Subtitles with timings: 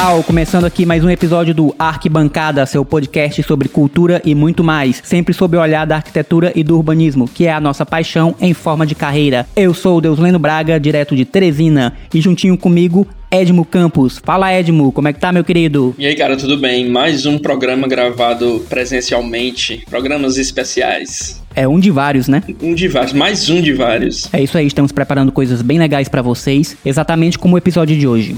[0.00, 4.98] Geral, começando aqui mais um episódio do Arquibancada, seu podcast sobre cultura e muito mais,
[5.04, 8.54] sempre sob o olhar da arquitetura e do urbanismo, que é a nossa paixão em
[8.54, 9.46] forma de carreira.
[9.54, 14.18] Eu sou o Deusleno Braga, direto de Teresina, e juntinho comigo Edmo Campos.
[14.24, 15.94] Fala Edmo, como é que tá, meu querido?
[15.98, 16.88] E aí, cara, tudo bem?
[16.88, 21.42] Mais um programa gravado presencialmente, programas especiais.
[21.54, 22.42] É um de vários, né?
[22.62, 24.32] Um de vários, mais um de vários.
[24.32, 28.08] É isso aí, estamos preparando coisas bem legais para vocês, exatamente como o episódio de
[28.08, 28.34] hoje.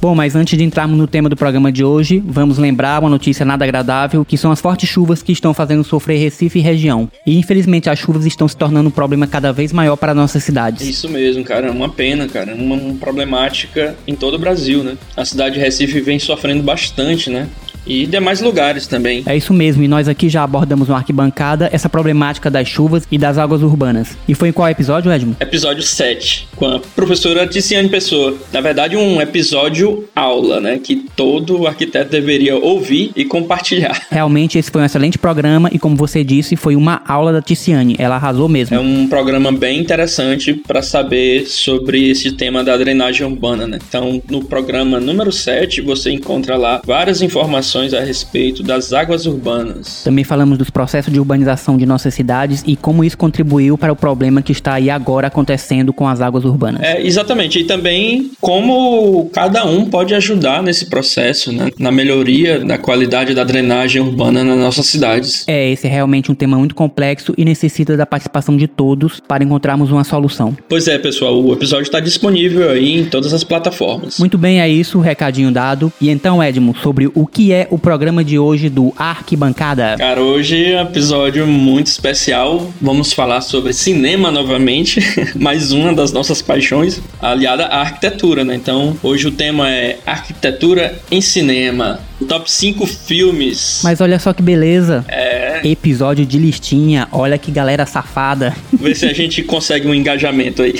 [0.00, 3.44] Bom, mas antes de entrarmos no tema do programa de hoje, vamos lembrar uma notícia
[3.44, 7.10] nada agradável, que são as fortes chuvas que estão fazendo sofrer Recife e região.
[7.26, 10.86] E infelizmente as chuvas estão se tornando um problema cada vez maior para nossas cidades.
[10.86, 14.96] Isso mesmo, cara, é uma pena, cara, uma, uma problemática em todo o Brasil, né?
[15.16, 17.48] A cidade de Recife vem sofrendo bastante, né?
[17.88, 19.22] E demais lugares também.
[19.26, 23.16] É isso mesmo, e nós aqui já abordamos no Arquibancada essa problemática das chuvas e
[23.16, 24.16] das águas urbanas.
[24.28, 25.36] E foi em qual episódio, Edmo?
[25.40, 28.36] Episódio 7, com a professora Ticiane Pessoa.
[28.52, 30.78] Na verdade, um episódio aula, né?
[30.78, 33.98] Que todo arquiteto deveria ouvir e compartilhar.
[34.10, 37.96] Realmente, esse foi um excelente programa e, como você disse, foi uma aula da Ticiane.
[37.98, 38.76] Ela arrasou mesmo.
[38.76, 43.78] É um programa bem interessante para saber sobre esse tema da drenagem urbana, né?
[43.88, 49.26] Então, no programa número 7, você encontra lá várias informações informações a respeito das águas
[49.26, 50.02] urbanas.
[50.04, 53.96] Também falamos dos processos de urbanização de nossas cidades e como isso contribuiu para o
[53.96, 56.82] problema que está aí agora acontecendo com as águas urbanas.
[56.82, 57.60] É, exatamente.
[57.60, 61.70] E também como cada um pode ajudar nesse processo, né?
[61.78, 65.44] na melhoria da qualidade da drenagem urbana nas nossas cidades.
[65.46, 69.44] É, esse é realmente um tema muito complexo e necessita da participação de todos para
[69.44, 70.56] encontrarmos uma solução.
[70.68, 74.18] Pois é, pessoal, o episódio está disponível aí em todas as plataformas.
[74.18, 75.92] Muito bem, é isso, recadinho dado.
[76.00, 79.96] E então, Edmo, sobre o que é o programa de hoje do Arquibancada?
[79.98, 82.70] Cara, hoje é um episódio muito especial.
[82.80, 85.00] Vamos falar sobre cinema novamente,
[85.38, 88.54] mais uma das nossas paixões, aliada à arquitetura, né?
[88.54, 92.00] Então, hoje o tema é arquitetura em cinema.
[92.26, 93.80] Top 5 filmes.
[93.84, 95.04] Mas olha só que beleza.
[95.08, 95.60] É.
[95.64, 97.06] Episódio de listinha.
[97.12, 98.56] Olha que galera safada.
[98.72, 100.74] Ver se a gente consegue um engajamento aí.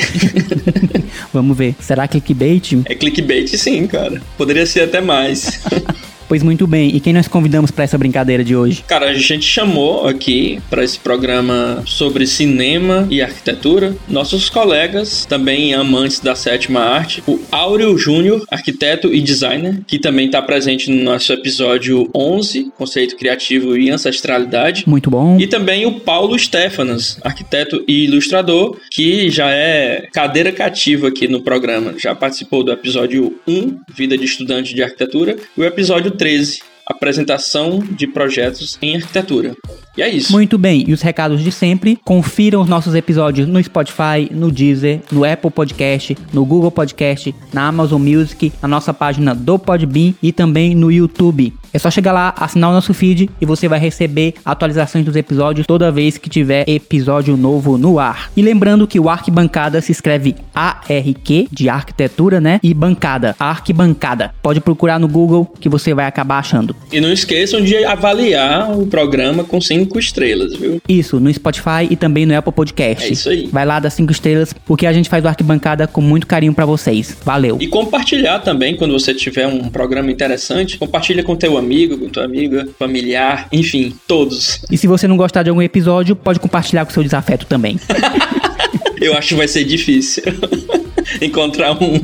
[1.33, 1.77] Vamos ver.
[1.79, 2.83] Será clickbait?
[2.87, 4.21] É clickbait sim, cara.
[4.37, 5.63] Poderia ser até mais.
[6.29, 8.85] Pois muito bem, e quem nós convidamos para essa brincadeira de hoje?
[8.87, 15.73] Cara, a gente chamou aqui para esse programa sobre cinema e arquitetura nossos colegas, também
[15.73, 21.03] amantes da sétima arte, o Áureo Júnior, arquiteto e designer, que também está presente no
[21.03, 24.85] nosso episódio 11, Conceito Criativo e Ancestralidade.
[24.87, 25.39] Muito bom.
[25.41, 31.41] E também o Paulo Stefanas, arquiteto e ilustrador, que já é cadeira cativa aqui no
[31.41, 31.95] programa.
[31.97, 37.79] Já participou do episódio 1, Vida de Estudante de Arquitetura, e o episódio 13, apresentação
[37.79, 39.57] de projetos em arquitetura.
[39.99, 40.31] E é isso.
[40.31, 45.01] Muito bem, e os recados de sempre, confiram os nossos episódios no Spotify, no Deezer,
[45.11, 50.31] no Apple Podcast, no Google Podcast, na Amazon Music, na nossa página do Podbean e
[50.31, 51.53] também no YouTube.
[51.73, 55.67] É só chegar lá, assinar o nosso feed e você vai receber atualizações dos episódios
[55.67, 58.31] toda vez que tiver episódio novo no ar.
[58.37, 62.59] E lembrando que o Arquibancada se escreve A-R-Q, de arquitetura, né?
[62.63, 64.33] E bancada, Arquibancada.
[64.43, 66.75] Pode procurar no Google que você vai acabar achando.
[66.91, 70.83] E não esqueçam de avaliar o programa com 5 estrelas, viu?
[70.89, 73.05] Isso, no Spotify e também no Apple Podcast.
[73.05, 73.47] É isso aí.
[73.47, 76.67] Vai lá das 5 estrelas, porque a gente faz o Arquibancada com muito carinho para
[76.67, 77.17] vocês.
[77.25, 77.59] Valeu.
[77.61, 82.25] E compartilhar também, quando você tiver um programa interessante, compartilha com teu amigo, com tua
[82.25, 84.61] amiga, familiar, enfim, todos.
[84.71, 87.79] E se você não gostar de algum episódio, pode compartilhar com seu desafeto também.
[89.01, 90.25] Eu acho que vai ser difícil
[91.23, 92.01] encontrar um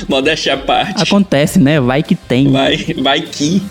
[0.08, 1.02] modéstia à parte.
[1.02, 1.80] Acontece, né?
[1.80, 2.50] Vai que tem.
[2.50, 3.62] Vai, vai que.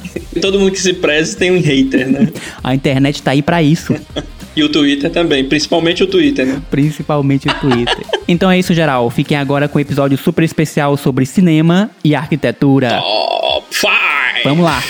[0.41, 2.29] Todo mundo que se preze tem um hater, né?
[2.63, 3.95] A internet tá aí para isso.
[4.55, 6.61] E o Twitter também, principalmente o Twitter, né?
[6.69, 8.05] Principalmente o Twitter.
[8.27, 9.09] então é isso, geral.
[9.09, 12.99] Fiquem agora com um episódio super especial sobre cinema e arquitetura.
[12.99, 13.89] Top 5!
[14.43, 14.83] Vamos lá.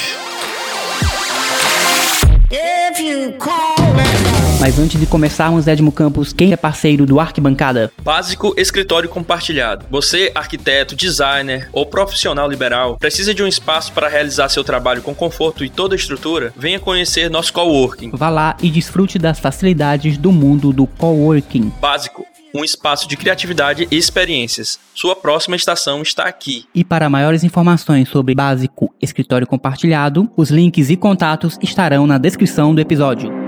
[4.63, 7.91] Mas antes de começarmos, Edmo Campos, quem é parceiro do Arquibancada?
[8.01, 9.85] Básico Escritório Compartilhado.
[9.91, 15.13] Você, arquiteto, designer ou profissional liberal, precisa de um espaço para realizar seu trabalho com
[15.13, 16.53] conforto e toda a estrutura?
[16.55, 18.11] Venha conhecer nosso coworking.
[18.13, 21.69] Vá lá e desfrute das facilidades do mundo do coworking.
[21.81, 22.25] Básico
[22.55, 24.79] um espaço de criatividade e experiências.
[24.93, 26.65] Sua próxima estação está aqui.
[26.73, 32.73] E para maiores informações sobre Básico Escritório Compartilhado, os links e contatos estarão na descrição
[32.73, 33.42] do episódio.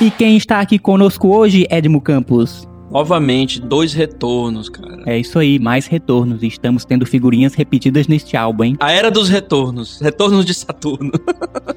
[0.00, 2.68] E quem está aqui conosco hoje, Edmo Campos?
[2.90, 5.02] Novamente, dois retornos, cara.
[5.06, 6.42] É isso aí, mais retornos.
[6.42, 8.76] Estamos tendo figurinhas repetidas neste álbum, hein?
[8.80, 10.00] A era dos retornos.
[10.00, 11.12] Retornos de Saturno.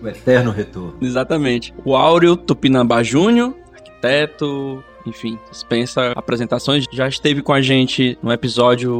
[0.01, 0.93] O eterno retorno.
[1.01, 1.73] Exatamente.
[1.83, 6.85] O Áureo Tupinambá Júnior, arquiteto, enfim, dispensa apresentações.
[6.91, 8.93] Já esteve com a gente no episódio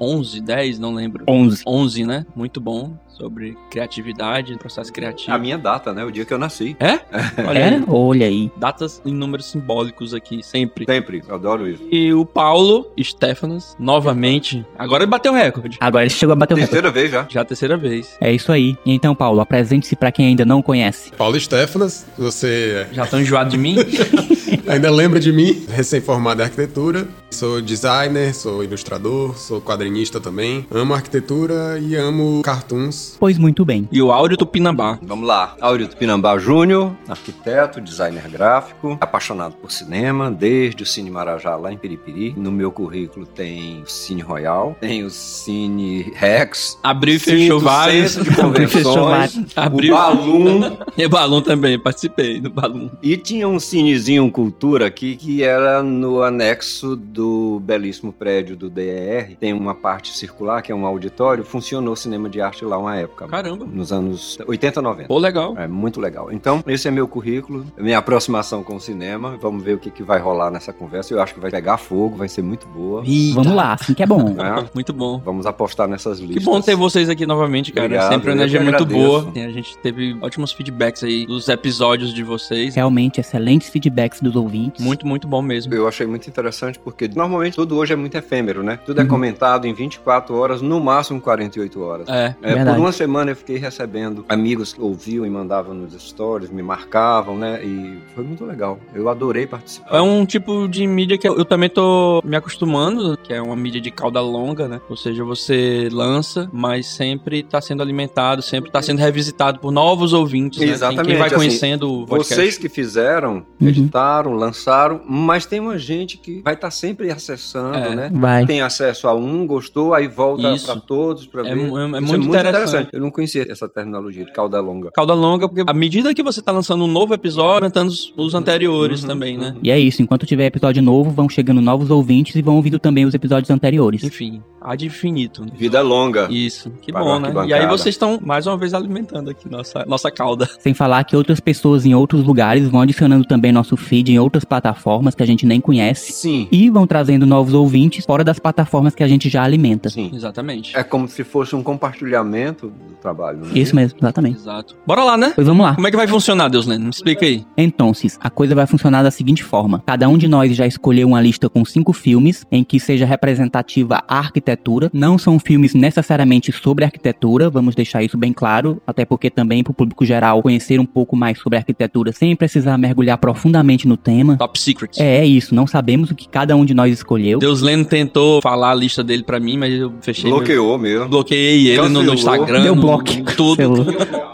[0.00, 1.24] 11, 10, não lembro.
[1.28, 1.62] 11.
[1.66, 2.26] 11, né?
[2.36, 2.96] Muito bom.
[3.16, 5.32] Sobre criatividade, processo criativo.
[5.32, 6.04] A minha data, né?
[6.04, 6.76] O dia que eu nasci.
[6.80, 6.98] É?
[7.46, 7.68] Olha É?
[7.76, 7.84] aí.
[7.86, 8.50] Olha aí.
[8.56, 10.84] Datas em números simbólicos aqui, sempre.
[10.84, 11.82] Sempre, eu adoro isso.
[11.90, 14.64] E o Paulo Stefanos, novamente.
[14.76, 15.76] Agora ele bateu o recorde.
[15.80, 16.70] Agora ele chegou a bater o recorde.
[16.72, 17.26] Terceira vez já.
[17.30, 18.16] Já a terceira vez.
[18.20, 18.76] É isso aí.
[18.84, 21.12] E então, Paulo, apresente-se pra quem ainda não conhece.
[21.12, 23.76] Paulo Stefanas, você Já estão enjoados de mim?
[24.66, 27.06] ainda lembra de mim, recém-formado em arquitetura.
[27.30, 30.64] Sou designer, sou ilustrador, sou quadrinista também.
[30.70, 33.16] Amo arquitetura e amo cartoons.
[33.18, 33.88] Pois muito bem.
[33.90, 34.98] e o Áureo Tupinambá.
[35.02, 35.56] Vamos lá.
[35.60, 41.76] Áureo Tupinambá Júnior, arquiteto, designer gráfico, apaixonado por cinema, desde o Cine Marajá lá em
[41.76, 42.34] Piripiri.
[42.36, 46.78] No meu currículo tem o Cine Royal, tem o Cine Rex.
[46.84, 48.14] Abriu e fechou vários.
[48.14, 49.58] De Abriu e fechou convenções, vários.
[49.58, 49.94] Abriu.
[49.94, 50.76] o Balloon.
[50.96, 52.92] E Balão também, participei do Balão.
[53.02, 59.36] E tinha um cinezinho cultura aqui que era no anexo do belíssimo prédio do DER.
[59.40, 61.42] Tem uma parte circular, que é um auditório.
[61.42, 63.26] Funcionou cinema de arte lá uma época.
[63.26, 63.64] Caramba.
[63.64, 65.08] Nos anos 80, 90.
[65.08, 65.54] Pô, legal.
[65.56, 66.30] É muito legal.
[66.30, 69.38] Então, esse é meu currículo, minha aproximação com o cinema.
[69.40, 71.14] Vamos ver o que, que vai rolar nessa conversa.
[71.14, 73.02] Eu acho que vai pegar fogo, vai ser muito boa.
[73.06, 73.36] Eita.
[73.36, 74.28] Vamos lá, assim que é bom.
[74.34, 74.66] né?
[74.74, 75.22] Muito bom.
[75.24, 76.44] Vamos apostar nessas Que listas.
[76.44, 77.86] bom ter vocês aqui novamente, cara.
[77.86, 79.32] Obrigado, Sempre uma energia que muito boa.
[79.34, 82.74] A gente teve ótimos feedbacks aí dos episódios de vocês.
[82.74, 84.84] Realmente, excelentes feedbacks dos ouvintes.
[84.84, 85.72] Muito, muito bom mesmo.
[85.74, 88.78] Eu achei muito interessante porque normalmente tudo hoje é muito efêmero, né?
[88.84, 89.08] Tudo é Uhum.
[89.08, 92.08] comentado em 24 horas, no máximo 48 horas.
[92.08, 92.34] É.
[92.42, 92.76] É, Verdade.
[92.76, 97.36] por uma semana eu fiquei recebendo amigos que ouviam e mandavam nos stories, me marcavam,
[97.36, 97.62] né?
[97.64, 98.78] E foi muito legal.
[98.94, 99.96] Eu adorei participar.
[99.96, 103.80] É um tipo de mídia que eu, também tô me acostumando, que é uma mídia
[103.80, 104.80] de cauda longa, né?
[104.88, 110.12] Ou seja, você lança, mas sempre tá sendo alimentado, sempre tá sendo revisitado por novos
[110.12, 110.64] ouvintes, né?
[110.66, 112.34] Quem- Quem, Exatamente, vai assim, conhecendo o podcast.
[112.34, 113.68] Vocês que fizeram, Uhum.
[113.68, 117.94] editaram, lançaram, mas tem uma gente que vai estar sempre acessando, É.
[117.94, 118.10] né?
[118.12, 118.46] Vai.
[118.46, 121.60] Tem acesso a um, gostou, aí volta para todos para É ver.
[121.60, 121.66] é- é
[122.02, 122.90] Isso muito interessante.
[122.92, 124.90] Eu não conhecia essa terminologia de cauda longa.
[124.92, 128.34] Cauda longa, porque à medida que você tá lançando um novo episódio, aumentando os, os
[128.34, 129.48] anteriores Uhum, também, né?
[129.54, 129.60] uhum.
[129.62, 133.04] E é isso, enquanto tiver episódio novo, vão chegando novos ouvintes e vão ouvindo também
[133.04, 134.02] os episódios anteriores.
[134.04, 135.42] Enfim, há de infinito.
[135.44, 135.50] né?
[135.56, 136.28] Vida longa.
[136.30, 137.32] Isso, que Para bom, né?
[137.46, 140.48] E aí vocês estão mais uma vez alimentando aqui nossa, nossa cauda.
[140.58, 144.44] Sem falar que outras pessoas em outros lugares vão adicionando também nosso feed em outras
[144.44, 146.12] plataformas que a gente nem conhece.
[146.12, 146.48] Sim.
[146.50, 149.88] E vão trazendo novos ouvintes fora das plataformas que a gente já alimenta.
[149.88, 150.10] Sim.
[150.12, 150.76] Exatamente.
[150.76, 153.38] É como se fosse um compartilhamento do trabalho.
[153.38, 153.50] Né?
[153.54, 154.38] Isso mesmo, exatamente.
[154.38, 154.76] Exato.
[154.86, 155.32] Bora lá, né?
[155.34, 155.74] Pois vamos lá.
[155.74, 157.44] Como é que vai funcionar, Deus Me explica aí.
[157.56, 161.20] Então, a coisa vai funcionar da seguinte forma: cada um de nós já escolheu uma
[161.20, 164.90] lista com cinco filmes em que seja representativa a arquitetura.
[164.92, 169.70] Não são filmes necessariamente sobre arquitetura, vamos deixar isso bem claro, até porque também para
[169.70, 174.36] o público geral conhecer um pouco mais sobre arquitetura sem precisar mergulhar profundamente no tema.
[174.36, 174.90] Top Secret.
[174.98, 177.38] É, é isso, não sabemos o que cada um de nós escolheu.
[177.38, 180.28] Deus Leno tentou falar a lista dele pra mim, mas eu fechei.
[180.30, 181.08] meu- Bloqueou mesmo.
[181.08, 182.14] Bloqueei ele no, no.
[182.14, 182.62] Instagram.
[182.62, 183.04] Deu no- bloco.
[183.36, 183.86] Tudo.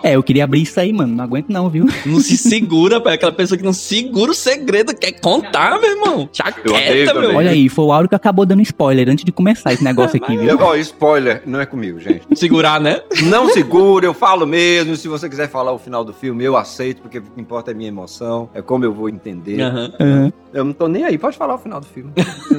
[0.02, 1.14] É, eu queria abrir isso aí, mano.
[1.14, 1.86] Não aguento não, viu?
[2.06, 3.14] Não se segura, pai.
[3.14, 6.28] Aquela pessoa que não segura o segredo, quer contar, meu irmão.
[6.32, 7.28] Chaqueta, também.
[7.28, 7.36] meu.
[7.36, 10.36] Olha aí, foi o Áureo que acabou dando spoiler antes de começar esse negócio aqui,
[10.36, 10.56] viu?
[10.60, 12.22] Ó, spoiler, não é comigo, gente.
[12.34, 13.00] Segurar, né?
[13.24, 14.96] Não segura, eu falo mesmo.
[14.96, 17.74] Se você quiser falar o final do filme, eu aceito, porque o que importa é
[17.74, 19.49] a minha emoção, é como eu vou entender.
[19.58, 19.90] Aham.
[20.00, 20.32] Aham.
[20.52, 22.10] Eu não tô nem aí, pode falar o final do filme.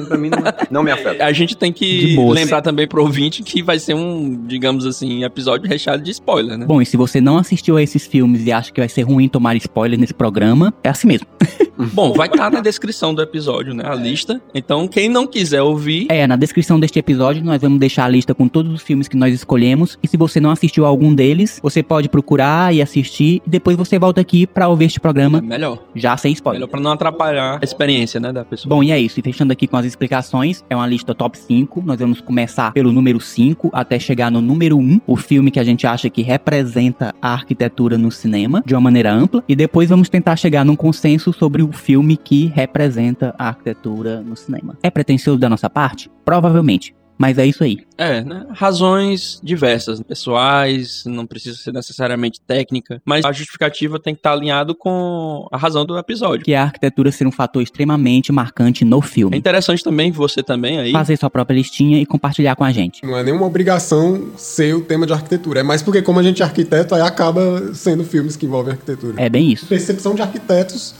[0.08, 0.38] pra mim não,
[0.70, 1.24] não me afeta.
[1.24, 5.68] A gente tem que lembrar também pro ouvinte que vai ser um, digamos assim, episódio
[5.68, 6.64] recheado de spoiler, né?
[6.66, 9.28] Bom, e se você não assistiu a esses filmes e acha que vai ser ruim
[9.28, 11.26] tomar spoiler nesse programa, é assim mesmo.
[11.92, 13.82] Bom, vai estar na descrição do episódio, né?
[13.86, 14.40] A lista.
[14.54, 18.34] Então, quem não quiser ouvir, É, na descrição deste episódio nós vamos deixar a lista
[18.34, 19.98] com todos os filmes que nós escolhemos.
[20.02, 23.42] E se você não assistiu a algum deles, você pode procurar e assistir.
[23.46, 25.78] E depois você volta aqui pra ouvir este é programa melhor.
[25.94, 26.60] já sem spoiler.
[26.60, 27.81] Melhor pra não atrapalhar a experiência,
[28.20, 28.68] né, da pessoa.
[28.68, 29.18] Bom, e é isso.
[29.18, 31.82] E fechando aqui com as explicações, é uma lista top 5.
[31.84, 35.64] Nós vamos começar pelo número 5 até chegar no número 1, o filme que a
[35.64, 39.42] gente acha que representa a arquitetura no cinema de uma maneira ampla.
[39.48, 44.36] E depois vamos tentar chegar num consenso sobre o filme que representa a arquitetura no
[44.36, 44.76] cinema.
[44.82, 46.10] É pretensioso da nossa parte?
[46.24, 46.94] Provavelmente.
[47.18, 47.78] Mas é isso aí.
[47.96, 48.46] É, né?
[48.50, 54.74] Razões diversas, pessoais, não precisa ser necessariamente técnica, mas a justificativa tem que estar alinhado
[54.74, 56.44] com a razão do episódio.
[56.44, 59.36] Que a arquitetura ser um fator extremamente marcante no É filme.
[59.36, 60.92] interessante também você também aí.
[60.92, 63.04] Fazer sua própria listinha e compartilhar com a gente.
[63.04, 65.60] Não é nenhuma obrigação ser o tema de arquitetura.
[65.60, 69.14] É mais porque, como a gente é arquiteto, aí acaba sendo filmes que envolvem arquitetura.
[69.22, 69.66] É bem isso.
[69.66, 70.94] Percepção de arquitetos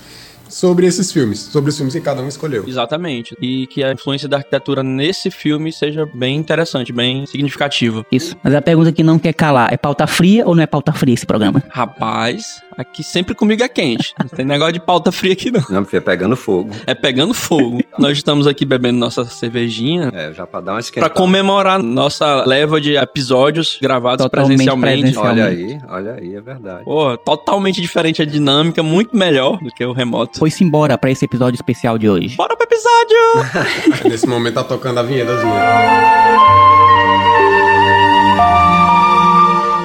[0.53, 2.65] sobre esses filmes, sobre os filmes que cada um escolheu.
[2.67, 3.35] Exatamente.
[3.41, 8.05] E que a influência da arquitetura nesse filme seja bem interessante, bem significativa.
[8.13, 8.37] Isso.
[8.43, 11.15] Mas a pergunta que não quer calar, é pauta fria ou não é pauta fria
[11.15, 11.63] esse programa?
[11.71, 14.13] Rapaz, aqui sempre comigo é quente.
[14.19, 15.63] Não tem negócio de pauta fria aqui, não.
[15.71, 16.71] Não, porque é pegando fogo.
[16.87, 17.81] É pegando fogo.
[17.99, 21.15] Nós estamos aqui bebendo nossa cervejinha É, já pra dar uma pra esquentada.
[21.15, 25.01] comemorar nossa leva de episódios gravados Totalmente presencialmente.
[25.03, 25.27] presencial.
[25.33, 26.85] Olha aí, olha aí, é verdade.
[26.85, 30.42] Pô, totalmente diferente a dinâmica, muito melhor do que o remoto.
[30.43, 32.35] Foi-se embora pra esse episódio especial de hoje.
[32.35, 34.11] Bora pro episódio!
[34.11, 35.55] Nesse momento tá tocando a vinhetazinha.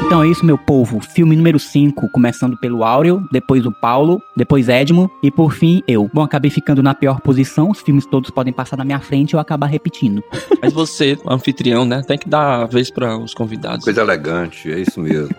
[0.04, 1.00] Então é isso, meu povo.
[1.00, 6.10] Filme número 5, começando pelo Áureo, depois o Paulo, depois Edmo e por fim eu.
[6.12, 9.36] Bom, acabei ficando na pior posição, os filmes todos podem passar na minha frente e
[9.36, 10.24] eu acabar repetindo.
[10.60, 12.02] Mas você, anfitrião, né?
[12.02, 13.84] Tem que dar a vez para os convidados.
[13.84, 15.36] Coisa elegante, é isso mesmo.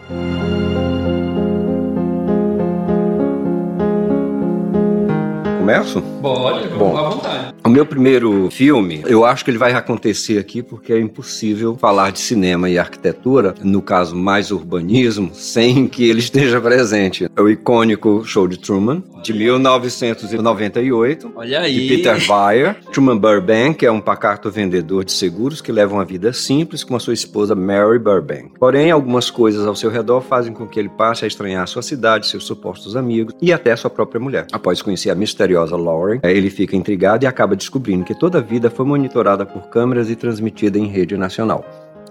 [5.68, 6.00] Começo?
[6.22, 6.96] Pode, Bom.
[6.96, 7.54] à vontade.
[7.62, 12.10] O meu primeiro filme, eu acho que ele vai acontecer aqui porque é impossível falar
[12.10, 17.28] de cinema e arquitetura, no caso mais urbanismo, sem que ele esteja presente.
[17.36, 21.32] É o icônico Show de Truman, de 1998.
[21.36, 21.74] Olha aí.
[21.74, 26.32] De Peter Weir, Truman Burbank é um pacato vendedor de seguros que leva uma vida
[26.32, 28.52] simples com a sua esposa Mary Burbank.
[28.58, 32.26] Porém, algumas coisas ao seu redor fazem com que ele passe a estranhar sua cidade,
[32.26, 34.46] seus supostos amigos e até sua própria mulher.
[34.50, 38.40] Após conhecer a misteriosa Lauren, eh, ele fica intrigado e acaba descobrindo que toda a
[38.40, 41.64] vida foi monitorada por câmeras e transmitida em rede nacional.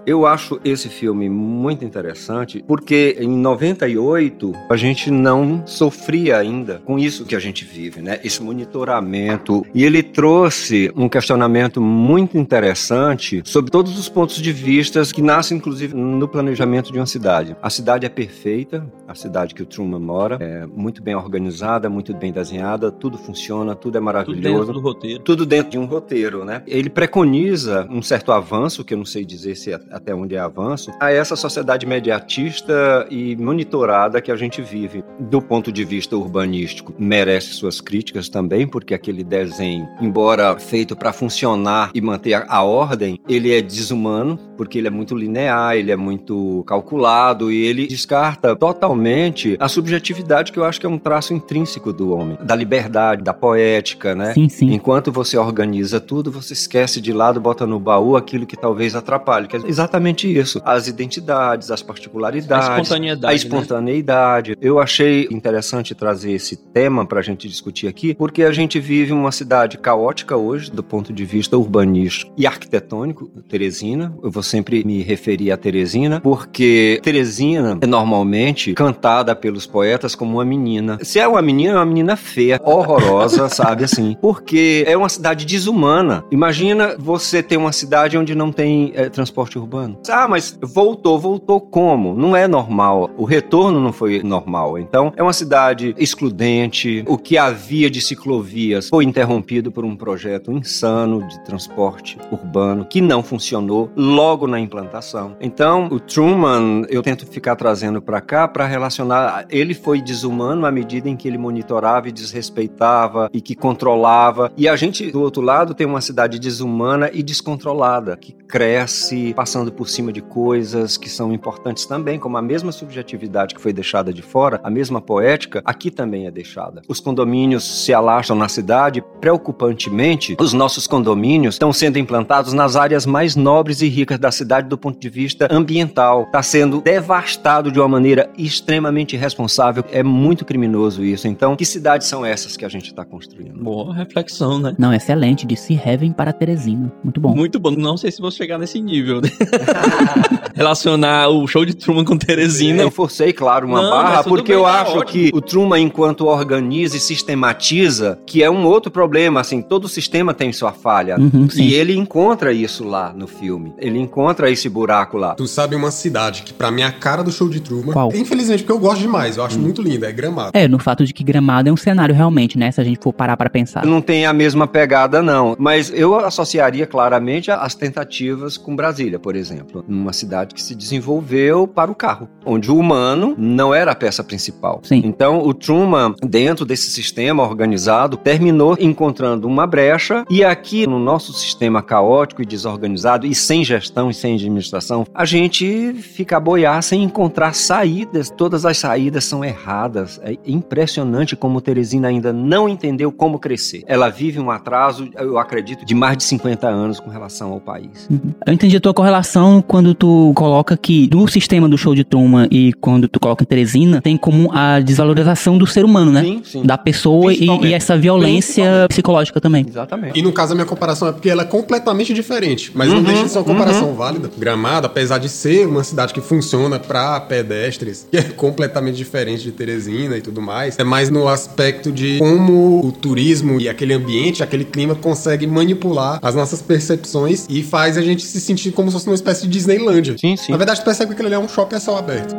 [0.08, 6.98] Eu acho esse filme muito interessante porque em 98 a gente não sofria ainda com
[6.98, 8.18] isso que a gente vive, né?
[8.24, 9.66] Esse monitoramento.
[9.74, 15.58] E ele trouxe um questionamento muito interessante sobre todos os pontos de vista que nascem,
[15.58, 17.54] inclusive, no planejamento de uma cidade.
[17.60, 22.14] A cidade é perfeita, a cidade que o Truman mora, é muito bem organizada, muito
[22.16, 25.22] bem desenhada, tudo funciona, tudo é Tudo maravilhoso dentro do roteiro.
[25.22, 26.62] tudo dentro de um roteiro, né?
[26.66, 30.38] Ele preconiza um certo avanço, que eu não sei dizer se é- até onde é
[30.38, 35.04] avanço, a essa sociedade mediatista e monitorada que a gente vive.
[35.18, 41.12] Do ponto de vista urbanístico, merece suas críticas também, porque aquele desenho, embora feito para
[41.12, 45.96] funcionar e manter a, ordem, ele é desumano, porque ele é muito linear, ele é
[45.96, 51.32] muito calculado e ele descarta totalmente a subjetividade que eu acho que é um traço
[51.34, 54.34] intrínseco do homem, da liberdade, da poética, né?
[54.34, 54.72] Sim, sim.
[54.72, 59.48] Enquanto você organiza tudo, você esquece de lado, bota no baú aquilo que talvez atrapalhe.
[59.48, 60.60] Que é exatamente isso.
[60.64, 62.68] As identidades, as particularidades.
[62.68, 63.34] A espontaneidade, A né?
[63.34, 64.56] espontaneidade.
[64.60, 69.12] Eu achei interessante trazer esse tema para a gente discutir aqui, porque a gente vive
[69.12, 74.12] uma cidade caótica hoje, do ponto de vista urbanístico e arquitetônico, Teresina.
[74.22, 80.34] Eu vou sempre me referir a Teresina, porque Teresina é normalmente cantada pelos poetas como
[80.34, 80.98] uma menina.
[81.02, 84.16] Se é uma menina, é uma menina feia, horrorosa, sabe assim?
[84.20, 86.24] Porque é uma cidade desumana.
[86.30, 89.67] Imagina você ter uma cidade onde não tem eh, transporte urbano.
[90.08, 92.14] Ah, mas voltou, voltou como?
[92.14, 93.10] Não é normal.
[93.16, 94.78] O retorno não foi normal.
[94.78, 97.04] Então, é uma cidade excludente.
[97.06, 103.00] O que havia de ciclovias foi interrompido por um projeto insano de transporte urbano que
[103.00, 105.36] não funcionou logo na implantação.
[105.40, 109.46] Então, o Truman, eu tento ficar trazendo para cá para relacionar.
[109.50, 114.52] Ele foi desumano à medida em que ele monitorava e desrespeitava e que controlava.
[114.56, 119.70] E a gente, do outro lado, tem uma cidade desumana e descontrolada, que cresce passando
[119.70, 124.12] por cima de coisas que são importantes também, como a mesma subjetividade que foi deixada
[124.12, 126.82] de fora, a mesma poética, aqui também é deixada.
[126.88, 133.04] Os condomínios se alastram na cidade, preocupantemente, os nossos condomínios estão sendo implantados nas áreas
[133.04, 136.22] mais nobres e ricas da cidade do ponto de vista ambiental.
[136.24, 139.84] Está sendo devastado de uma maneira extremamente irresponsável.
[139.92, 141.28] É muito criminoso isso.
[141.28, 143.62] Então, que cidades são essas que a gente está construindo?
[143.62, 144.74] Boa reflexão, né?
[144.78, 145.46] Não, excelente.
[145.46, 146.92] De Sea Heaven para Teresina.
[147.02, 147.34] Muito bom.
[147.34, 147.70] Muito bom.
[147.70, 149.28] Não sei se vou chegar nesse nível, né?
[150.54, 152.82] Relacionar o show de Truman com Teresina.
[152.82, 155.04] Eu forcei, claro, uma Não, barra, porque bem, eu tá acho ótimo.
[155.04, 160.34] que o Truman, enquanto organiza e sistematiza, que é um outro problema, assim, todo sistema
[160.34, 161.18] tem sua falha.
[161.18, 161.48] Uhum.
[161.56, 163.72] E ele encontra isso lá no filme.
[163.78, 165.34] Ele encontra esse buraco lá.
[165.34, 167.92] Tu sabe uma cidade que pra mim é a cara do show de Truman.
[167.92, 168.14] Qual?
[168.14, 170.50] Infelizmente, porque eu gosto demais, eu acho muito linda, é Gramado.
[170.54, 172.70] É, no fato de que Gramado é um cenário realmente, né?
[172.70, 173.84] Se a gente for parar para pensar.
[173.84, 175.56] Não tem a mesma pegada, não.
[175.58, 179.84] Mas eu associaria claramente as tentativas com Brasília, por exemplo.
[179.88, 183.94] Uma cidade projeto que se desenvolveu para o carro, onde o humano não era a
[183.94, 184.80] peça principal.
[184.82, 185.02] Sim.
[185.04, 191.32] Então, o Truman, dentro desse sistema organizado, terminou encontrando uma brecha e aqui no nosso
[191.32, 196.82] sistema caótico e desorganizado e sem gestão e sem administração, a gente fica a boiar
[196.82, 198.30] sem encontrar saídas.
[198.30, 200.20] Todas as saídas são erradas.
[200.22, 203.82] É impressionante como Teresina ainda não entendeu como crescer.
[203.86, 208.08] Ela vive um atraso, eu acredito, de mais de 50 anos com relação ao país.
[208.46, 212.48] Eu entendi a tua correlação quando tu coloca que no sistema do show de Truman
[212.50, 216.22] e quando tu coloca em Teresina, tem como a desvalorização do ser humano, né?
[216.22, 216.62] Sim, sim.
[216.62, 219.66] Da pessoa e, e essa violência psicológica também.
[219.68, 220.18] Exatamente.
[220.18, 222.70] E no caso, a minha comparação é porque ela é completamente diferente.
[222.74, 224.30] Mas não deixa de ser uma comparação válida.
[224.38, 229.52] Gramado, apesar de ser uma cidade que funciona para pedestres, que é completamente diferente de
[229.52, 234.42] Teresina e tudo mais, é mais no aspecto de como o turismo e aquele ambiente,
[234.42, 238.94] aquele clima consegue manipular as nossas percepções e faz a gente se sentir como se
[238.94, 240.16] fosse uma espécie de Disneylândia.
[240.18, 240.50] Sim, sim.
[240.50, 242.34] Na verdade, tu percebe que aquele ali é um shopping a céu aberto.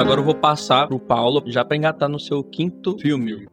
[0.00, 3.46] Agora eu vou passar pro Paulo já pra engatar no seu quinto filme.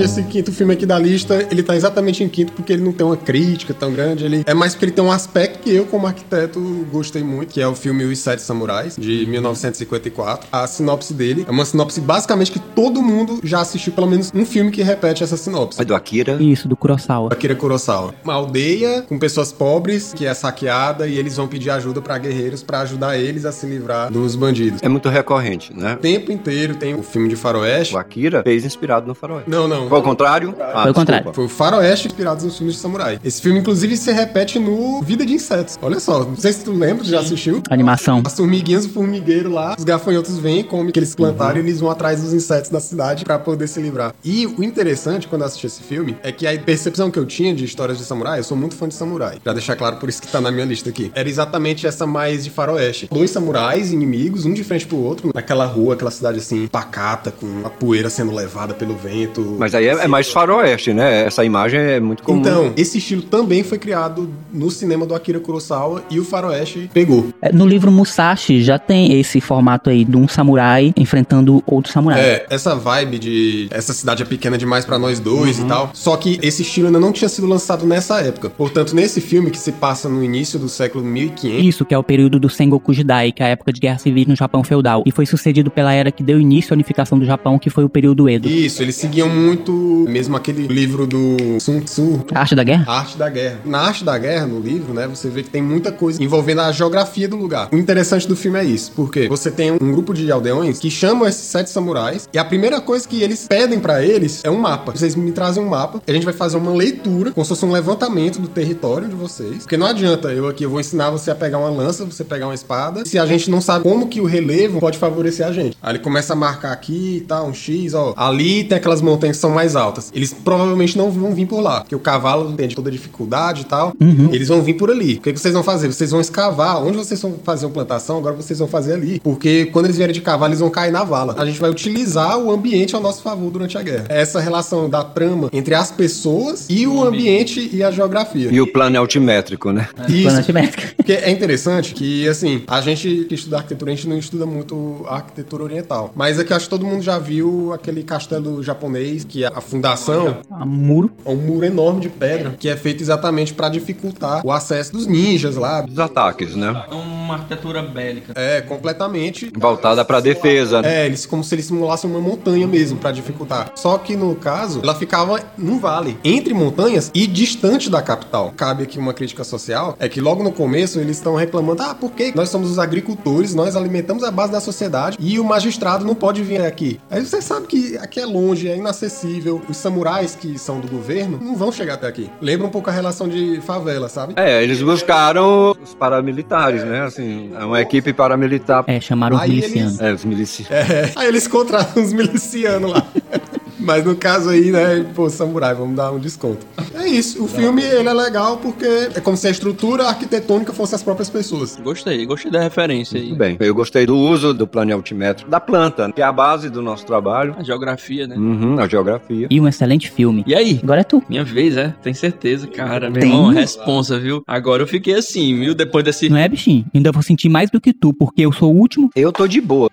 [0.00, 3.06] Esse quinto filme aqui da lista, ele tá exatamente em quinto porque ele não tem
[3.06, 4.24] uma crítica tão grande.
[4.24, 6.58] Ele é mais porque ele tem um aspecto que eu, como arquiteto,
[6.90, 10.48] gostei muito, que é o filme Os Sete Samurais, de 1954.
[10.50, 14.46] A sinopse dele é uma sinopse basicamente que todo mundo já assistiu pelo menos um
[14.46, 15.80] filme que repete essa sinopse.
[15.80, 16.42] É do Akira.
[16.42, 17.30] Isso, do Kurosawa.
[17.30, 18.14] Akira Kurosawa.
[18.24, 22.62] Uma aldeia com pessoas pobres que é saqueada e eles vão pedir ajuda pra guerreiros
[22.62, 24.80] pra ajudar eles a se livrar dos bandidos.
[24.82, 25.94] É muito recorrente, né?
[25.94, 27.94] O tempo inteiro tem o filme de faroeste.
[27.94, 29.50] O Akira fez inspirado no faroeste.
[29.50, 29.89] Não, não.
[29.90, 30.54] Foi ao contrário?
[30.60, 31.32] Ah, Foi o contrário.
[31.34, 33.18] Foi o Faroeste inspirado nos filmes de samurai.
[33.24, 35.76] Esse filme, inclusive, se repete no Vida de Insetos.
[35.82, 37.60] Olha só, não sei se tu lembra, tu já assistiu?
[37.68, 38.22] Animação.
[38.24, 41.80] As formiguinhas do formigueiro lá, os gafanhotos vêm, comem o que eles plantaram e eles
[41.80, 44.14] vão atrás dos insetos da cidade pra poder se livrar.
[44.24, 47.52] E o interessante quando eu assisti esse filme é que a percepção que eu tinha
[47.52, 49.38] de histórias de samurai, eu sou muito fã de samurai.
[49.42, 51.10] Pra deixar claro, por isso que tá na minha lista aqui.
[51.16, 53.08] Era exatamente essa mais de faroeste.
[53.12, 57.62] Dois samurais inimigos, um de frente pro outro, naquela rua, aquela cidade assim, pacata, com
[57.64, 59.56] a poeira sendo levada pelo vento.
[59.58, 61.24] Mas aí é, é mais faroeste, né?
[61.26, 62.40] Essa imagem é muito comum.
[62.40, 67.28] Então, esse estilo também foi criado no cinema do Akira Kurosawa e o Faroeste pegou.
[67.42, 72.20] É, No livro Musashi já tem esse formato aí de um samurai enfrentando outro samurai.
[72.20, 75.64] É, essa vibe de essa cidade é pequena demais pra nós dois Uhum.
[75.64, 75.90] e tal.
[75.94, 78.50] Só que esse estilo ainda não tinha sido lançado nessa época.
[78.50, 82.02] Portanto, nesse filme que se passa no início do século 1500, Isso, que é o
[82.02, 85.10] período do Sengoku Jidai, que é a época de guerra civil no Japão feudal, e
[85.10, 88.28] foi sucedido pela era que deu início à unificação do Japão, que foi o período
[88.28, 88.48] Edo.
[88.48, 92.84] isso, eles seguiam muito mesmo aquele livro do Sun Tzu, A arte da guerra?
[92.86, 93.58] A Arte da Guerra.
[93.64, 96.72] Na Arte da Guerra, no livro, né, você vê que tem muita coisa envolvendo a
[96.72, 97.68] geografia do lugar.
[97.72, 101.26] O interessante do filme é isso, porque você tem um grupo de aldeões que chamam
[101.26, 104.92] esses sete samurais e a primeira coisa que eles pedem pra eles é um mapa.
[104.92, 107.72] Vocês me trazem um mapa, a gente vai fazer uma leitura, como se fosse um
[107.72, 109.58] levantamento do território de vocês.
[109.58, 112.46] Porque não adianta eu aqui, eu vou ensinar você a pegar uma lança, você pegar
[112.46, 115.76] uma espada, se a gente não sabe como que o relevo pode favorecer a gente.
[115.82, 118.14] Aí ele começa a marcar aqui e tal, um X, ó.
[118.16, 120.10] Ali tem aquelas montanhas que são mais altas.
[120.14, 123.64] Eles provavelmente não vão vir por lá, porque o cavalo tem toda a dificuldade e
[123.64, 123.92] tal.
[124.32, 125.14] Eles vão vir por ali.
[125.14, 125.88] O que, que vocês vão fazer?
[125.88, 126.82] Vocês vão escavar.
[126.82, 129.20] Onde vocês vão fazer uma plantação, agora vocês vão fazer ali.
[129.20, 131.34] Porque quando eles vierem de cavalo, eles vão cair na vala.
[131.36, 134.06] A gente vai utilizar o ambiente ao nosso favor durante a guerra.
[134.08, 138.48] É Essa relação da trama entre as pessoas e o ambiente e a geografia.
[138.50, 139.88] E o plano é altimétrico, né?
[140.08, 140.22] Isso.
[140.22, 140.94] Plano altimétrico.
[140.96, 145.04] Porque é interessante que, assim, a gente que estuda arquitetura, a gente não estuda muito
[145.06, 146.12] a arquitetura oriental.
[146.14, 149.49] Mas é que eu acho que todo mundo já viu aquele castelo japonês, que é
[149.54, 151.10] a fundação, A muro.
[151.24, 155.06] é um muro enorme de pedra, que é feito exatamente pra dificultar o acesso dos
[155.06, 155.84] ninjas lá.
[155.88, 156.84] Os ataques, né?
[156.90, 158.32] É uma arquitetura bélica.
[158.36, 159.50] É, completamente.
[159.56, 160.80] Voltada pra defesa.
[160.84, 163.72] É, eles como se eles simulassem uma montanha mesmo pra dificultar.
[163.74, 168.52] Só que no caso, ela ficava num vale, entre montanhas e distante da capital.
[168.56, 172.12] Cabe aqui uma crítica social, é que logo no começo eles estão reclamando: "Ah, por
[172.12, 176.14] que nós somos os agricultores, nós alimentamos a base da sociedade e o magistrado não
[176.14, 177.00] pode vir aqui?".
[177.10, 179.39] Aí você sabe que aqui é longe, é inacessível.
[179.68, 182.30] Os samurais que são do governo não vão chegar até aqui.
[182.40, 184.34] Lembra um pouco a relação de favela, sabe?
[184.36, 187.02] É, eles buscaram os paramilitares, né?
[187.02, 188.84] Assim, é uma equipe paramilitar.
[188.86, 190.00] É, chamaram os milicianos.
[190.00, 190.70] É, os milicianos.
[190.72, 193.06] É, aí eles contratam uns milicianos lá.
[193.80, 196.66] Mas no caso aí, né, pô, samurai, vamos dar um desconto.
[196.94, 197.42] É isso.
[197.42, 201.30] O filme ele é legal porque é como se a estrutura arquitetônica fosse as próprias
[201.30, 201.78] pessoas.
[201.82, 203.28] Gostei, gostei da referência aí.
[203.28, 203.56] Muito bem.
[203.60, 207.06] Eu gostei do uso do plano altimétrico da planta, que é a base do nosso
[207.06, 207.54] trabalho.
[207.58, 208.36] A geografia, né?
[208.36, 209.46] Uhum, a geografia.
[209.50, 210.44] E um excelente filme.
[210.46, 210.80] E aí?
[210.82, 211.22] Agora é tu.
[211.28, 211.94] Minha vez, é?
[212.02, 213.10] Tem certeza, cara.
[213.10, 213.30] Meu Tem.
[213.30, 214.42] irmão, responsa, viu?
[214.46, 215.74] Agora eu fiquei assim, viu?
[215.74, 216.28] Depois desse.
[216.28, 216.84] Não é, bichinho?
[216.94, 219.10] Ainda vou sentir mais do que tu, porque eu sou o último.
[219.14, 219.90] Eu tô de boa.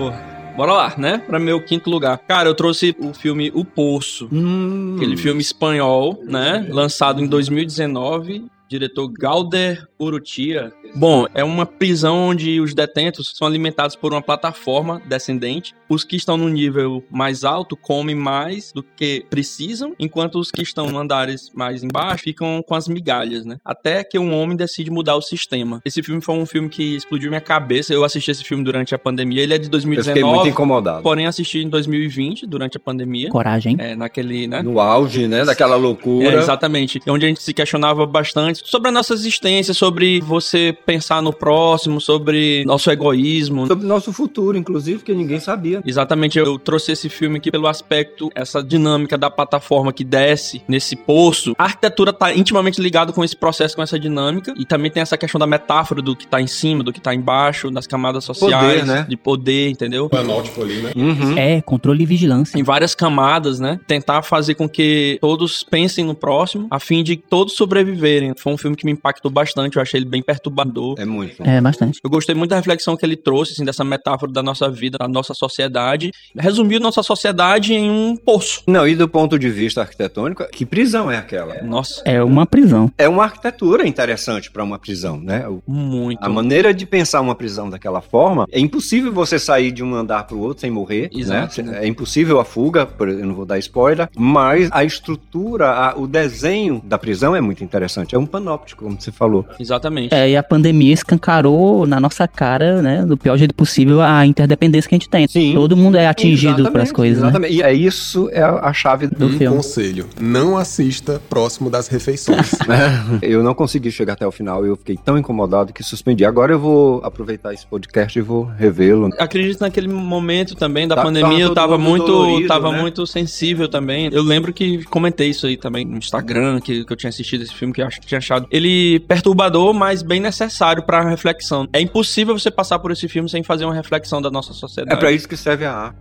[0.00, 0.10] Pô,
[0.56, 1.18] bora lá, né?
[1.18, 2.16] Pra meu quinto lugar.
[2.26, 4.30] Cara, eu trouxe o filme O Poço.
[4.32, 4.94] Hum.
[4.96, 6.66] Aquele filme espanhol, né?
[6.70, 8.46] Lançado em 2019.
[8.70, 10.72] Diretor Galder Urrutia.
[10.94, 15.74] Bom, é uma prisão onde os detentos são alimentados por uma plataforma descendente.
[15.88, 20.62] Os que estão no nível mais alto comem mais do que precisam, enquanto os que
[20.62, 23.56] estão no andares mais embaixo ficam com as migalhas, né?
[23.64, 25.80] Até que um homem decide mudar o sistema.
[25.84, 27.92] Esse filme foi um filme que explodiu minha cabeça.
[27.92, 29.42] Eu assisti esse filme durante a pandemia.
[29.42, 31.02] Ele é de Eu fiquei muito 2019, incomodado.
[31.02, 33.30] porém assisti em 2020, durante a pandemia.
[33.30, 33.76] Coragem.
[33.80, 34.62] É, naquele, né?
[34.62, 36.28] No auge, né, daquela loucura.
[36.28, 37.00] É, exatamente.
[37.08, 42.00] Onde a gente se questionava bastante sobre a nossa existência, sobre você pensar no próximo,
[42.00, 43.66] sobre nosso egoísmo.
[43.66, 45.82] Sobre o nosso futuro, inclusive, que ninguém sabia.
[45.84, 50.96] Exatamente, eu trouxe esse filme aqui pelo aspecto, essa dinâmica da plataforma que desce nesse
[50.96, 51.54] poço.
[51.58, 54.54] A arquitetura tá intimamente ligada com esse processo, com essa dinâmica.
[54.56, 57.14] E também tem essa questão da metáfora do que tá em cima, do que tá
[57.14, 59.06] embaixo, das camadas sociais, né?
[59.08, 60.08] de poder, entendeu?
[60.08, 60.92] Panótipo ali, né?
[60.96, 61.38] Uhum.
[61.38, 62.58] É, controle e vigilância.
[62.58, 63.80] em várias camadas, né?
[63.86, 68.34] Tentar fazer com que todos pensem no próximo, a fim de todos sobreviverem.
[68.36, 70.96] Foi um filme que me impactou bastante, eu achei ele bem perturbador.
[70.98, 71.42] É muito.
[71.42, 72.00] É, bastante.
[72.02, 75.08] Eu gostei muito da reflexão que ele trouxe, assim, dessa metáfora da nossa vida, da
[75.08, 76.10] nossa sociedade.
[76.36, 78.62] Resumiu nossa sociedade em um poço.
[78.66, 81.62] Não, e do ponto de vista arquitetônico, que prisão é aquela?
[81.62, 82.90] Nossa, É uma prisão.
[82.98, 85.44] É uma arquitetura interessante para uma prisão, né?
[85.66, 86.22] Muito.
[86.22, 90.24] A maneira de pensar uma prisão daquela forma, é impossível você sair de um andar
[90.26, 91.62] para o outro sem morrer, Exato.
[91.62, 91.80] né?
[91.84, 96.06] É impossível a fuga, por- eu não vou dar spoiler, mas a estrutura, a- o
[96.06, 98.14] desenho da prisão é muito interessante.
[98.14, 99.44] É um panóptico, como você falou.
[99.58, 100.14] Exatamente.
[100.14, 104.88] É, e a pandemia escancarou na nossa cara, né, do pior jeito possível, a interdependência
[104.88, 105.28] que a gente tem.
[105.28, 105.54] Sim.
[105.54, 107.28] Todo mundo é atingido pelas coisas, né?
[107.28, 107.54] Exatamente.
[107.54, 109.56] E é isso é a chave do um filme.
[109.56, 112.52] conselho: não assista próximo das refeições.
[113.22, 116.24] Eu não consegui chegar até o final, eu fiquei tão incomodado que suspendi.
[116.24, 119.10] Agora eu vou aproveitar esse podcast e vou revê-lo.
[119.18, 122.80] Acredito que naquele momento também da Tá- pandemia tava eu tava muito, dolorido, tava né?
[122.80, 124.08] muito sensível também.
[124.12, 127.54] Eu lembro que comentei isso aí também no Instagram, que, que eu tinha assistido esse
[127.54, 131.68] filme, que eu acho que tinha achado ele perturbador, mas bem necessário pra reflexão.
[131.72, 135.00] É impossível você passar por esse filme sem fazer uma reflexão da nossa É sociedade.
[135.00, 135.98] para isso que serve a arte.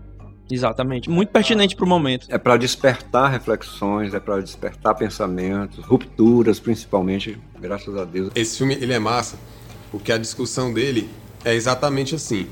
[0.51, 1.09] Exatamente.
[1.09, 2.25] Muito pertinente pro momento.
[2.29, 8.31] É para despertar reflexões, é para despertar pensamentos, rupturas, principalmente, graças a Deus.
[8.35, 9.37] Esse filme ele é massa
[9.91, 11.09] porque a discussão dele
[11.45, 12.47] é exatamente assim.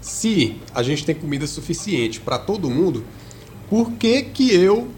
[0.00, 3.04] Se a gente tem comida suficiente para todo mundo,
[3.68, 4.88] por que que eu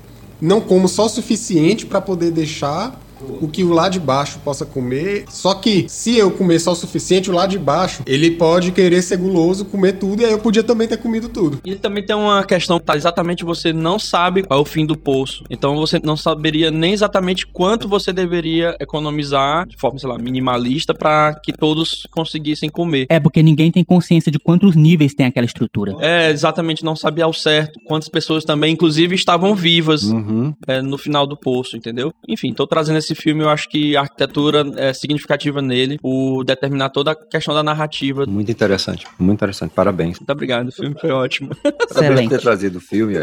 [0.41, 4.65] não como só o suficiente para poder deixar o que o lá de baixo possa
[4.67, 5.25] comer?
[5.29, 9.03] Só que se eu comer só o suficiente, o lá de baixo, ele pode querer
[9.03, 11.61] ser guloso, comer tudo e aí eu podia também ter comido tudo.
[11.65, 12.97] E também tem uma questão, tá?
[12.97, 15.45] Exatamente você não sabe qual é o fim do poço.
[15.51, 20.95] Então você não saberia nem exatamente quanto você deveria economizar de forma, sei lá, minimalista
[20.95, 23.07] para que todos conseguissem comer.
[23.09, 25.95] É, porque ninguém tem consciência de quantos níveis tem aquela estrutura.
[26.01, 30.55] É, exatamente, não sabia ao certo quantas pessoas também, inclusive, estavam vivas Uhum.
[30.67, 32.13] é, no final do poço, entendeu?
[32.29, 36.91] Enfim, tô trazendo esse filme, eu acho que a arquitetura é significativa nele, por determinar
[36.91, 38.27] toda a questão da narrativa.
[38.27, 39.73] Muito interessante, muito interessante.
[39.73, 40.19] Parabéns.
[40.19, 41.51] Muito obrigado, o filme foi ótimo.
[41.63, 42.29] Parabéns por Excelente.
[42.31, 43.17] ter trazido o filme,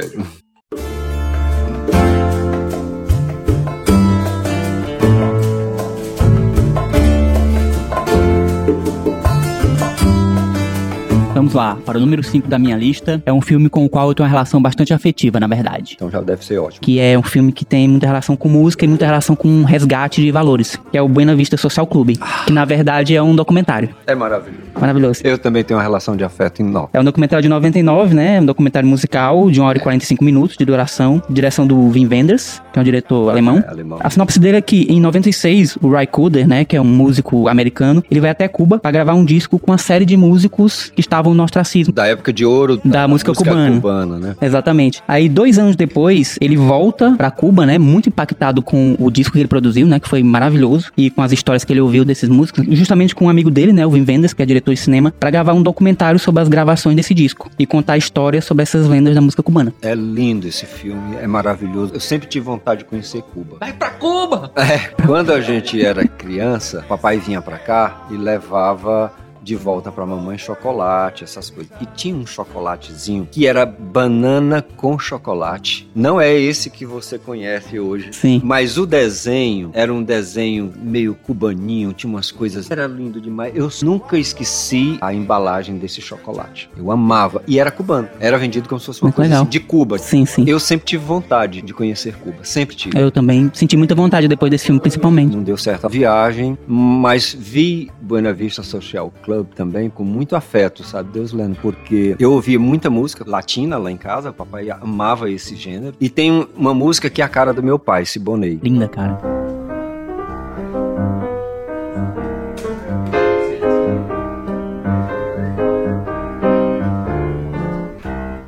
[11.54, 13.22] lá, para o número 5 da minha lista.
[13.26, 15.94] É um filme com o qual eu tenho uma relação bastante afetiva, na verdade.
[15.96, 16.82] Então já deve ser ótimo.
[16.82, 20.22] Que é um filme que tem muita relação com música e muita relação com resgate
[20.22, 20.80] de valores.
[20.92, 22.20] Que é o Buena Vista Social Clube.
[22.46, 23.90] Que na verdade é um documentário.
[24.06, 24.62] É maravilhoso.
[24.80, 25.22] Maravilhoso.
[25.24, 26.90] Eu também tenho uma relação de afeto enorme.
[26.94, 28.42] É um documentário de 99, né?
[28.42, 31.22] Um documentário musical de 1 hora e 45 minutos de duração.
[31.30, 33.64] Direção do Wim Wenders, que é um diretor alemão.
[33.66, 34.00] É alemão.
[34.02, 37.48] A sinopse dele é que em 96, o Ry Cooder, né, que é um músico
[37.48, 41.02] americano, ele vai até Cuba para gravar um disco com uma série de músicos que
[41.02, 41.94] estavam no ostracismo.
[41.94, 43.72] Da época de ouro Da música cubana.
[43.76, 44.36] cubana, né?
[44.42, 45.02] Exatamente.
[45.08, 47.78] Aí, dois anos depois, ele volta pra Cuba, né?
[47.78, 50.00] Muito impactado com o disco que ele produziu, né?
[50.00, 50.92] Que foi maravilhoso.
[50.98, 52.66] E com as histórias que ele ouviu desses músicos.
[52.70, 53.86] Justamente com um amigo dele, né?
[53.86, 56.96] O Wim Wenders, que é diretor de cinema, pra gravar um documentário sobre as gravações
[56.96, 57.50] desse disco.
[57.58, 59.74] E contar a história sobre essas lendas da música cubana.
[59.82, 61.94] É lindo esse filme, é maravilhoso.
[61.94, 63.58] Eu sempre tive vontade de conhecer Cuba.
[63.60, 64.52] Vai pra Cuba!
[64.56, 69.12] É, quando a gente era criança, papai vinha pra cá e levava
[69.44, 71.72] De Volta pra Mamãe Chocolate, essas coisas.
[71.82, 75.90] E tinha um chocolatezinho que era banana com chocolate.
[75.94, 78.14] Não é esse que você conhece hoje.
[78.14, 78.42] Sim.
[78.44, 82.72] Mas o desenho era um desenho meio cubaninho, tinha umas coisas.
[82.72, 83.54] Era lindo demais.
[83.56, 86.70] Eu nunca esqueci a embalagem desse chocolate.
[86.78, 87.44] Eu amava.
[87.46, 88.08] E era cubano.
[88.20, 89.98] Era vendido como se fosse uma Muito coisa assim, de Cuba.
[89.98, 90.46] Sim, sim.
[90.48, 92.38] Eu sempre tive vontade de conhecer Cuba.
[92.44, 92.98] Sempre tive.
[92.98, 95.36] Eu também senti muita vontade depois desse filme, principalmente.
[95.36, 100.84] Não deu certo a viagem, mas vi Buena Vista Social Club também com muito afeto,
[100.84, 105.30] sabe, Deus lendo, porque eu ouvia muita música latina lá em casa, o papai amava
[105.30, 108.60] esse gênero, e tem um- uma música que é a cara do meu pai, Siboney.
[108.62, 109.20] Linda, cara.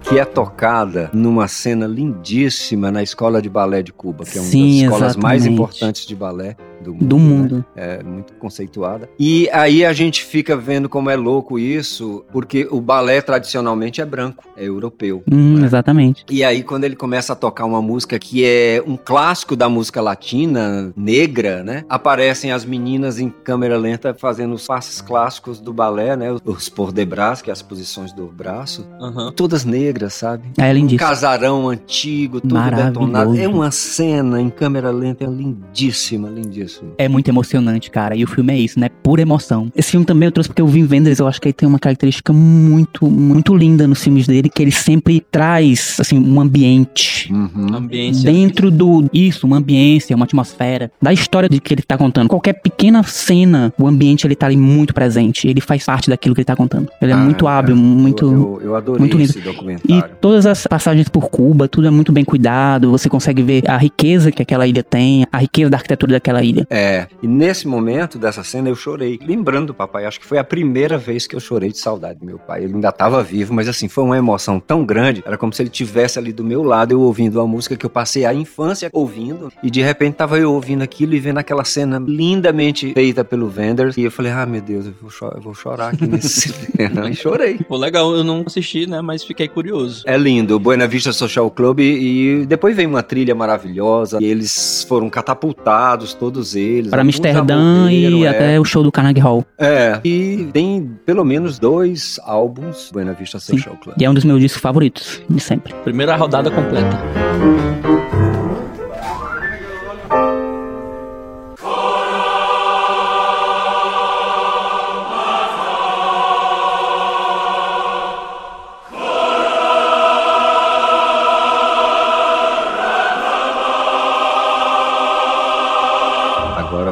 [0.08, 4.48] que é tocada numa cena lindíssima na Escola de Balé de Cuba, que é uma
[4.50, 5.54] Sim, das escolas mais exatamente.
[5.54, 7.06] importantes de balé do mundo.
[7.06, 7.24] Do né?
[7.24, 7.66] mundo.
[7.76, 9.10] É muito conceituada.
[9.20, 14.06] E aí a gente fica vendo como é louco isso, porque o balé tradicionalmente é
[14.06, 15.24] branco, é europeu.
[15.32, 15.66] Hum, né?
[15.66, 16.26] exatamente.
[16.30, 20.02] E aí, quando ele começa a tocar uma música que é um clássico da música
[20.02, 21.84] latina, negra, né?
[21.90, 26.36] Aparecem as meninas em câmera lenta fazendo os passos clássicos do balé, né?
[26.44, 28.86] Os por de braço, que é as posições do braço.
[29.00, 29.32] Aham.
[29.32, 30.50] Todas negras, sabe?
[30.58, 31.00] É Um lindíssimo.
[31.00, 32.92] casarão antigo, tudo Maravilhoso.
[32.92, 33.38] detonado.
[33.38, 36.64] É uma cena em câmera lenta é lindíssima, lindíssima.
[36.97, 38.15] É muito emocionante, cara.
[38.15, 38.89] E o filme é isso, né?
[38.89, 39.71] Pura emoção.
[39.75, 41.80] Esse filme também eu trouxe porque o Vin Wenders, eu acho que ele tem uma
[41.80, 47.32] característica muito, muito linda nos filmes dele, que ele sempre traz, assim, um ambiente.
[47.34, 47.75] Uhum.
[47.75, 48.32] Ambiência.
[48.32, 49.10] Dentro do.
[49.13, 50.91] Isso, uma ambiência, uma atmosfera.
[51.01, 52.28] Da história de que ele tá contando.
[52.30, 55.47] Qualquer pequena cena, o ambiente ele tá ali muito presente.
[55.47, 56.89] Ele faz parte daquilo que ele tá contando.
[57.01, 57.78] Ele é Ah, muito hábil, é.
[57.78, 58.25] muito.
[58.25, 59.30] Eu, eu, eu adorei muito lindo.
[59.30, 60.15] esse E documentário.
[60.21, 62.89] todas as passagens por Cuba, tudo é muito bem cuidado.
[62.91, 66.55] Você consegue ver a riqueza que aquela ilha tem, a riqueza da arquitetura daquela ilha.
[66.70, 69.20] É, e nesse momento dessa cena eu chorei.
[69.26, 72.26] Lembrando do papai, acho que foi a primeira vez que eu chorei de saudade do
[72.26, 72.63] meu pai.
[72.63, 75.24] Ele ainda estava vivo, mas assim, foi uma emoção tão grande.
[75.26, 77.89] Era como se ele tivesse ali do meu lado, eu ouvindo uma música que eu
[77.89, 79.52] passei a infância ouvindo.
[79.63, 83.98] E de repente tava eu ouvindo aquilo e vendo aquela cena lindamente feita pelo Wenders.
[83.98, 87.10] E eu falei, ah, meu Deus, eu vou, cho- eu vou chorar aqui nesse cinema.
[87.10, 87.58] E chorei.
[87.68, 89.02] Pô, legal, eu não assisti, né?
[89.02, 90.04] Mas fiquei curioso.
[90.06, 94.26] É lindo, o Buena Vista Social Club e, e depois vem uma trilha maravilhosa e
[94.26, 96.92] eles foram catapultados, todos eles.
[96.92, 98.28] Para Amsterdã e é.
[98.28, 99.46] até o show do Carnegie Hall.
[99.58, 103.96] É, e tem pelo menos dois álbuns Buena Vista Social Club.
[104.00, 105.74] E é um dos meus discos favoritos, de sempre.
[105.84, 107.00] Primeira rodada completa.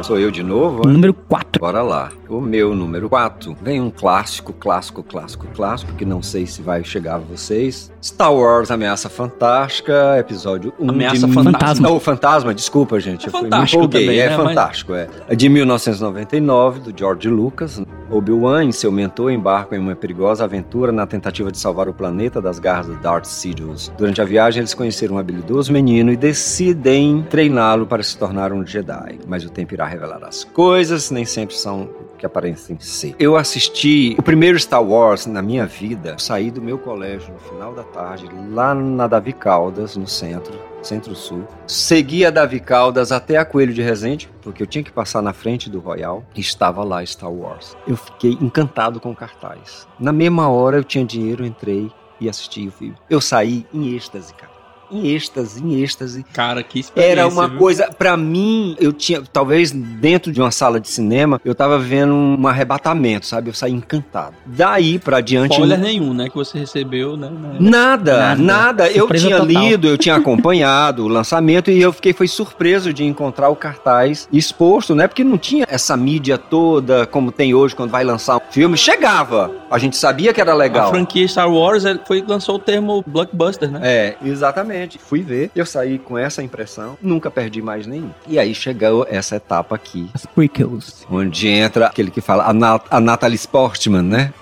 [0.04, 0.92] Sou eu de novo, né?
[0.92, 1.58] Número 4.
[1.60, 2.12] Bora lá.
[2.28, 6.84] O meu número 4 vem um clássico, clássico, clássico, clássico, que não sei se vai
[6.84, 7.90] chegar a vocês.
[8.02, 11.88] Star Wars Ameaça Fantástica, episódio 1 Ameaça de Fantasma.
[11.88, 13.24] Não, Fantasma, desculpa, gente.
[13.26, 14.00] É eu fui, me fantástico empolguei.
[14.06, 14.36] também, é né?
[14.36, 15.08] Mas- fantástico, é.
[15.28, 17.82] É de 1999, do George Lucas.
[18.10, 22.40] Obi-Wan e seu mentor embarcam em uma perigosa aventura na tentativa de salvar o planeta
[22.42, 23.90] das garras do Darth Sidious.
[23.96, 28.64] Durante a viagem, eles conheceram um habilidoso menino e decidem treiná-lo para se tornar um
[28.66, 29.18] Jedi.
[29.26, 33.14] Mas o tempo irá revelar as coisas, nem sempre são o que aparecem ser.
[33.18, 36.16] Eu assisti o primeiro Star Wars na minha vida.
[36.18, 41.44] Saí do meu colégio no final da tarde, lá na Davi Caldas, no centro, Centro-Sul.
[41.66, 45.32] Segui a Davi Caldas até a Coelho de Resende, porque eu tinha que passar na
[45.32, 46.24] frente do Royal.
[46.34, 47.76] E estava lá Star Wars.
[47.86, 49.86] Eu fiquei encantado com o cartaz.
[49.98, 52.96] Na mesma hora eu tinha dinheiro, entrei e assisti o filme.
[53.08, 54.53] Eu saí em êxtase, cara.
[54.94, 56.24] Em êxtase, em êxtase.
[56.32, 57.12] Cara, que experiência.
[57.20, 57.58] Era uma viu?
[57.58, 62.14] coisa, pra mim, eu tinha, talvez dentro de uma sala de cinema, eu tava vendo
[62.14, 63.50] um arrebatamento, sabe?
[63.50, 64.34] Eu saí encantado.
[64.46, 65.52] Daí pra diante.
[65.52, 66.28] Spoiler nenhum, né?
[66.28, 67.28] Que você recebeu, né?
[67.30, 67.56] né?
[67.58, 68.42] Nada, Nada.
[68.42, 68.90] nada.
[68.90, 69.46] Eu tinha total.
[69.62, 74.28] lido, eu tinha acompanhado o lançamento e eu fiquei foi surpreso de encontrar o cartaz
[74.32, 75.08] exposto, né?
[75.08, 78.76] Porque não tinha essa mídia toda como tem hoje quando vai lançar um filme.
[78.76, 80.90] Chegava, a gente sabia que era A legal.
[80.90, 83.80] franquia Star Wars é- foi lançou o termo blockbuster, né?
[83.82, 84.83] É, exatamente.
[84.98, 88.10] Fui ver, eu saí com essa impressão, nunca perdi mais nenhum.
[88.26, 91.06] E aí chegou essa etapa aqui, As prequels.
[91.10, 94.32] onde entra aquele que fala a, Nat a Natalie Portman, né?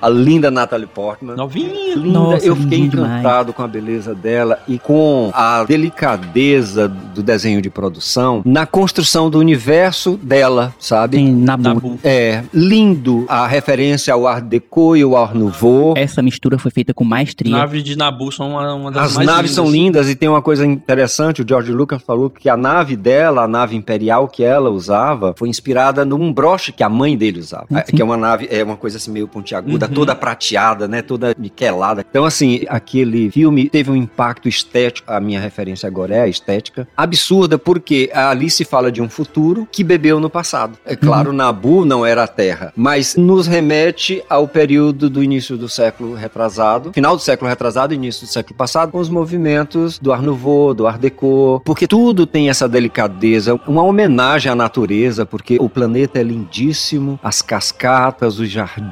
[0.00, 1.36] A linda Natalie Portman.
[1.36, 1.94] Novinha.
[1.96, 7.62] Linda, Nossa, eu fiquei encantado com a beleza dela e com a delicadeza do desenho
[7.62, 11.16] de produção na construção do universo dela, sabe?
[11.16, 11.62] Tem Nabu.
[11.62, 11.98] Nabu.
[12.02, 15.94] É, lindo a referência ao Art Deco e ao Art Nouveau.
[15.96, 17.56] Essa mistura foi feita com maestria.
[17.56, 20.42] Naves de Nabu são uma, uma das As mais naves são lindas e tem uma
[20.42, 24.70] coisa interessante, o George Lucas falou que a nave dela, a nave imperial que ela
[24.70, 27.66] usava, foi inspirada num broche que a mãe dele usava.
[27.70, 27.82] Uhum.
[27.82, 29.92] Que é uma nave, é uma coisa assim meio pontiaguda, Uhum.
[29.94, 32.04] toda prateada, né, toda niquelada.
[32.08, 36.86] Então assim, aquele filme teve um impacto estético, a minha referência agora é a estética,
[36.96, 40.78] absurda porque ali se fala de um futuro que bebeu no passado.
[40.84, 45.68] É claro, Nabu não era a Terra, mas nos remete ao período do início do
[45.68, 50.22] século retrasado, final do século retrasado, início do século passado, com os movimentos do Art
[50.22, 55.68] Nouveau, do Art Deco, porque tudo tem essa delicadeza, uma homenagem à natureza, porque o
[55.68, 58.83] planeta é lindíssimo, as cascatas, os jardins,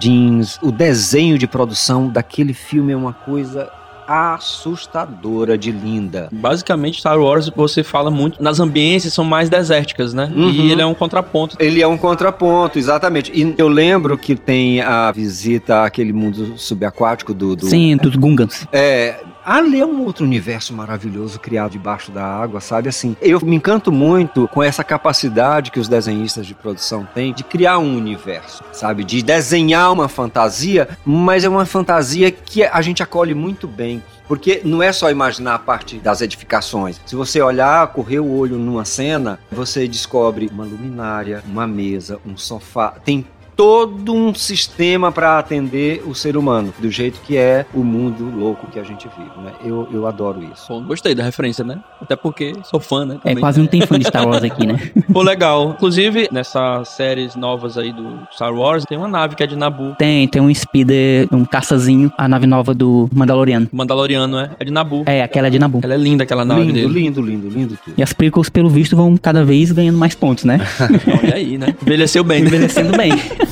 [0.62, 3.70] o desenho de produção daquele filme é uma coisa
[4.06, 6.28] assustadora de linda.
[6.32, 10.30] Basicamente, Star Wars, você fala muito nas ambiências são mais desérticas, né?
[10.34, 10.50] Uhum.
[10.50, 11.56] E ele é um contraponto.
[11.58, 13.32] Ele é um contraponto, exatamente.
[13.34, 17.56] E eu lembro que tem a visita àquele mundo subaquático do.
[17.56, 18.66] do Sim, dos Gungans.
[18.72, 19.20] É.
[19.44, 22.88] Ali é um outro universo maravilhoso criado debaixo da água, sabe?
[22.88, 27.42] Assim, eu me encanto muito com essa capacidade que os desenhistas de produção têm de
[27.42, 29.02] criar um universo, sabe?
[29.02, 34.00] De desenhar uma fantasia, mas é uma fantasia que a gente acolhe muito bem.
[34.28, 37.00] Porque não é só imaginar a parte das edificações.
[37.04, 42.36] Se você olhar, correr o olho numa cena, você descobre uma luminária, uma mesa, um
[42.36, 42.94] sofá.
[43.04, 43.26] Tem
[43.62, 48.66] todo um sistema para atender o ser humano, do jeito que é o mundo louco
[48.66, 49.52] que a gente vive, né?
[49.64, 50.66] Eu, eu adoro isso.
[50.66, 51.78] Pô, gostei da referência, né?
[52.00, 53.14] Até porque sou fã, né?
[53.18, 53.36] É, também.
[53.36, 54.80] quase não tem fã de Star Wars aqui, né?
[55.12, 55.74] Pô, legal.
[55.76, 59.94] Inclusive, nessas séries novas aí do Star Wars, tem uma nave que é de Nabu.
[59.96, 63.68] Tem, tem um speeder, um caçazinho, a nave nova do Mandaloriano.
[63.70, 64.50] Mandaloriano, é?
[64.58, 65.04] É de Nabu.
[65.06, 65.78] É, aquela é de Nabu.
[65.84, 66.88] Ela é linda, aquela nave Lindo, dele.
[66.88, 67.94] lindo, lindo, lindo tudo.
[67.96, 70.58] E as prequels, pelo visto, vão cada vez ganhando mais pontos, né?
[71.22, 71.76] Olha aí, né?
[71.80, 72.48] Envelheceu bem, né?
[72.48, 73.12] Envelhecendo bem.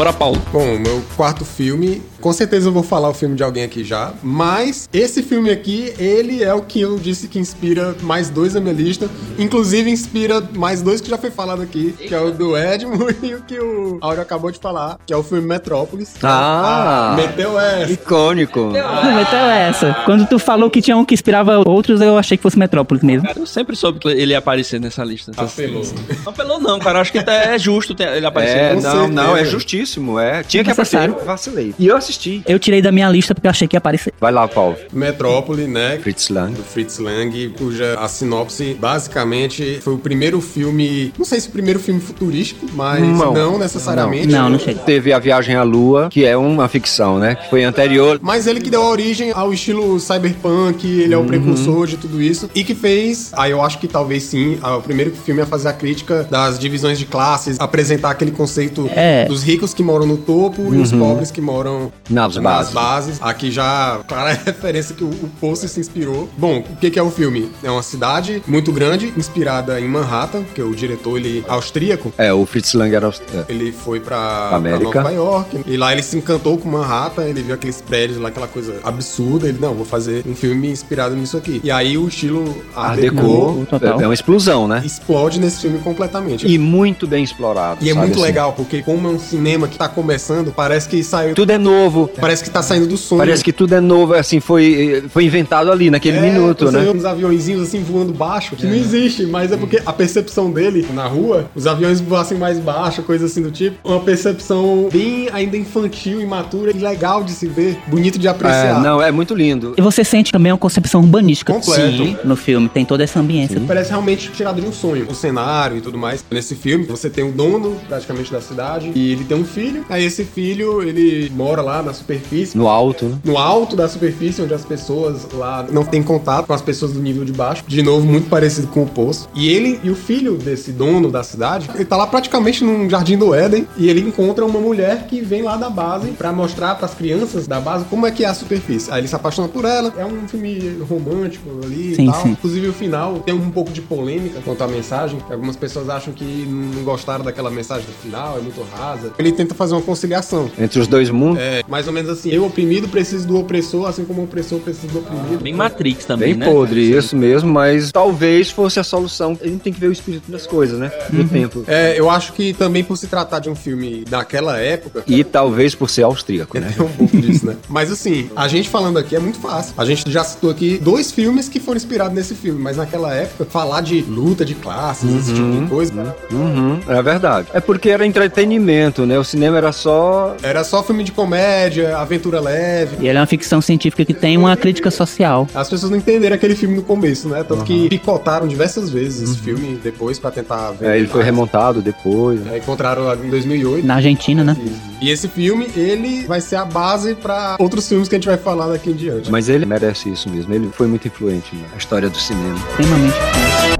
[0.00, 0.40] Bora, Paulo.
[0.50, 4.12] Bom, meu quarto filme, com certeza eu vou falar o filme de alguém aqui já,
[4.22, 8.60] mas esse filme aqui, ele é o que eu disse que inspira mais dois na
[8.60, 12.56] minha lista, inclusive inspira mais dois que já foi falado aqui, que é o do
[12.56, 16.14] Edmo e o que o Áureo acabou de falar, que é o filme Metrópolis.
[16.22, 17.14] Ah!
[17.16, 17.92] meteu essa.
[17.92, 18.72] Icônico.
[18.74, 19.94] então é essa.
[20.06, 23.26] Quando tu falou que tinha um que inspirava outros, eu achei que fosse Metrópolis mesmo.
[23.26, 25.32] Cara, eu sempre soube que ele ia aparecer nessa lista.
[25.36, 25.82] Apelou.
[26.24, 27.00] Não apelou não, cara.
[27.00, 28.56] Acho que até é justo ele aparecer.
[28.56, 29.08] É, não, certeza.
[29.08, 29.44] não, é
[29.90, 30.42] justíssimo, é.
[30.42, 31.74] Tinha que aparecer, vacilei.
[31.78, 32.42] E eu assisti.
[32.46, 34.12] Eu tirei da minha lista porque eu achei que ia aparecer.
[34.20, 34.76] Vai lá, Paulo.
[34.92, 35.98] Metrópole, né?
[36.02, 36.52] Fritz Lang.
[36.54, 41.50] do Fritz Lang, cuja a sinopse basicamente foi o primeiro filme, não sei se o
[41.52, 43.32] primeiro filme futurístico, mas Não.
[43.32, 44.28] não, necessariamente.
[44.28, 44.80] Não, não chega.
[44.80, 47.34] Teve a Viagem à Lua, que é uma ficção, né?
[47.34, 48.18] Que foi anterior.
[48.22, 51.24] Mas ele que deu origem ao estilo cyberpunk, ele é Uhum.
[51.24, 52.48] o precursor de tudo isso.
[52.54, 55.68] E que fez, aí eu acho que talvez sim, a- o primeiro filme a fazer
[55.68, 59.24] a crítica das divisões de classes, apresentar aquele conceito É.
[59.26, 62.72] dos ricos que moram no topo e os pobres que moram Nas nas bases.
[62.74, 63.18] bases.
[63.22, 66.28] Aqui já, clara referência que o, o Poço se inspirou.
[66.36, 67.50] Bom, o que, que é o filme?
[67.62, 72.12] É uma cidade muito grande, inspirada em Manhattan, que o diretor, ele é austríaco.
[72.18, 73.06] É, o Fritz Lang era.
[73.06, 73.44] aust- é.
[73.50, 75.00] Ele foi pra, pra América.
[75.02, 75.60] Nova York.
[75.66, 77.24] E lá ele se encantou com Manhattan.
[77.24, 79.48] Ele viu aqueles prédios lá, aquela coisa absurda.
[79.48, 81.60] Ele, não, vou fazer um filme inspirado nisso aqui.
[81.64, 82.44] E aí o estilo
[82.76, 83.66] Art Art Deco Deco.
[83.70, 84.00] total.
[84.00, 84.82] É uma explosão, né?
[84.84, 86.46] explode nesse filme completamente.
[86.46, 87.82] E muito bem explorado.
[87.82, 88.22] E é muito assim?
[88.22, 91.34] legal, porque como é um cinema que tá começando, parece que saiu.
[91.34, 92.10] Tudo é novo.
[92.20, 93.18] Parece que tá saindo do sonho.
[93.20, 96.84] Parece que tudo é novo, assim, foi, foi inventado ali, naquele É, minuto, você né?
[96.84, 100.86] vê uns aviãozinhos assim voando baixo, que não existe, mas é porque a percepção dele
[100.92, 105.56] na rua, os aviões voassem mais baixo, coisa assim do tipo, uma percepção bem ainda
[105.56, 108.80] infantil, imatura e legal de se ver, bonito de É, apreciar.
[108.82, 109.74] não, é muito lindo.
[109.76, 111.80] E você sente também uma concepção urbanística Completo.
[112.04, 112.68] Sim, no filme.
[112.68, 113.60] Tem toda essa ambiência.
[113.66, 115.06] Parece realmente tirado de um sonho.
[115.08, 116.24] O cenário e tudo mais.
[116.30, 118.90] Nesse filme, você tem o dono, praticamente, da cidade.
[118.94, 119.59] E ele tem um filho.
[119.88, 122.56] Aí esse filho, ele mora lá na superfície.
[122.56, 123.18] No alto, né?
[123.24, 127.00] No alto da superfície, onde as pessoas lá não têm contato com as pessoas do
[127.00, 127.62] nível de baixo.
[127.66, 129.28] De novo, muito parecido com o poço.
[129.34, 133.16] E ele e o filho desse dono da cidade, ele tá lá praticamente num jardim
[133.18, 133.66] do Éden.
[133.76, 137.60] E ele encontra uma mulher que vem lá da base pra mostrar pras crianças da
[137.60, 138.90] base como é que é a superfície.
[138.90, 139.92] Aí ele se apaixona por ela.
[139.96, 142.22] É um filme romântico ali Sim, e tal.
[142.22, 142.30] sim.
[142.30, 145.18] Inclusive o final tem um pouco de polêmica quanto à mensagem.
[145.30, 149.12] Algumas pessoas acham que não gostaram daquela mensagem do final, é muito rasa.
[149.18, 150.50] Ele tenta fazer uma conciliação.
[150.58, 151.40] Entre os dois mundos.
[151.40, 154.86] É, mais ou menos assim, eu oprimido preciso do opressor, assim como o opressor precisa
[154.88, 155.42] do oprimido.
[155.42, 156.46] Bem Matrix também, Bem né?
[156.46, 159.38] podre isso mesmo, mas talvez fosse a solução.
[159.42, 160.92] A gente tem que ver o espírito das coisas, né?
[161.10, 161.64] Do tempo.
[161.66, 165.74] É, eu acho que também por se tratar de um filme daquela época, E talvez
[165.74, 166.72] por ser austríaco, né?
[166.76, 167.56] Tem um pouco disso, né?
[167.68, 169.74] Mas assim, a gente falando aqui é muito fácil.
[169.76, 173.46] A gente já citou aqui dois filmes que foram inspirados nesse filme, mas naquela época,
[173.46, 177.48] falar de luta de classes, esse tipo de coisa, Uhum, é verdade.
[177.52, 179.18] É porque era entretenimento, né?
[179.18, 180.36] O cinema era só.
[180.42, 182.96] era só filme de comédia, aventura leve.
[183.00, 185.46] E ele é uma ficção científica que tem uma crítica social.
[185.54, 187.44] As pessoas não entenderam aquele filme no começo, né?
[187.44, 190.90] Tanto que picotaram diversas vezes esse filme depois pra tentar ver.
[190.90, 192.44] É, ele foi remontado depois.
[192.46, 193.86] É, encontraram em 2008.
[193.86, 194.56] Na Argentina, né?
[195.00, 198.36] E esse filme, ele vai ser a base pra outros filmes que a gente vai
[198.36, 199.30] falar daqui em diante.
[199.30, 200.52] Mas ele merece isso mesmo.
[200.52, 202.58] Ele foi muito influente na história do cinema.
[202.70, 203.79] Extremamente.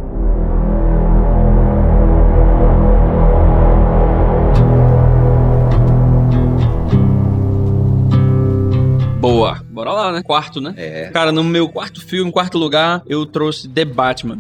[9.21, 9.61] Boa.
[9.69, 10.23] Bora lá, né?
[10.23, 10.73] Quarto, né?
[10.77, 11.11] É.
[11.13, 14.39] Cara, no meu quarto filme, quarto lugar, eu trouxe The Batman.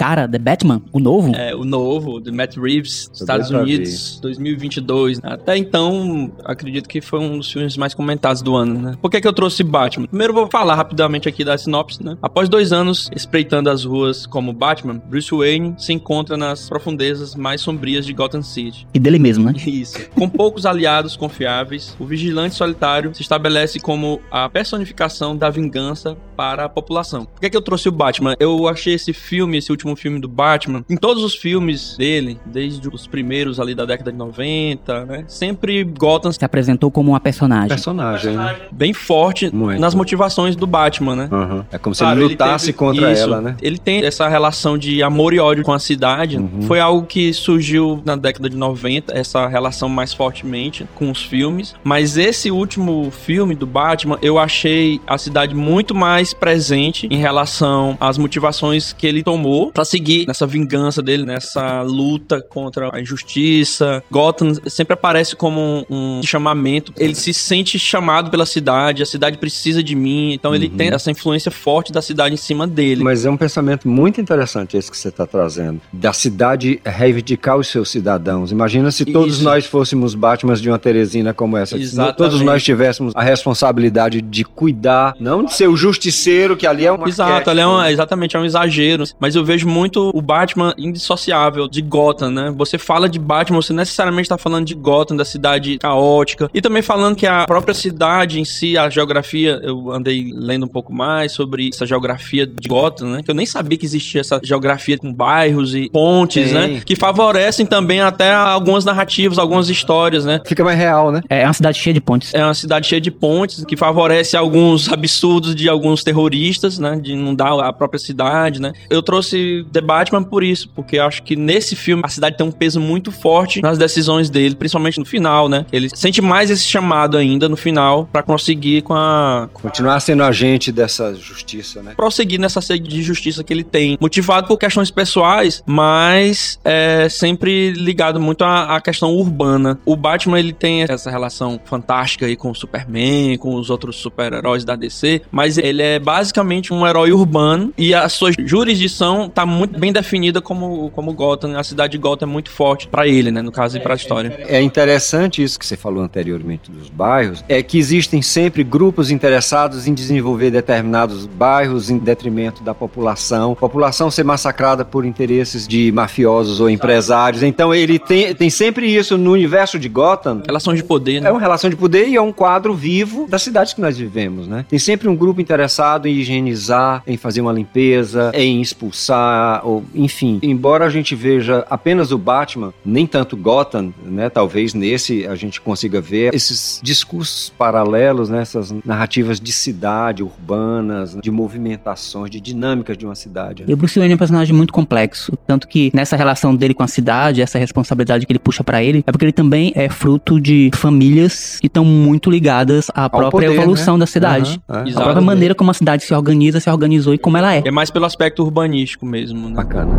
[0.00, 1.36] Cara, The Batman, o novo?
[1.36, 5.20] É, o novo, de Matt Reeves, Estados Unidos, 2022.
[5.22, 8.96] Até então, acredito que foi um dos filmes mais comentados do ano, né?
[8.98, 10.06] Por que, que eu trouxe Batman?
[10.06, 12.16] Primeiro, eu vou falar rapidamente aqui da sinopse, né?
[12.22, 17.60] Após dois anos espreitando as ruas como Batman, Bruce Wayne se encontra nas profundezas mais
[17.60, 18.86] sombrias de Gotham City.
[18.94, 19.52] E dele mesmo, né?
[19.66, 19.98] Isso.
[20.12, 26.64] Com poucos aliados confiáveis, o vigilante solitário se estabelece como a personificação da vingança para
[26.64, 27.26] a população.
[27.26, 28.34] Por que, que eu trouxe o Batman?
[28.40, 32.88] Eu achei esse filme, esse último filme do Batman, em todos os filmes dele, desde
[32.88, 35.24] os primeiros ali da década de 90, né?
[35.28, 37.68] Sempre Gotham Se apresentou como uma personagem.
[37.68, 38.56] Personagem, né?
[38.72, 39.80] bem forte Muito.
[39.80, 41.28] nas motivações do Batman, né?
[41.30, 41.64] Uhum.
[41.70, 43.22] É como se Claro, ele lutasse teve- contra isso.
[43.22, 43.56] ela, né?
[43.60, 46.36] Ele tem essa relação de amor e ódio com a cidade.
[46.38, 46.62] Uhum.
[46.62, 51.74] Foi algo que surgiu na década de 90, essa relação mais fortemente com os filmes.
[51.84, 57.96] Mas esse último filme do Batman, eu achei a cidade muito mais presente em relação
[58.00, 64.02] às motivações que ele tomou pra seguir nessa vingança dele, nessa luta contra a injustiça.
[64.10, 66.92] Gotham sempre aparece como um, um chamamento.
[66.98, 70.34] Ele se sente chamado pela cidade, a cidade precisa de mim.
[70.34, 73.02] Então ele tem essa influência forte da cidade em cima dele.
[73.02, 75.80] Mas é um pensamento muito interessante esse que você está trazendo.
[75.92, 78.52] Da cidade reivindicar os seus cidadãos.
[78.52, 79.44] Imagina se todos Isso.
[79.44, 81.76] nós fôssemos Batmans de uma Teresina como essa.
[81.76, 82.16] Se Exatamente.
[82.18, 86.92] todos nós tivéssemos a responsabilidade de cuidar, não de ser o justiceiro, que ali é
[86.92, 89.04] um Exato, ali é um, exatamente, é um exagero.
[89.18, 92.54] Mas eu vejo muito o Batman indissociável de Gotham, né?
[92.56, 96.50] Você fala de Batman, você necessariamente tá falando de Gotham, da cidade caótica.
[96.52, 100.68] E também falando que a própria cidade em si, a geografia, eu andei lendo um
[100.68, 103.22] pouco mais sobre essa geografia de Gotham, né?
[103.22, 106.54] Que eu nem sabia que existia essa geografia com bairros e pontes, Tem.
[106.54, 106.82] né?
[106.84, 110.40] Que favorecem também até algumas narrativas, algumas histórias, né?
[110.44, 111.22] Fica mais real, né?
[111.28, 112.34] É uma cidade cheia de pontes.
[112.34, 116.98] É uma cidade cheia de pontes que favorece alguns absurdos de alguns terroristas, né?
[117.00, 118.72] De inundar a própria cidade, né?
[118.88, 122.46] Eu trouxe The Batman por isso, porque eu acho que nesse filme a cidade tem
[122.46, 125.66] um peso muito forte nas decisões dele, principalmente no final, né?
[125.72, 130.72] Ele sente mais esse chamado ainda no final pra conseguir com a Continuar sendo agente
[130.72, 131.92] dessa justiça, né?
[131.96, 137.72] prosseguir nessa sede de justiça que ele tem, motivado por questões pessoais, mas é sempre
[137.72, 139.78] ligado muito à, à questão urbana.
[139.84, 144.64] O Batman ele tem essa relação fantástica aí com o Superman, com os outros super-heróis
[144.64, 149.78] da DC, mas ele é basicamente um herói urbano e a sua jurisdição tá muito
[149.78, 153.42] bem definida como como Gotham, a cidade de Gotham é muito forte pra ele, né,
[153.42, 154.44] no caso e pra história.
[154.46, 159.86] É interessante isso que você falou anteriormente dos bairros, é que existem sempre grupos interessados
[159.86, 166.60] em desenvolver determinados bairros em detrimento da população, população ser massacrada por interesses de mafiosos
[166.60, 167.42] ou empresários.
[167.42, 170.42] Então ele tem, tem sempre isso no universo de Gotham.
[170.46, 171.28] Relação de poder, né?
[171.28, 174.46] É uma relação de poder e é um quadro vivo das cidades que nós vivemos,
[174.46, 174.64] né?
[174.68, 179.29] Tem sempre um grupo interessado em higienizar, em fazer uma limpeza, em expulsar,
[179.64, 180.38] ou enfim.
[180.42, 184.28] Embora a gente veja apenas o Batman, nem tanto Gotham, né?
[184.28, 188.42] Talvez nesse a gente consiga ver esses discursos paralelos, né?
[188.42, 193.64] Essas narrativas de cidade, urbanas, de movimentações, de dinâmicas de uma cidade.
[193.66, 195.32] E o Bruce Wayne é um personagem muito complexo.
[195.46, 199.04] Tanto que nessa relação dele com a cidade, essa responsabilidade que ele puxa pra ele,
[199.06, 203.60] é porque ele também é fruto de famílias que estão muito ligadas à própria poder,
[203.60, 204.00] evolução né?
[204.00, 204.60] da cidade.
[204.68, 204.90] Aham, é.
[204.90, 207.62] A própria maneira como a cidade se organiza, se organizou e como ela é.
[207.64, 209.54] É mais pelo aspecto urbanístico mesmo, né?
[209.54, 209.92] Bacana.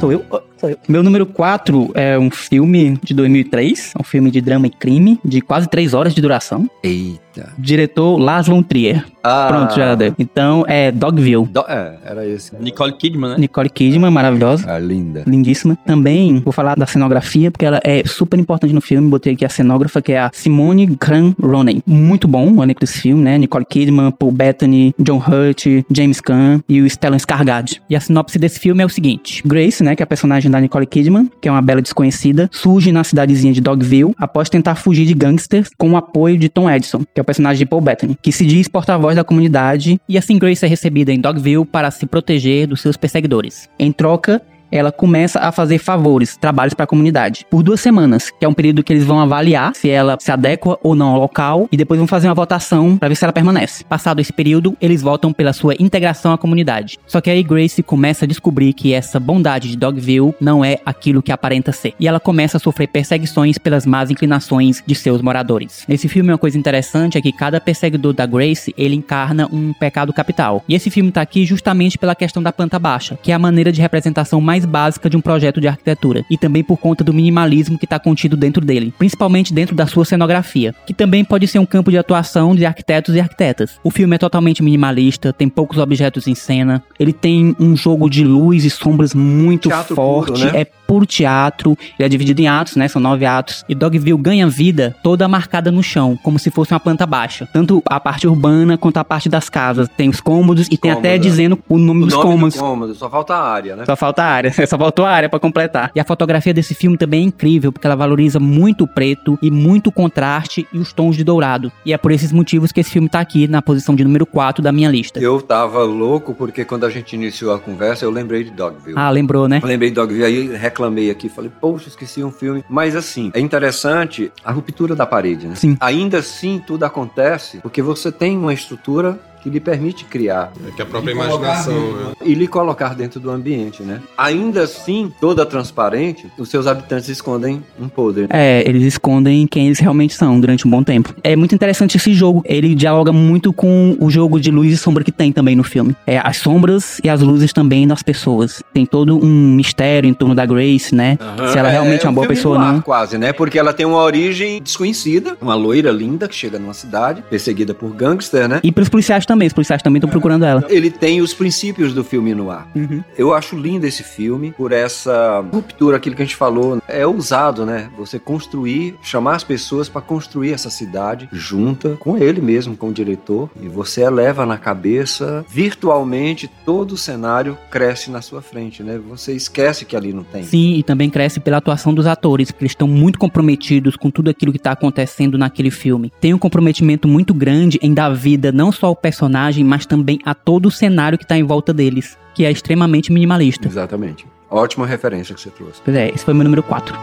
[0.00, 0.22] Sou eu?
[0.30, 0.78] Oh, sou eu.
[0.86, 5.40] Meu número 4 é um filme de 2003, um filme de drama e crime, de
[5.40, 6.68] quase 3 horas de duração.
[6.82, 7.23] Eita.
[7.58, 9.04] Diretor Lars von Trier.
[9.22, 10.14] Ah, Pronto, já deu.
[10.18, 11.46] Então é Dogville.
[11.46, 12.54] Do- é, era esse.
[12.60, 13.36] Nicole Kidman, né?
[13.38, 14.66] Nicole Kidman, maravilhosa.
[14.70, 15.22] Ah, linda.
[15.26, 15.76] Lindíssima.
[15.86, 19.08] Também vou falar da cenografia, porque ela é super importante no filme.
[19.08, 21.82] Botei aqui a cenógrafa, que é a Simone Cran Ronen.
[21.86, 23.38] Muito bom o elenco desse filme, né?
[23.38, 27.80] Nicole Kidman, Paul Bettany, John Hurt, James Caan e o Stellan Skarsgård.
[27.88, 29.42] E a sinopse desse filme é o seguinte.
[29.46, 32.92] Grace, né, que é a personagem da Nicole Kidman, que é uma bela desconhecida, surge
[32.92, 37.00] na cidadezinha de Dogville após tentar fugir de gangsters com o apoio de Tom Edison,
[37.14, 40.38] que é o personagem de Paul Bettany, que se diz porta-voz da comunidade e assim
[40.38, 43.68] Grace é recebida em Dogville para se proteger dos seus perseguidores.
[43.78, 44.40] Em troca,
[44.74, 48.52] ela começa a fazer favores, trabalhos para a comunidade, por duas semanas, que é um
[48.52, 51.98] período que eles vão avaliar se ela se adequa ou não ao local e depois
[51.98, 53.84] vão fazer uma votação para ver se ela permanece.
[53.84, 56.98] Passado esse período, eles votam pela sua integração à comunidade.
[57.06, 61.22] Só que aí Grace começa a descobrir que essa bondade de Dogville não é aquilo
[61.22, 61.94] que aparenta ser.
[62.00, 65.84] E ela começa a sofrer perseguições pelas más inclinações de seus moradores.
[65.86, 70.12] Nesse filme uma coisa interessante é que cada perseguidor da Grace, ele encarna um pecado
[70.12, 70.64] capital.
[70.68, 73.70] E esse filme tá aqui justamente pela questão da planta baixa, que é a maneira
[73.70, 77.78] de representação mais básica de um projeto de arquitetura, e também por conta do minimalismo
[77.78, 81.66] que está contido dentro dele, principalmente dentro da sua cenografia, que também pode ser um
[81.66, 83.78] campo de atuação de arquitetos e arquitetas.
[83.82, 88.24] O filme é totalmente minimalista, tem poucos objetos em cena, ele tem um jogo de
[88.24, 90.60] luz e sombras muito Teatro forte, puro, né?
[90.60, 92.88] é puro teatro, ele é dividido em atos, né?
[92.88, 93.64] São nove atos.
[93.68, 97.48] E Dogville ganha vida toda marcada no chão, como se fosse uma planta baixa.
[97.52, 99.88] Tanto a parte urbana quanto a parte das casas.
[99.96, 101.30] Tem os cômodos e tem até cômodos, é.
[101.30, 102.54] dizendo o nome O dos nome cômodos.
[102.54, 103.84] do cômodo, só falta a área, né?
[103.86, 105.90] Só falta a área, só faltou a área pra completar.
[105.94, 109.50] E a fotografia desse filme também é incrível, porque ela valoriza muito o preto e
[109.50, 111.70] muito o contraste e os tons de dourado.
[111.84, 114.62] E é por esses motivos que esse filme tá aqui na posição de número 4
[114.62, 115.18] da minha lista.
[115.20, 118.96] Eu tava louco porque quando a gente iniciou a conversa, eu lembrei de Dogville.
[118.96, 119.60] Ah, lembrou, né?
[119.62, 122.64] Eu lembrei de Dogville, aí reclamei aqui, falei, poxa, esqueci um filme.
[122.68, 125.54] Mas assim, é interessante a ruptura da parede, né?
[125.54, 125.76] Sim.
[125.80, 130.80] Ainda assim, tudo acontece porque você tem uma estrutura que lhe permite criar É que
[130.80, 131.92] a própria imaginação.
[131.92, 132.13] né?
[132.24, 134.00] E lhe colocar dentro do ambiente, né?
[134.16, 138.26] Ainda assim, toda transparente, os seus habitantes escondem um podre.
[138.30, 141.14] É, eles escondem quem eles realmente são durante um bom tempo.
[141.22, 142.42] É muito interessante esse jogo.
[142.44, 145.94] Ele dialoga muito com o jogo de luz e sombra que tem também no filme.
[146.06, 148.62] É as sombras e as luzes também das pessoas.
[148.72, 151.18] Tem todo um mistério em torno da Grace, né?
[151.52, 152.80] Se ela realmente é, uma um boa pessoa ou não.
[152.80, 153.32] quase, né?
[153.32, 157.90] Porque ela tem uma origem desconhecida, uma loira linda que chega numa cidade, perseguida por
[157.92, 158.60] gangster, né?
[158.62, 160.64] E pros policiais também, os policiais também estão procurando ela.
[160.68, 162.68] Ele tem os princípios do filme no ar.
[162.74, 163.02] Uhum.
[163.16, 166.80] Eu acho lindo esse filme por essa ruptura, aquilo que a gente falou.
[166.88, 167.88] É ousado, né?
[167.98, 172.92] Você construir, chamar as pessoas para construir essa cidade junta com ele mesmo, com o
[172.92, 178.98] diretor, e você eleva na cabeça virtualmente todo o cenário cresce na sua frente, né?
[179.08, 180.44] Você esquece que ali não tem.
[180.44, 184.30] Sim, e também cresce pela atuação dos atores, porque eles estão muito comprometidos com tudo
[184.30, 186.12] aquilo que tá acontecendo naquele filme.
[186.20, 190.34] Tem um comprometimento muito grande em dar vida não só ao personagem, mas também a
[190.34, 192.03] todo o cenário que tá em volta deles,
[192.34, 193.68] que é extremamente minimalista.
[193.68, 194.26] Exatamente.
[194.50, 195.80] Ótima referência que você trouxe.
[195.84, 196.94] Pois é, esse foi meu número 4.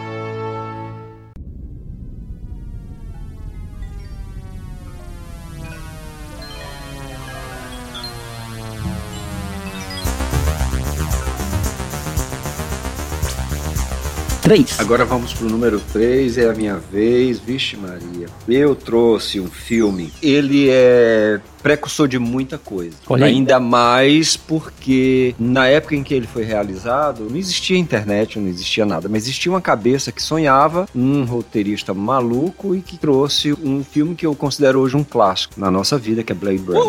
[14.42, 14.78] Três.
[14.80, 17.38] Agora vamos pro número 3, é a minha vez.
[17.38, 18.26] Vixe Maria.
[18.48, 20.12] Eu trouxe um filme.
[20.20, 22.96] Ele é precursor de muita coisa.
[23.08, 23.26] Olha.
[23.26, 28.84] Ainda mais porque na época em que ele foi realizado, não existia internet, não existia
[28.84, 34.14] nada, mas existia uma cabeça que sonhava, um roteirista maluco e que trouxe um filme
[34.14, 36.82] que eu considero hoje um clássico na nossa vida, que é Blade Runner.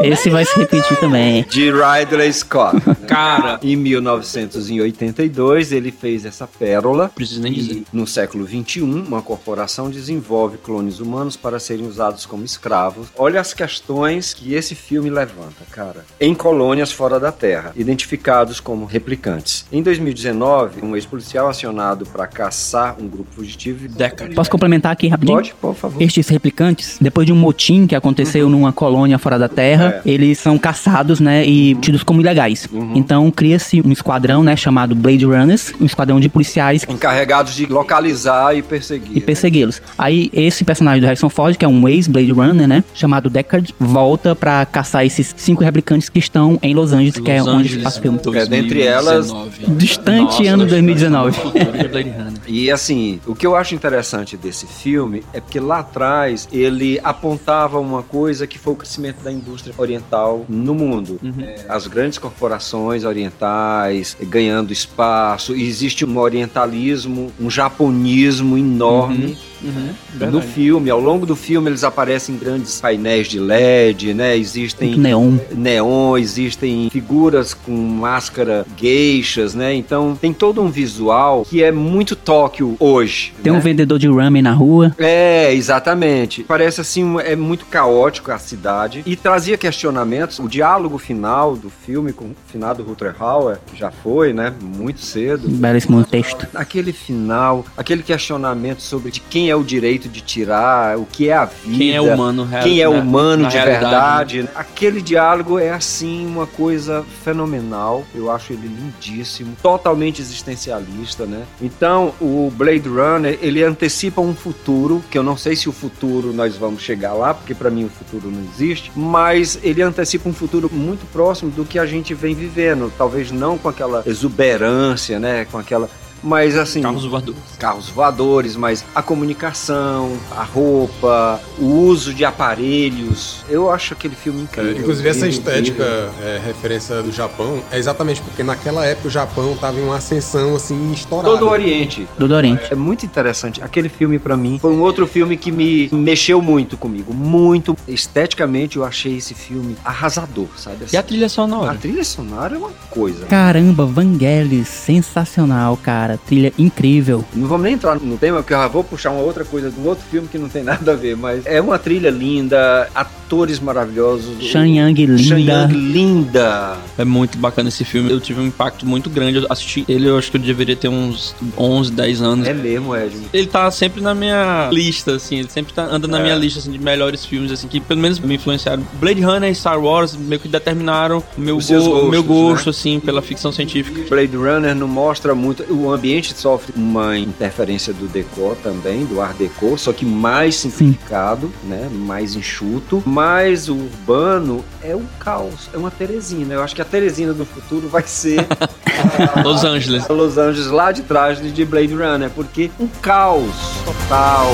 [0.00, 1.44] Esse vai se repetir também.
[1.48, 2.76] De Ridley Scott.
[3.06, 7.08] Cara, Em 1982, ele fez essa pérola.
[7.14, 7.84] preciso nem dizer.
[7.92, 13.08] No século XXI, uma corporação desenvolve clones humanos para serem usados como escravos.
[13.16, 16.04] Olha as questões que esse filme levanta, cara.
[16.20, 19.64] Em colônias fora da Terra, identificados como replicantes.
[19.70, 23.86] Em 2019, um ex-policial acionado para caçar um grupo fugitivo.
[23.88, 24.34] Década.
[24.34, 25.36] Posso complementar aqui rapidinho?
[25.38, 26.00] Pode, por favor.
[26.02, 30.10] Estes replicantes, depois de um motim que aconteceu numa colônia fora da Terra, É.
[30.10, 32.68] eles são caçados, né, e tidos como ilegais.
[32.94, 38.56] Então cria-se um esquadrão, né, chamado Blade Runners, um esquadrão de policiais Encarregados de localizar
[38.56, 39.16] e perseguir.
[39.16, 39.82] e persegui-los.
[39.98, 44.36] Aí esse personagem do Harrison Ford, que é um ex-Blade Runner, né, chamado Deckard, volta
[44.36, 47.82] pra caçar esses cinco replicantes que estão em Los Angeles, que é Los onde Angeles,
[47.82, 48.20] passa o filme.
[48.34, 49.76] É, dentre elas, 2019.
[49.76, 51.36] Distante Nossa, ano 2019.
[51.36, 52.32] futuro de Blade Runner.
[52.46, 57.80] E assim, o que eu acho interessante desse filme é porque lá atrás ele apontava
[57.80, 61.18] uma coisa que foi o crescimento da indústria oriental no mundo.
[61.40, 69.24] É, as grandes corporações orientais ganhando espaço, existe um orientalismo, um japonismo enorme.
[69.26, 70.46] Uhum, No verdade.
[70.48, 74.36] filme, ao longo do filme, eles aparecem em grandes painéis de LED, né?
[74.36, 75.36] Existem Muito neon.
[75.54, 79.74] neon, existem figuras com máscara geixas, né?
[79.74, 83.32] Então tem todo um visual que é muito Tóquio hoje.
[83.42, 83.60] Tem um né?
[83.60, 84.94] vendedor de ramen na rua.
[84.98, 86.42] É, exatamente.
[86.44, 90.38] Parece assim, um- é muito caótico a cidade e trazia questionamentos.
[90.38, 94.52] O diálogo final do filme com o finado Rutger Hauer, já foi, né?
[94.60, 95.48] Muito cedo.
[95.48, 96.46] Belíssimo texto.
[96.54, 101.34] Aquele final, aquele questionamento sobre de quem é o direito de tirar, o que é
[101.34, 101.76] a vida.
[101.78, 104.48] Quem é humano, real- Quem é na- humano na de verdade.
[104.54, 108.04] Aquele diálogo é assim uma coisa fenomenal.
[108.14, 111.42] Eu acho ele lindíssimo, totalmente existencialista, né?
[111.60, 116.32] Então, o Blade Runner, ele antecipa um futuro, que eu não sei se o futuro
[116.32, 120.32] nós vamos chegar lá, porque para mim o futuro não existe, mas ele antecipa um
[120.32, 125.46] futuro muito próximo do que a gente vem vivendo, talvez não com aquela exuberância, né,
[125.50, 125.88] com aquela
[126.22, 127.40] mas assim, Carros voadores.
[127.58, 133.42] carros voadores, mas a comunicação, a roupa, o uso de aparelhos.
[133.48, 134.78] Eu acho aquele filme É, incrível.
[134.78, 135.82] inclusive, essa estética
[136.22, 140.54] é, referência do Japão é exatamente porque naquela época o Japão tava em uma ascensão
[140.56, 141.30] assim estourada.
[141.34, 142.06] Todo o Oriente.
[142.18, 142.68] Do Dorente.
[142.70, 143.62] É muito interessante.
[143.62, 147.12] Aquele filme, pra mim, foi um outro filme que me mexeu muito comigo.
[147.12, 147.76] Muito.
[147.86, 150.86] Esteticamente, eu achei esse filme arrasador, sabe?
[150.92, 151.74] E a trilha a sonora?
[151.74, 153.26] trilha sonora é uma coisa.
[153.26, 156.11] Caramba, Vangelis, sensacional, cara.
[156.16, 157.24] Trilha incrível.
[157.34, 159.78] Não vamos nem entrar no tema, porque eu já vou puxar uma outra coisa de
[159.80, 163.58] um outro filme que não tem nada a ver, mas é uma trilha linda, atores
[163.60, 164.42] maravilhosos.
[164.44, 165.52] Shan Yang Shan linda.
[165.52, 166.76] Yang linda.
[166.98, 168.10] É muito bacana esse filme.
[168.10, 169.38] Eu tive um impacto muito grande.
[169.38, 172.46] Eu assisti ele, eu acho que eu deveria ter uns 11, 10 anos.
[172.48, 173.14] É mesmo, Ed.
[173.32, 176.22] Ele tá sempre na minha lista, assim, ele sempre tá, anda na É.
[176.22, 178.82] minha lista assim, de melhores filmes, assim, que pelo menos me influenciaram.
[179.00, 182.70] Blade Runner e Star Wars meio que determinaram o meu, go- meu gostos, gosto, né?
[182.70, 184.02] assim, pela ficção científica.
[184.08, 185.62] Blade Runner não mostra muito.
[185.72, 191.52] O ambiente sofre uma interferência do decor também, do Art Deco, só que mais simplificado,
[191.62, 191.88] né?
[191.92, 193.00] Mais enxuto.
[193.06, 196.54] Mas o urbano é um caos, é uma Teresina.
[196.54, 198.44] Eu acho que a Teresina do futuro vai ser
[199.44, 200.08] Los Angeles.
[200.08, 204.50] Los Angeles lá de trás de Blade Runner, porque um caos total.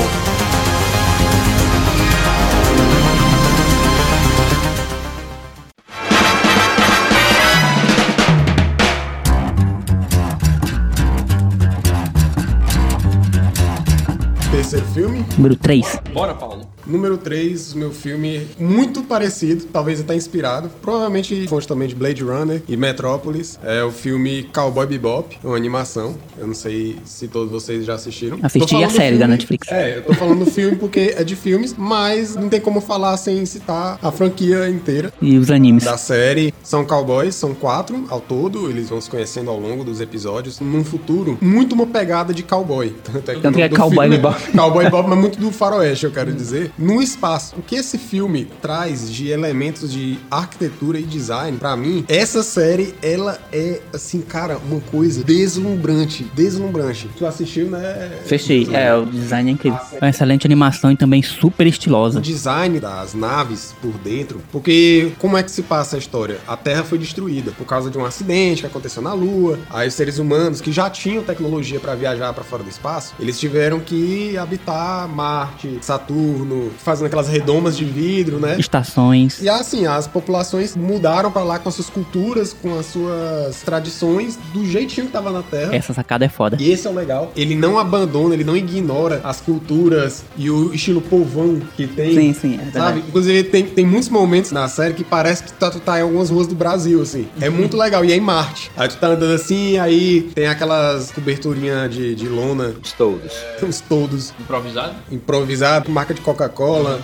[14.69, 15.25] Terceiro filme.
[15.39, 15.99] Número 3.
[16.13, 16.61] Bora, Paulo.
[16.89, 22.63] Número 3, meu filme muito parecido, talvez até inspirado, provavelmente fonte também de Blade Runner
[22.69, 23.59] e Metrópolis.
[23.63, 26.17] É o filme Cowboy Bebop, uma animação.
[26.39, 28.39] Eu não sei se todos vocês já assistiram.
[28.43, 29.69] Assisti a série da filme- Netflix.
[29.71, 33.17] É, eu tô falando do filme porque é de filmes, mas não tem como falar
[33.17, 35.85] sem citar a franquia inteira E os animes.
[35.85, 36.55] da série.
[36.63, 40.59] São cowboys, são quatro ao todo, eles vão se conhecendo ao longo dos episódios.
[40.61, 42.95] Num futuro, muito uma pegada de cowboy.
[43.05, 44.53] Tanto, Tanto que é Cowboy filme- Bebop.
[44.53, 46.71] Cowboy Bebop, mas muito do faroeste, eu quero dizer.
[46.79, 47.57] No espaço.
[47.59, 52.95] O que esse filme traz de elementos de arquitetura e design, pra mim, essa série,
[53.03, 56.25] ela é, assim, cara, uma coisa deslumbrante.
[56.35, 57.09] Deslumbrante.
[57.17, 58.19] Tu assistiu, né?
[58.25, 58.69] Fechei.
[58.73, 59.79] É, o design é incrível.
[59.93, 62.21] É uma excelente animação e também super o estilosa.
[62.21, 66.39] design das naves por dentro, porque como é que se passa a história?
[66.47, 69.59] A Terra foi destruída por causa de um acidente que aconteceu na Lua.
[69.71, 73.39] Aí os seres humanos que já tinham tecnologia para viajar para fora do espaço, eles
[73.39, 78.57] tiveram que habitar Marte, Saturno, fazendo aquelas redomas de vidro, né?
[78.59, 79.41] Estações.
[79.43, 84.39] E assim, as populações mudaram para lá com as suas culturas, com as suas tradições,
[84.53, 85.75] do jeitinho que tava na Terra.
[85.75, 86.57] Essa sacada é foda.
[86.61, 87.33] E esse é o legal.
[87.37, 92.15] Ele não abandona, ele não ignora as culturas e o estilo povão que tem.
[92.15, 92.71] Sim, sim, é.
[92.73, 93.01] Sabe?
[93.07, 96.31] Inclusive, tem, tem muitos momentos na série que parece que tu, tu tá em algumas
[96.31, 97.27] ruas do Brasil, assim.
[97.41, 98.05] É muito legal.
[98.05, 98.71] E é em Marte.
[98.77, 103.33] Aí tu tá andando assim, aí tem aquelas coberturinhas de, de lona, Os todos.
[103.63, 104.95] uns todos Improvisado?
[105.11, 106.58] improvisados, marca de Coca-Cola,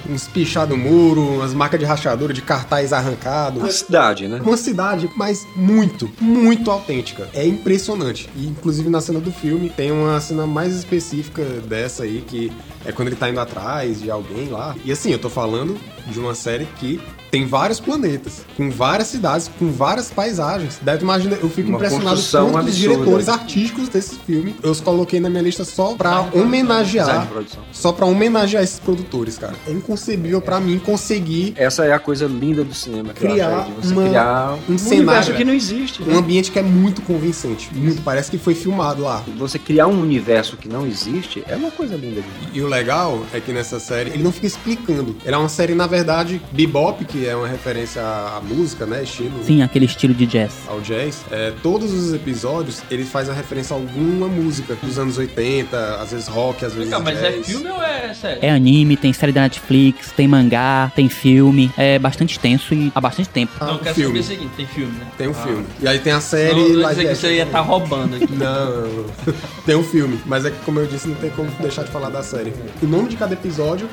[0.09, 3.61] uns pichados no muro, umas marcas de rachadura, de cartaz arrancado.
[3.61, 4.41] Uma cidade, né?
[4.43, 7.29] Uma cidade, mas muito, muito autêntica.
[7.33, 8.29] É impressionante.
[8.37, 12.53] E inclusive na cena do filme tem uma cena mais específica dessa aí, que
[12.85, 14.75] é quando ele tá indo atrás de alguém lá.
[14.85, 17.01] E assim, eu tô falando de uma série que
[17.35, 20.79] tem vários planetas, com várias cidades, com várias paisagens.
[20.81, 22.21] Deve imaginar, eu fico Uma impressionado
[22.53, 24.55] com os diretores artísticos desse filme.
[24.63, 27.27] Eu os coloquei na minha lista só pra homenagear,
[27.73, 29.55] só pra homenagear esses produtores, cara.
[29.67, 33.13] É inconcebível pra mim conseguir Essa é a coisa linda do cinema.
[33.13, 35.53] que eu Criar acho, é de você uma- criar um um cenário, universo que não
[35.55, 36.03] existe.
[36.05, 36.15] né?
[36.15, 37.69] um ambiente que é muito convincente.
[37.75, 39.25] Muito, parece que foi filmado lá.
[39.39, 42.15] Você criar um universo que não existe é uma coisa linda.
[42.15, 42.51] de ver.
[42.53, 45.17] E o legal é que nessa série ele não fica explicando.
[45.25, 49.03] Ela é uma série, na verdade, bebop, que que é uma referência à música, né?
[49.03, 49.43] Estilo.
[49.43, 50.53] Sim, aquele estilo de jazz.
[50.69, 51.25] Ao jazz.
[51.31, 56.11] É, todos os episódios ele faz a referência a alguma música dos anos 80, às
[56.11, 57.35] vezes rock, às vezes Não, mas jazz.
[57.35, 58.41] é filme ou é série?
[58.45, 61.73] É anime, tem série da Netflix, tem mangá, tem filme.
[61.79, 63.53] É bastante extenso e há bastante tempo.
[63.59, 64.23] Ah, Não, eu quero filme.
[64.23, 65.07] saber o seguinte, tem filme, né?
[65.17, 65.35] Tem um Ah.
[65.35, 65.67] filme.
[65.81, 67.71] E aí tem a série Não, live dizer que você ia estar também.
[67.79, 68.33] roubando aqui.
[68.35, 69.07] Não,
[69.65, 72.11] tem um filme, mas é que como eu disse, não tem como deixar de falar
[72.11, 72.53] da série.
[72.83, 73.89] O nome de cada episódio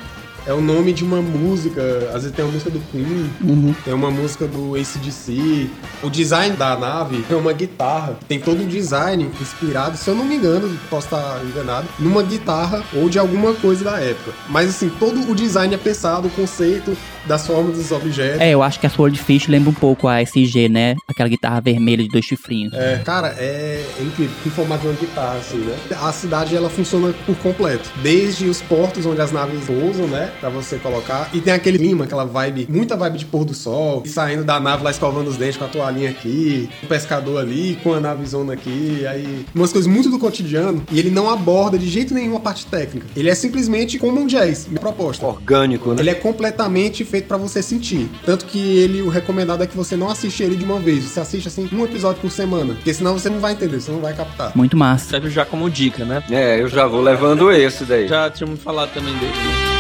[0.46, 1.82] é o nome de uma música,
[2.14, 3.76] às vezes tem uma música do Queen, Uhum.
[3.86, 5.70] tem uma música do ACDC.
[6.04, 10.26] O design da nave é uma guitarra, tem todo um design inspirado, se eu não
[10.26, 14.32] me engano, posso estar enganado, numa guitarra ou de alguma coisa da época.
[14.50, 18.40] Mas assim, todo o design é pensado, o conceito das formas dos objetos.
[18.42, 20.96] É, eu acho que a Swordfish lembra um pouco a SG, né?
[21.08, 22.74] Aquela guitarra vermelha de dois chifrinhos.
[22.74, 24.36] É, cara, é, é incrível.
[24.46, 25.78] Em formato de uma guitarra, assim, né?
[26.02, 27.90] A cidade, ela funciona por completo.
[28.02, 30.31] Desde os portos onde as naves pousam, né?
[30.40, 31.30] Pra você colocar.
[31.34, 34.04] E tem aquele clima, aquela vibe, muita vibe de pôr do sol.
[34.06, 36.70] E saindo da nave lá escovando os dentes com a toalhinha aqui.
[36.84, 39.06] O pescador ali, com a navezona aqui.
[39.08, 40.84] Aí, umas coisas muito do cotidiano.
[40.92, 43.08] E ele não aborda de jeito nenhum a parte técnica.
[43.16, 45.26] Ele é simplesmente como um jazz, minha proposta.
[45.26, 45.98] Orgânico, né?
[46.00, 48.10] Ele é completamente feito pra você sentir.
[48.26, 51.04] Tanto que ele, o recomendado é que você não assiste ele de uma vez.
[51.04, 52.74] Você assiste assim um episódio por semana.
[52.74, 54.52] Porque senão você não vai entender, você não vai captar.
[54.56, 55.10] Muito massa.
[55.10, 56.24] Serve já como dica, né?
[56.30, 58.08] É, eu já vou levando esse daí.
[58.08, 59.71] Já tínhamos falado também dele.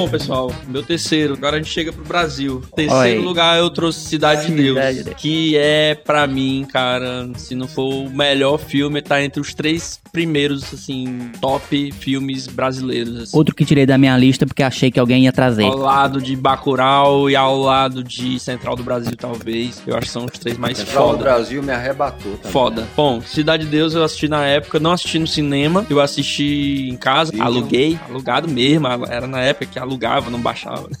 [0.00, 1.34] Bom, pessoal, meu terceiro.
[1.34, 2.62] Agora a gente chega pro Brasil.
[2.74, 3.22] Terceiro Oi.
[3.22, 4.78] lugar eu trouxe Cidade de Deus.
[4.78, 5.16] Cidade de Deus.
[5.18, 10.00] Que é, pra mim, cara, se não for o melhor filme, tá entre os três
[10.10, 13.16] primeiros, assim, top filmes brasileiros.
[13.16, 13.36] Assim.
[13.36, 15.64] Outro que tirei da minha lista porque achei que alguém ia trazer.
[15.64, 19.82] Ao lado de Bacurau e ao lado de Central do Brasil, talvez.
[19.86, 21.22] Eu acho que são os três mais Central do foda.
[21.22, 22.52] Brasil me arrebatou também.
[22.52, 22.88] Foda.
[22.96, 26.96] Bom, Cidade de Deus eu assisti na época, não assisti no cinema, eu assisti em
[26.96, 27.44] casa, Vídeo.
[27.44, 30.88] aluguei, alugado mesmo, era na época que alugava, não baixava.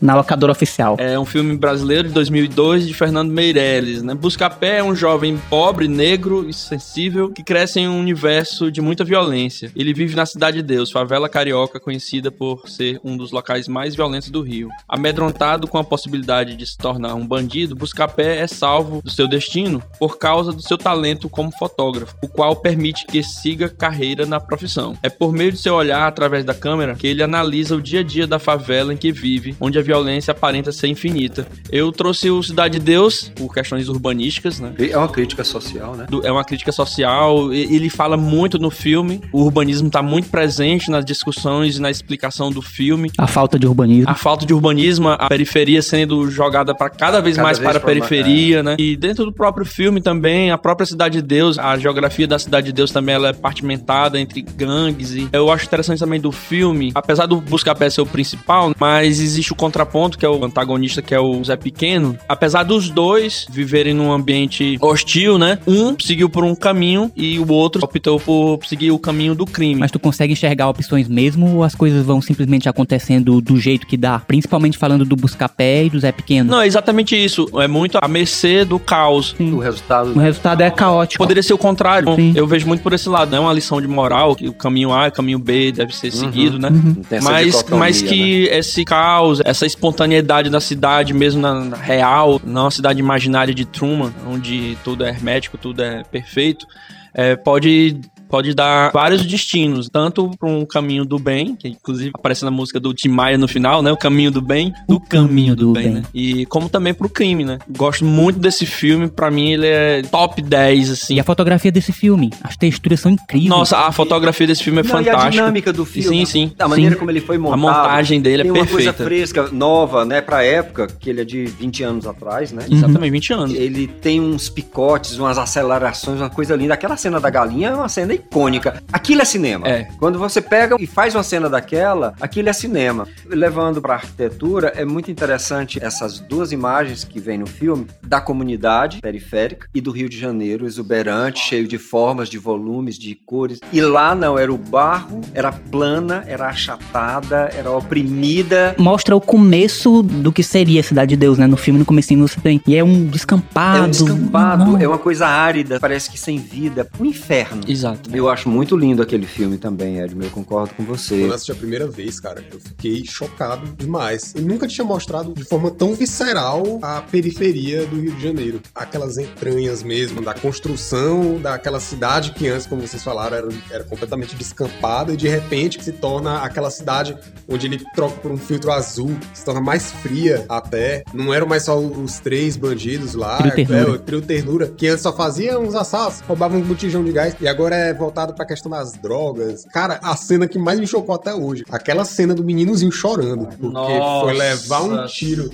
[0.00, 0.96] Na locadora oficial.
[0.98, 4.14] É um filme brasileiro de 2002 de Fernando Meirelles, né?
[4.14, 8.31] Buscapé é um jovem pobre, negro e sensível que cresce em um universo
[8.72, 9.70] de muita violência.
[9.74, 13.94] Ele vive na Cidade de Deus, favela carioca conhecida por ser um dos locais mais
[13.94, 14.68] violentos do Rio.
[14.88, 19.82] Amedrontado com a possibilidade de se tornar um bandido, Buscapé é salvo do seu destino
[19.98, 24.96] por causa do seu talento como fotógrafo, o qual permite que siga carreira na profissão.
[25.02, 28.02] É por meio de seu olhar através da câmera que ele analisa o dia a
[28.02, 31.46] dia da favela em que vive, onde a violência aparenta ser infinita.
[31.70, 34.74] Eu trouxe o Cidade de Deus por questões urbanísticas, né?
[34.78, 36.06] É uma crítica social, né?
[36.22, 37.52] é uma crítica social.
[37.52, 39.20] Ele fala muito no filme.
[39.32, 43.10] O urbanismo está muito presente nas discussões e na explicação do filme.
[43.18, 44.08] A falta de urbanismo.
[44.10, 47.78] A falta de urbanismo, a periferia sendo jogada para cada vez Cada mais vez para
[47.78, 48.76] a pra ma- periferia, né?
[48.78, 52.66] E dentro do próprio filme também, a própria Cidade de Deus, a geografia da Cidade
[52.66, 55.12] de Deus também ela é partimentada entre gangues.
[55.14, 59.52] E eu acho interessante também do filme, apesar do Buscapé ser o principal, mas existe
[59.52, 62.16] o contraponto, que é o antagonista, que é o Zé Pequeno.
[62.28, 65.58] Apesar dos dois viverem num ambiente hostil, né?
[65.66, 69.80] Um seguiu por um caminho e o outro optou por seguir o caminho do crime.
[69.80, 73.96] Mas tu consegue enxergar opções mesmo ou as coisas vão simplesmente acontecendo do jeito que
[73.96, 74.18] dá?
[74.20, 76.50] Principalmente falando do Buscapé e do Zé Pequeno.
[76.50, 77.48] Não, é exatamente isso.
[77.60, 79.34] É muito à mercê do caos.
[79.38, 81.22] O resultado O resultado é caótico.
[81.22, 82.14] Poderia ser o contrário.
[82.14, 82.32] Sim.
[82.34, 83.30] Eu vejo muito por esse lado.
[83.30, 85.94] Não é uma lição de moral, que o caminho A e o caminho B deve
[85.94, 86.68] ser seguido, né?
[87.10, 88.08] essa Mas, mas né?
[88.08, 93.54] que esse caos, essa espontaneidade da cidade, mesmo na, na real, não a cidade imaginária
[93.54, 96.66] de Truman, onde tudo é hermético, tudo é perfeito,
[97.14, 98.00] é, pode.
[98.32, 102.80] Pode dar vários destinos, tanto para um caminho do bem, que inclusive aparece na música
[102.80, 103.92] do Tim Maia no final, né?
[103.92, 105.90] O caminho do bem, do O caminho do bem.
[105.90, 106.02] né?
[106.14, 107.58] E como também pro crime, né?
[107.68, 111.16] Gosto muito desse filme, pra mim ele é top 10, assim.
[111.16, 112.30] E a fotografia desse filme?
[112.42, 113.50] As texturas são incríveis.
[113.50, 115.30] Nossa, a fotografia desse filme é Não, e a fantástica.
[115.30, 116.08] dinâmica do filme.
[116.08, 116.52] Sim, sim.
[116.56, 116.98] Da maneira Sim.
[117.00, 117.60] como ele foi montado.
[117.60, 118.92] montagem dele é tem uma perfeita.
[118.94, 122.64] coisa fresca, nova, né, pra época, que ele é de 20 anos atrás, né?
[122.70, 123.54] Exatamente, 20 anos.
[123.54, 126.72] Ele tem uns picotes, umas acelerações, uma coisa linda.
[126.72, 128.82] Aquela cena da galinha é uma cena icônica.
[128.92, 129.68] Aquilo é cinema.
[129.68, 129.88] É.
[129.98, 133.06] Quando você pega e faz uma cena daquela, aquilo é cinema.
[133.26, 139.00] Levando pra arquitetura, é muito interessante essas duas imagens que vem no filme da comunidade
[139.00, 143.58] periférica e do Rio de Janeiro, exuberante, cheio de formas, de volumes, de cores.
[143.72, 148.74] E lá não, era o barro, era plana, era achatada, era oprimida.
[148.78, 151.46] Mostra o começo do que seria a Cidade de Deus, né?
[151.46, 152.60] No filme, no comecinho você tem.
[152.66, 153.78] E é um descampado.
[153.78, 154.78] É um descampado, Não.
[154.78, 156.88] é uma coisa árida, parece que sem vida.
[157.00, 157.62] Um inferno.
[157.66, 158.10] Exato.
[158.12, 160.26] Eu acho muito lindo aquele filme também, Edmund.
[160.26, 161.16] Eu concordo com você.
[161.16, 164.34] Quando eu assisti a primeira vez, cara, eu fiquei chocado demais.
[164.36, 168.60] E nunca tinha mostrado de forma tão visceral a periferia do Rio de Janeiro.
[168.74, 174.36] Aquelas entranhas mesmo, da construção daquela cidade que antes, como vocês falaram, era, era completamente
[174.36, 177.16] descampada e de repente se torna aquela cidade
[177.48, 181.02] onde ele troca por um filtro azul, se torna mais fria até.
[181.14, 183.80] Não eram mais só os três bandidos lá, Trio Ternura.
[183.80, 187.34] é, o trio Ternura, que antes só fazia uns assaltos, roubavam um botijão de gás,
[187.40, 189.64] e agora é voltado pra questão das drogas.
[189.72, 194.00] Cara, a cena que mais me chocou até hoje, aquela cena do meninozinho chorando, porque
[194.22, 195.50] foi levar um tiro.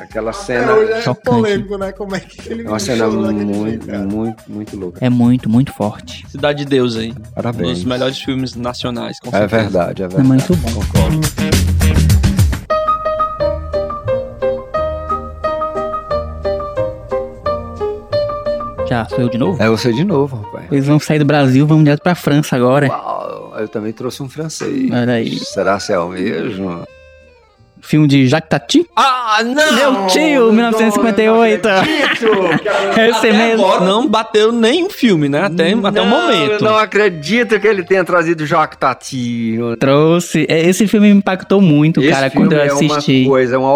[0.00, 1.24] Aquela cena é chocante.
[1.26, 1.92] polêmico, né?
[1.92, 5.04] Como é que ele é uma cena muito, jeito, muito, muito louca.
[5.04, 6.26] É muito, muito forte.
[6.28, 7.10] Cidade de Deus aí.
[7.12, 7.74] Um Parabéns.
[7.78, 9.62] dos melhores filmes nacionais, com É certeza.
[9.62, 10.28] verdade, é É verdade.
[10.28, 10.72] muito bom.
[10.72, 11.75] Concordo.
[18.88, 19.62] Já sou eu de novo?
[19.62, 20.66] É você de novo, rapaz.
[20.70, 22.88] Eles vão sair do Brasil, vão direto pra França agora.
[22.88, 24.90] Uau, eu também trouxe um francês.
[24.92, 25.38] Olha aí.
[25.40, 26.86] Será se é o mesmo?
[27.80, 28.86] Filme de Jacques Tati.
[28.96, 29.74] Ah, não!
[29.74, 31.68] Meu tio, 1958.
[33.10, 33.64] Esse mesmo.
[33.64, 35.42] Agora não bateu nenhum filme, né?
[35.42, 36.52] Até, até o momento.
[36.52, 39.56] Eu não acredito que ele tenha trazido Jacques Tati.
[39.78, 40.46] Trouxe.
[40.48, 43.22] É, Esse filme me impactou muito, Esse cara, quando eu é assisti.
[43.22, 43.70] uma coisa, é uma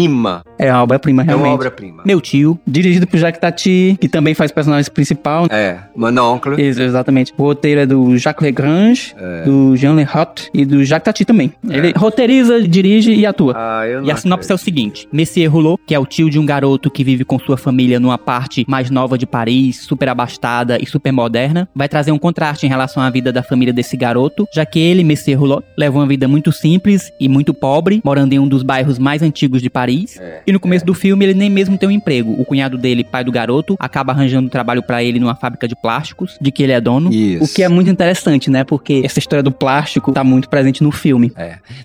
[0.00, 0.42] obra-prima.
[0.58, 1.46] É uma obra-prima, É realmente.
[1.48, 2.02] uma obra-prima.
[2.06, 5.46] Meu tio, dirigido por Jacques Tati, que também faz personagem principal.
[5.50, 6.60] É, Mononcle.
[6.62, 7.32] Isso, exatamente.
[7.36, 9.42] O roteiro é do Jacques Legrange, É.
[9.42, 11.52] do Jean Leroth e do Jacques Tati também.
[11.68, 13.54] Ele roteiriza, dirige e atua.
[13.56, 16.30] Ah, eu não E a sinopse é o seguinte: Messier Rouleau, que é o tio
[16.30, 20.08] de um garoto que vive com sua família numa parte mais nova de Paris, super
[20.08, 23.96] abastada e super moderna, vai trazer um contraste em relação à vida da família desse
[23.96, 28.32] garoto, já que ele, Messier Rouleau, leva uma vida muito simples e muito pobre, morando
[28.32, 29.79] em um dos bairros mais antigos de Paris.
[30.18, 32.34] É, E no começo do filme ele nem mesmo tem um emprego.
[32.38, 36.36] O cunhado dele, pai do garoto, acaba arranjando trabalho pra ele numa fábrica de plásticos,
[36.40, 37.12] de que ele é dono.
[37.12, 37.44] Isso.
[37.44, 38.64] O que é muito interessante, né?
[38.64, 41.32] Porque essa história do plástico tá muito presente no filme.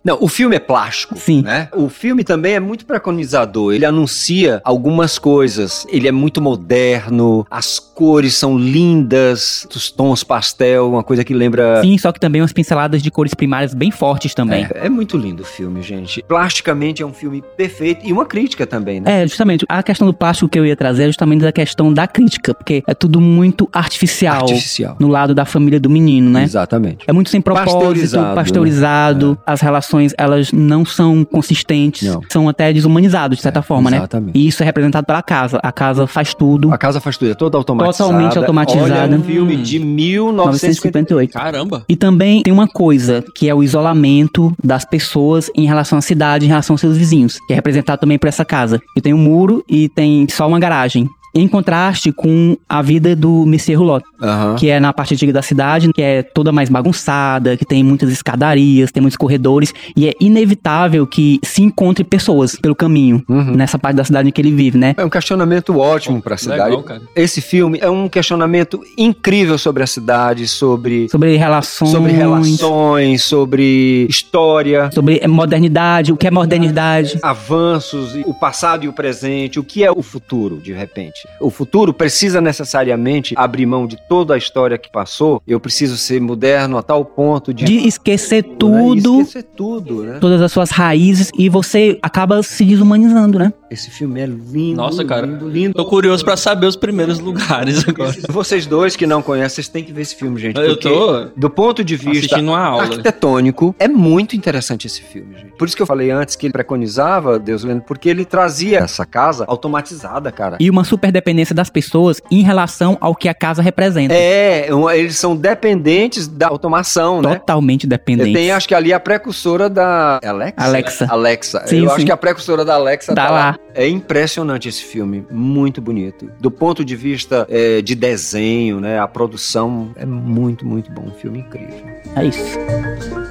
[0.04, 1.18] Não, o filme é plástico.
[1.18, 1.42] Sim.
[1.42, 1.70] Né?
[1.74, 3.74] O filme também é muito preconizador.
[3.74, 5.86] Ele anuncia algumas coisas.
[5.90, 7.46] Ele é muito moderno.
[7.50, 9.68] As cores são lindas.
[9.76, 11.82] Os tons pastel, uma coisa que lembra.
[11.82, 14.68] Sim, só que também umas pinceladas de cores primárias bem fortes também.
[14.74, 16.24] É, é muito lindo o filme, gente.
[16.28, 19.24] Plasticamente é um filme perfeito e uma crítica também, né?
[19.24, 22.08] É, justamente, a questão do plástico que eu ia trazer é justamente a questão da
[22.08, 24.96] crítica, porque é tudo muito artificial, Artificial.
[25.00, 26.44] no lado da família do menino, né?
[26.44, 27.06] Exatamente.
[27.08, 29.38] É muito sem propósito, Pasteurizado, pasteurizado, né?
[29.46, 32.22] as relações elas não são consistentes, Não.
[32.30, 33.98] são até desumanizados de certa forma, né?
[33.98, 34.38] exatamente.
[34.38, 35.60] E isso é representado pela casa.
[35.62, 36.74] A casa faz tudo.
[36.74, 38.10] A casa faz tudo, é toda automatizada.
[38.10, 39.04] Totalmente automatizada.
[39.04, 40.56] Olha, um filme de 1958.
[40.66, 41.32] 1958.
[41.34, 41.84] Caramba.
[41.88, 46.46] E também tem uma coisa, que é o isolamento das pessoas em relação à cidade,
[46.46, 48.82] em relação aos seus vizinhos, que é representado também por essa casa.
[48.96, 51.10] E tem um muro e tem só uma garagem.
[51.38, 54.56] Em contraste com a vida do Monsieur Rouleau, Aham.
[54.56, 58.10] que é na parte antiga da cidade, que é toda mais bagunçada, que tem muitas
[58.10, 63.52] escadarias, tem muitos corredores, e é inevitável que se encontre pessoas pelo caminho, Uhum.
[63.54, 64.94] nessa parte da cidade em que ele vive, né?
[64.98, 66.62] É um questionamento ótimo pra cidade.
[66.70, 67.02] Legal, cara.
[67.14, 74.08] Esse filme é um questionamento incrível sobre a cidade, sobre, Sobre relações, sobre relações, sobre
[74.10, 77.20] história, sobre modernidade, o que é modernidade.
[77.22, 81.25] avanços, o passado e o presente, o que é o futuro, de repente.
[81.40, 85.42] O futuro precisa necessariamente abrir mão de toda a história que passou.
[85.48, 90.18] Eu preciso ser moderno a tal ponto de, De esquecer né, tudo, esquecer tudo, né?
[90.20, 93.54] todas as suas raízes, e você acaba se desumanizando, né?
[93.70, 94.78] Esse filme é lindo.
[94.78, 95.26] Nossa, cara.
[95.26, 95.74] lindo, lindo.
[95.74, 98.16] Tô curioso pra saber os primeiros lugares agora.
[98.30, 100.60] Vocês dois que não conhecem, vocês têm que ver esse filme, gente.
[100.60, 102.84] Eu tô Do ponto de vista assistindo uma aula.
[102.84, 105.54] arquitetônico, é muito interessante esse filme, gente.
[105.58, 109.06] Por isso que eu falei antes que ele preconizava Deus Lendo, porque ele trazia essa
[109.06, 110.58] casa automatizada, cara.
[110.60, 114.14] E uma super dependência das pessoas em relação ao que a casa representa.
[114.14, 117.36] É, eles são dependentes da automação, né?
[117.36, 118.34] Totalmente dependente.
[118.34, 120.56] Tem, acho que ali a precursora da Alexa.
[120.58, 121.08] Alexa.
[121.10, 121.68] Alexa.
[121.68, 121.96] Sim, eu sim.
[121.96, 123.38] acho que a precursora da Alexa Tá tá, lá.
[123.38, 123.60] lá.
[123.74, 126.30] É impressionante esse filme, muito bonito.
[126.40, 129.00] Do ponto de vista é, de desenho, né?
[129.00, 131.06] A produção é muito, muito bom.
[131.06, 131.86] Um filme incrível.
[132.16, 133.25] É isso.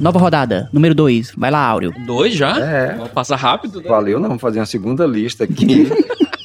[0.00, 1.32] Nova rodada, número 2.
[1.36, 1.92] Vai lá, Áureo.
[2.06, 2.58] Dois já?
[2.58, 2.94] É.
[2.94, 3.88] Vamos passar rápido, né?
[3.88, 5.88] Valeu, não, vamos fazer uma segunda lista aqui.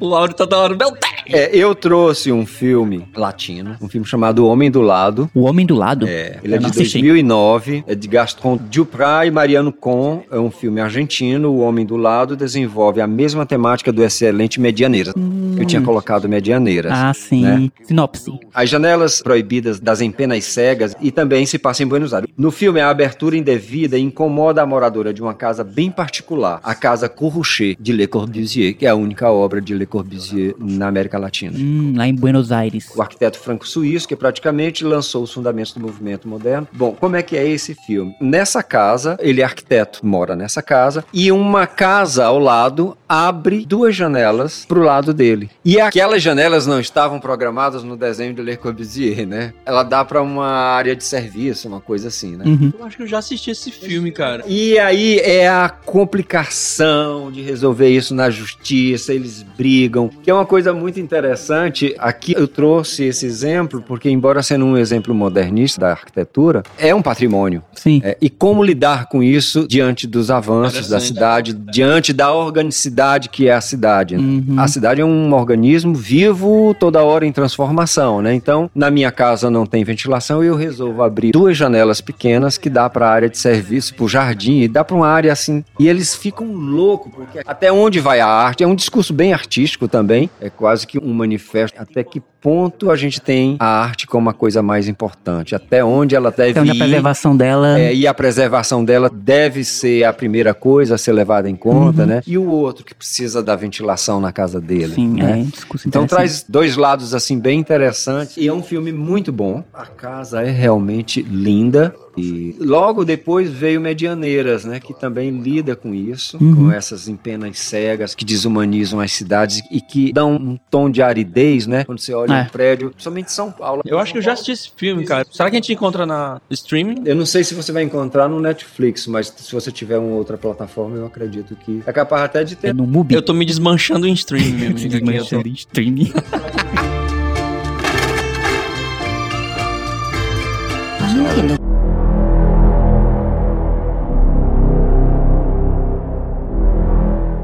[0.00, 0.76] O Lauro tá da hora.
[0.76, 0.96] Meu!
[1.30, 5.30] É, eu trouxe um filme latino, um filme chamado O Homem do Lado.
[5.34, 6.06] O Homem do Lado?
[6.08, 6.98] É, ele é Eu não de assisti.
[6.98, 11.50] 2009, é de Gaston Duprat e Mariano Con, é um filme argentino.
[11.50, 15.12] O Homem do Lado desenvolve a mesma temática do excelente Medianeiras.
[15.58, 16.92] Eu tinha colocado Medianeiras.
[16.94, 17.42] Ah, sim.
[17.42, 17.70] né?
[17.82, 18.30] Sinopse.
[18.54, 22.30] As janelas proibidas das empenas cegas e também se passa em Buenos Aires.
[22.36, 27.08] No filme, a abertura indevida incomoda a moradora de uma casa bem particular, a Casa
[27.08, 31.56] Corruchet de Le Corbusier, que é a única obra de Le Corbusier na América Latina.
[31.58, 32.90] Hum, lá em Buenos Aires.
[32.94, 36.68] O arquiteto franco-suíço que praticamente lançou os fundamentos do movimento moderno.
[36.72, 38.14] Bom, como é que é esse filme?
[38.20, 43.96] Nessa casa, ele é arquiteto, mora nessa casa, e uma casa ao lado abre duas
[43.96, 45.50] janelas pro lado dele.
[45.64, 49.54] E aquelas janelas não estavam programadas no desenho de Le Corbusier, né?
[49.64, 52.44] Ela dá para uma área de serviço, uma coisa assim, né?
[52.44, 52.72] Uhum.
[52.78, 54.44] Eu acho que eu já assisti esse filme, cara.
[54.46, 59.77] E aí é a complicação de resolver isso na justiça, eles brigam,
[60.22, 61.94] que é uma coisa muito interessante.
[61.98, 67.02] Aqui eu trouxe esse exemplo porque, embora sendo um exemplo modernista da arquitetura, é um
[67.02, 67.62] patrimônio.
[67.74, 68.00] Sim.
[68.02, 73.48] É, e como lidar com isso diante dos avanços da cidade, diante da organicidade que
[73.48, 74.16] é a cidade?
[74.16, 74.22] né?
[74.22, 74.60] Uhum.
[74.60, 78.34] A cidade é um organismo vivo toda hora em transformação, né?
[78.34, 82.70] Então, na minha casa não tem ventilação e eu resolvo abrir duas janelas pequenas que
[82.70, 85.64] dá para a área de serviço, para o jardim e dá para uma área assim.
[85.78, 88.62] E eles ficam loucos porque até onde vai a arte?
[88.62, 91.80] É um discurso bem artístico também, é quase que um manifesto.
[91.80, 95.54] Até que ponto a gente tem a arte como a coisa mais importante?
[95.54, 96.78] Até onde ela deve Então, a ir?
[96.78, 97.78] preservação dela.
[97.78, 102.06] É, e a preservação dela deve ser a primeira coisa a ser levada em conta,
[102.06, 102.22] né?
[102.26, 104.94] E o outro que precisa da ventilação na casa dele.
[104.94, 105.46] Sim, né?
[105.46, 109.64] é Então traz dois lados assim bem interessantes e é um filme muito bom.
[109.74, 115.94] A casa é realmente linda e logo depois veio Medianeiras, né, que também lida com
[115.94, 116.54] isso, Uhum.
[116.66, 121.66] com essas empenas cegas que desumanizam as cidades e que dão um tom de aridez,
[121.66, 121.84] né?
[121.84, 122.42] Quando você olha É.
[122.42, 123.82] um prédio, somente São Paulo.
[123.86, 125.26] Eu acho que eu já assisti esse filme, cara.
[125.30, 127.02] Será que a gente encontra na streaming?
[127.04, 130.36] Eu não sei se você vai encontrar no Netflix, mas se você tiver uma outra
[130.36, 132.74] plataforma, eu acredito que é capaz até de É ter.
[132.74, 133.14] no Mubi.
[133.14, 136.12] Eu tô me desmanchando em streaming, tô- Desmanchando em streaming.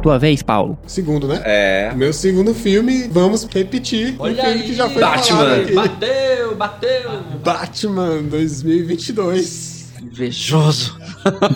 [0.05, 0.76] Tua vez, Paulo.
[0.86, 1.40] Segundo, né?
[1.46, 1.92] É.
[1.96, 5.38] Meu segundo filme, vamos repetir um filme que já foi Batman.
[5.38, 5.72] falado aqui.
[5.72, 7.11] Bateu, bateu.
[7.42, 9.73] Batman 2022.
[10.14, 10.96] Invejoso.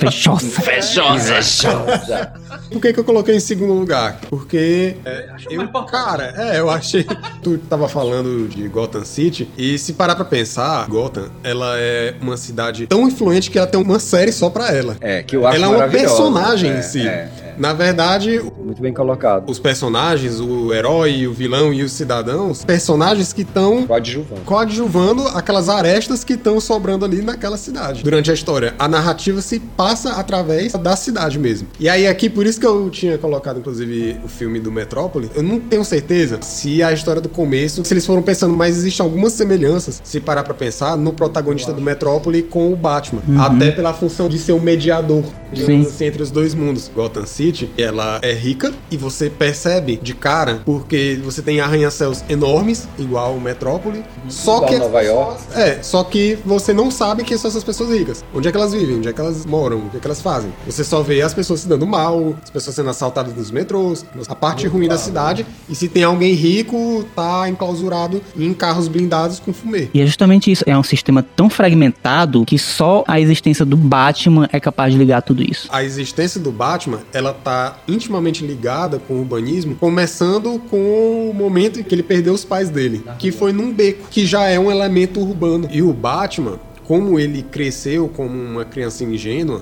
[0.01, 0.47] Fechosa.
[0.47, 2.33] Invejosa.
[2.73, 4.19] Por que, que eu coloquei em segundo lugar?
[4.29, 7.07] Porque é, eu, cara, é, eu achei.
[7.43, 12.37] Tu tava falando de Gotham City e se parar pra pensar, Gotham, ela é uma
[12.37, 14.97] cidade tão influente que ela tem uma série só pra ela.
[15.01, 17.07] É, que eu acho ela é uma personagem É, em si.
[17.07, 19.49] é, Na verdade, Muito bem colocado.
[19.49, 24.41] os personagens, o herói, o vilão e os cidadãos, personagens que estão Coadjuvante.
[24.45, 28.03] coadjuvando aquelas arestas que estão sobrando ali naquela cidade.
[28.03, 28.48] Durante a história,
[28.79, 31.69] a narrativa se passa através da cidade mesmo.
[31.79, 35.43] E aí aqui, por isso que eu tinha colocado, inclusive, o filme do Metrópole, eu
[35.43, 39.35] não tenho certeza se a história do começo, se eles foram pensando, mas existem algumas
[39.35, 43.23] semelhanças, se parar pra pensar, no protagonista do Metrópole com o Batman.
[43.39, 45.95] Até pela função de ser um mediador, digamos Sim.
[45.95, 46.91] assim, entre os dois mundos.
[46.95, 52.89] Gotham City, ela é rica e você percebe de cara, porque você tem arranha-céus enormes,
[52.99, 55.43] igual o Metrópole, só Igual que Nova York.
[55.55, 58.25] é, só que você não sabe quem são essas pessoas ricas.
[58.39, 58.99] Onde é que elas vivem?
[58.99, 59.79] Onde é que elas moram?
[59.79, 60.53] O que é que elas fazem?
[60.65, 64.35] Você só vê as pessoas se dando mal, as pessoas sendo assaltadas nos metrôs, a
[64.35, 65.45] parte ruim da cidade.
[65.69, 69.89] E se tem alguém rico, tá enclausurado em carros blindados com fumê.
[69.93, 70.63] E é justamente isso.
[70.69, 75.21] É um sistema tão fragmentado que só a existência do Batman é capaz de ligar
[75.23, 75.67] tudo isso.
[75.73, 81.81] A existência do Batman, ela tá intimamente ligada com o urbanismo, começando com o momento
[81.81, 84.71] em que ele perdeu os pais dele, que foi num beco, que já é um
[84.71, 85.69] elemento urbano.
[85.73, 89.61] E o Batman, como ele cresceu como uma criança ingênua,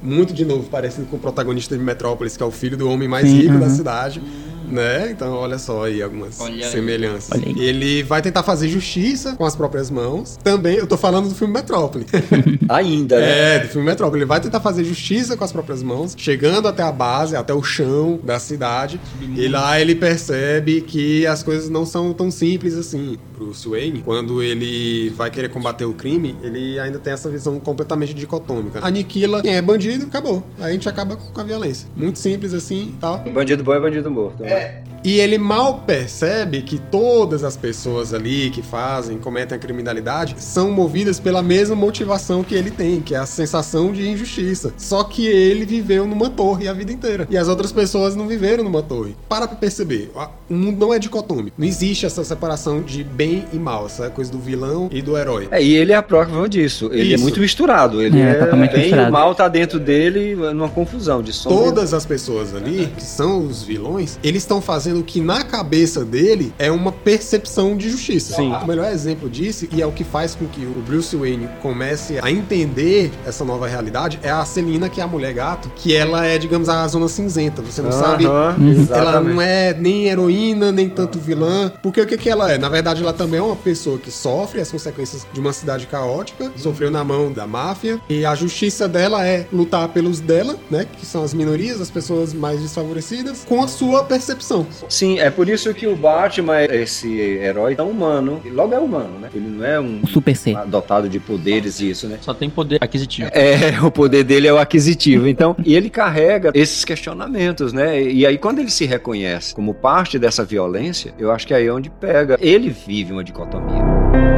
[0.00, 3.08] muito de novo parecido com o protagonista de Metrópolis, que é o filho do homem
[3.08, 3.74] mais Sim, rico da aham.
[3.74, 4.22] cidade.
[4.70, 5.10] Né?
[5.10, 6.70] Então, olha só aí algumas Olha aí.
[6.70, 7.30] semelhanças.
[7.32, 7.58] Olha aí.
[7.58, 10.36] Ele vai tentar fazer justiça com as próprias mãos.
[10.44, 12.04] Também, eu tô falando do filme Metrópole.
[12.68, 13.56] Ainda, né?
[13.56, 14.20] É, do filme Metrópole.
[14.20, 17.62] Ele vai tentar fazer justiça com as próprias mãos, chegando até a base, até o
[17.62, 19.00] chão da cidade.
[19.34, 23.16] E lá ele percebe que as coisas não são tão simples assim.
[23.38, 28.12] Bruce Wayne, quando ele vai querer combater o crime, ele ainda tem essa visão completamente
[28.12, 28.84] dicotômica.
[28.84, 30.42] Aniquila quem é bandido, acabou.
[30.58, 31.88] Aí a gente acaba com a violência.
[31.96, 33.18] Muito simples assim e tal.
[33.20, 34.42] Bandido bom é bandido morto.
[34.42, 34.82] né?
[35.04, 40.70] E ele mal percebe que todas as pessoas ali que fazem, cometem a criminalidade, são
[40.70, 44.72] movidas pela mesma motivação que ele tem, que é a sensação de injustiça.
[44.76, 47.26] Só que ele viveu numa torre a vida inteira.
[47.30, 49.16] E as outras pessoas não viveram numa torre.
[49.28, 50.10] Para pra perceber,
[50.50, 51.56] o mundo não é dicotômico.
[51.56, 55.48] Não existe essa separação de bem e mal, essa coisa do vilão e do herói.
[55.50, 56.90] É, e ele é a prova disso.
[56.92, 57.22] Ele é Isso.
[57.22, 58.02] muito misturado.
[58.02, 59.10] Ele É, é, totalmente bem e misturado.
[59.10, 61.58] o mal tá dentro dele numa confusão de sombra.
[61.58, 66.04] Todas as pessoas ali, que são os vilões, eles estão fazendo o que na cabeça
[66.04, 68.34] dele é uma percepção de justiça.
[68.36, 68.52] Sim.
[68.52, 72.18] O melhor exemplo disso, e é o que faz com que o Bruce Wayne comece
[72.22, 76.24] a entender essa nova realidade, é a Celina, que é a mulher gato, que ela
[76.26, 77.62] é, digamos, a zona cinzenta.
[77.62, 78.26] Você não sabe.
[78.26, 78.70] Aham, Uhum.
[78.70, 79.34] Ela exatamente.
[79.34, 81.72] não é nem heroína, nem tanto vilã.
[81.82, 82.58] Porque o que, que ela é?
[82.58, 86.50] Na verdade, ela também é uma pessoa que sofre as consequências de uma cidade caótica,
[86.56, 88.00] sofreu na mão da máfia.
[88.08, 90.86] E a justiça dela é lutar pelos dela, né?
[90.98, 94.66] Que são as minorias, as pessoas mais desfavorecidas, com a sua percepção.
[94.88, 98.40] Sim, é por isso que o Batman é esse herói tão humano.
[98.44, 99.28] E logo é humano, né?
[99.34, 100.56] Ele não é um Super C.
[100.66, 102.18] dotado de poderes e isso, né?
[102.20, 103.30] Só tem poder aquisitivo.
[103.32, 105.26] É, o poder dele é o aquisitivo.
[105.26, 108.02] Então, e ele carrega esses questionamentos, né?
[108.02, 111.72] E aí, quando ele se reconhece como parte dessa violência, eu acho que aí é
[111.72, 112.36] onde pega.
[112.40, 114.37] Ele vive uma dicotomia.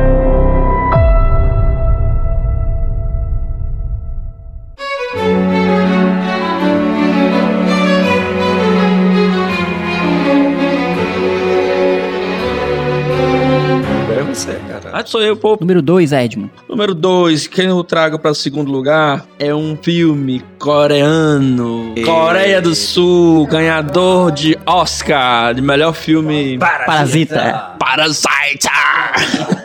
[15.00, 15.56] Ah, sou eu, pô.
[15.58, 16.50] Número 2, Edmund.
[16.68, 21.94] Número 2, quem eu trago para o segundo lugar é um filme coreano.
[21.96, 27.76] E- Coreia do Sul, ganhador de Oscar de melhor filme Parasita.
[27.78, 29.59] Parasita.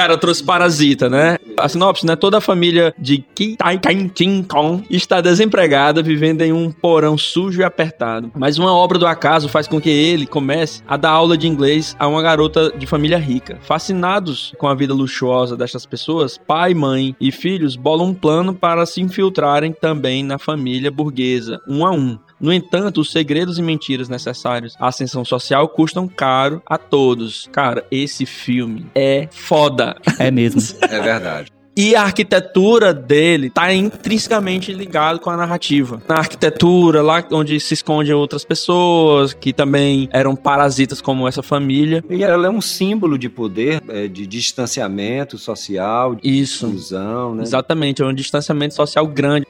[0.00, 1.36] Cara, trouxe Parasita, né?
[1.58, 2.16] A sinopse, né?
[2.16, 7.18] Toda a família de Kim Tai Kim Kim Kong está desempregada, vivendo em um porão
[7.18, 8.32] sujo e apertado.
[8.34, 11.94] Mas uma obra do acaso faz com que ele comece a dar aula de inglês
[11.98, 13.58] a uma garota de família rica.
[13.60, 18.86] Fascinados com a vida luxuosa destas pessoas, pai, mãe e filhos bolam um plano para
[18.86, 22.18] se infiltrarem também na família burguesa, um a um.
[22.40, 27.48] No entanto, os segredos e mentiras necessários à ascensão social custam caro a todos.
[27.52, 29.96] Cara, esse filme é foda.
[30.18, 30.60] É mesmo.
[30.90, 31.52] É verdade.
[31.76, 36.02] E a arquitetura dele tá intrinsecamente ligado com a narrativa.
[36.08, 42.04] Na arquitetura, lá onde se escondem outras pessoas, que também eram parasitas como essa família.
[42.10, 46.66] E ela é um símbolo de poder, é, de distanciamento social, de Isso.
[46.66, 47.44] exclusão, né?
[47.44, 49.46] Exatamente, é um distanciamento social grande.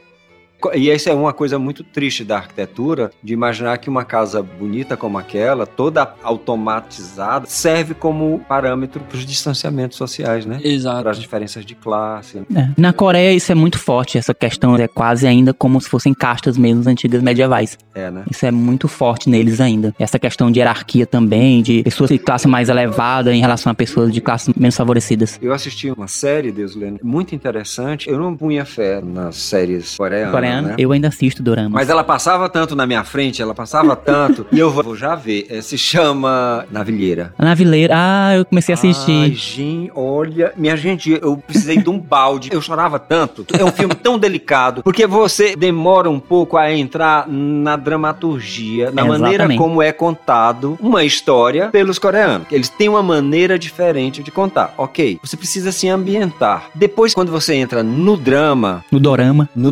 [0.73, 4.95] E essa é uma coisa muito triste da arquitetura, de imaginar que uma casa bonita
[4.95, 10.59] como aquela, toda automatizada, serve como parâmetro para os distanciamentos sociais, né?
[10.63, 11.01] Exato.
[11.01, 12.41] Para as diferenças de classe.
[12.55, 12.69] É.
[12.77, 16.57] Na Coreia isso é muito forte, essa questão é quase ainda como se fossem castas
[16.57, 17.77] mesmo antigas medievais.
[17.93, 18.23] É, né?
[18.29, 19.93] Isso é muito forte neles ainda.
[19.99, 24.13] Essa questão de hierarquia também, de pessoas de classe mais elevada em relação a pessoas
[24.13, 25.39] de classes menos favorecidas.
[25.41, 28.09] Eu assisti uma série, Deus Leno, muito interessante.
[28.09, 30.31] Eu não punha fé nas séries coreanas,
[30.61, 30.75] Né?
[30.77, 31.69] eu ainda assisto Dorama.
[31.71, 35.45] Mas ela passava tanto na minha frente, ela passava tanto, e eu vou já ver.
[35.49, 37.33] É, se chama Navilheira.
[37.37, 39.33] A Navileira, ah, eu comecei a Ai, assistir.
[39.33, 42.49] gente, olha, minha gente, eu precisei de um balde.
[42.51, 43.45] Eu chorava tanto.
[43.57, 49.03] É um filme tão delicado, porque você demora um pouco a entrar na dramaturgia, na
[49.05, 49.57] maneira Exatamente.
[49.57, 52.47] como é contado uma história pelos coreanos.
[52.51, 54.73] Eles têm uma maneira diferente de contar.
[54.77, 56.65] OK, você precisa se ambientar.
[56.75, 59.49] Depois quando você entra no drama, No Dorama.
[59.55, 59.71] no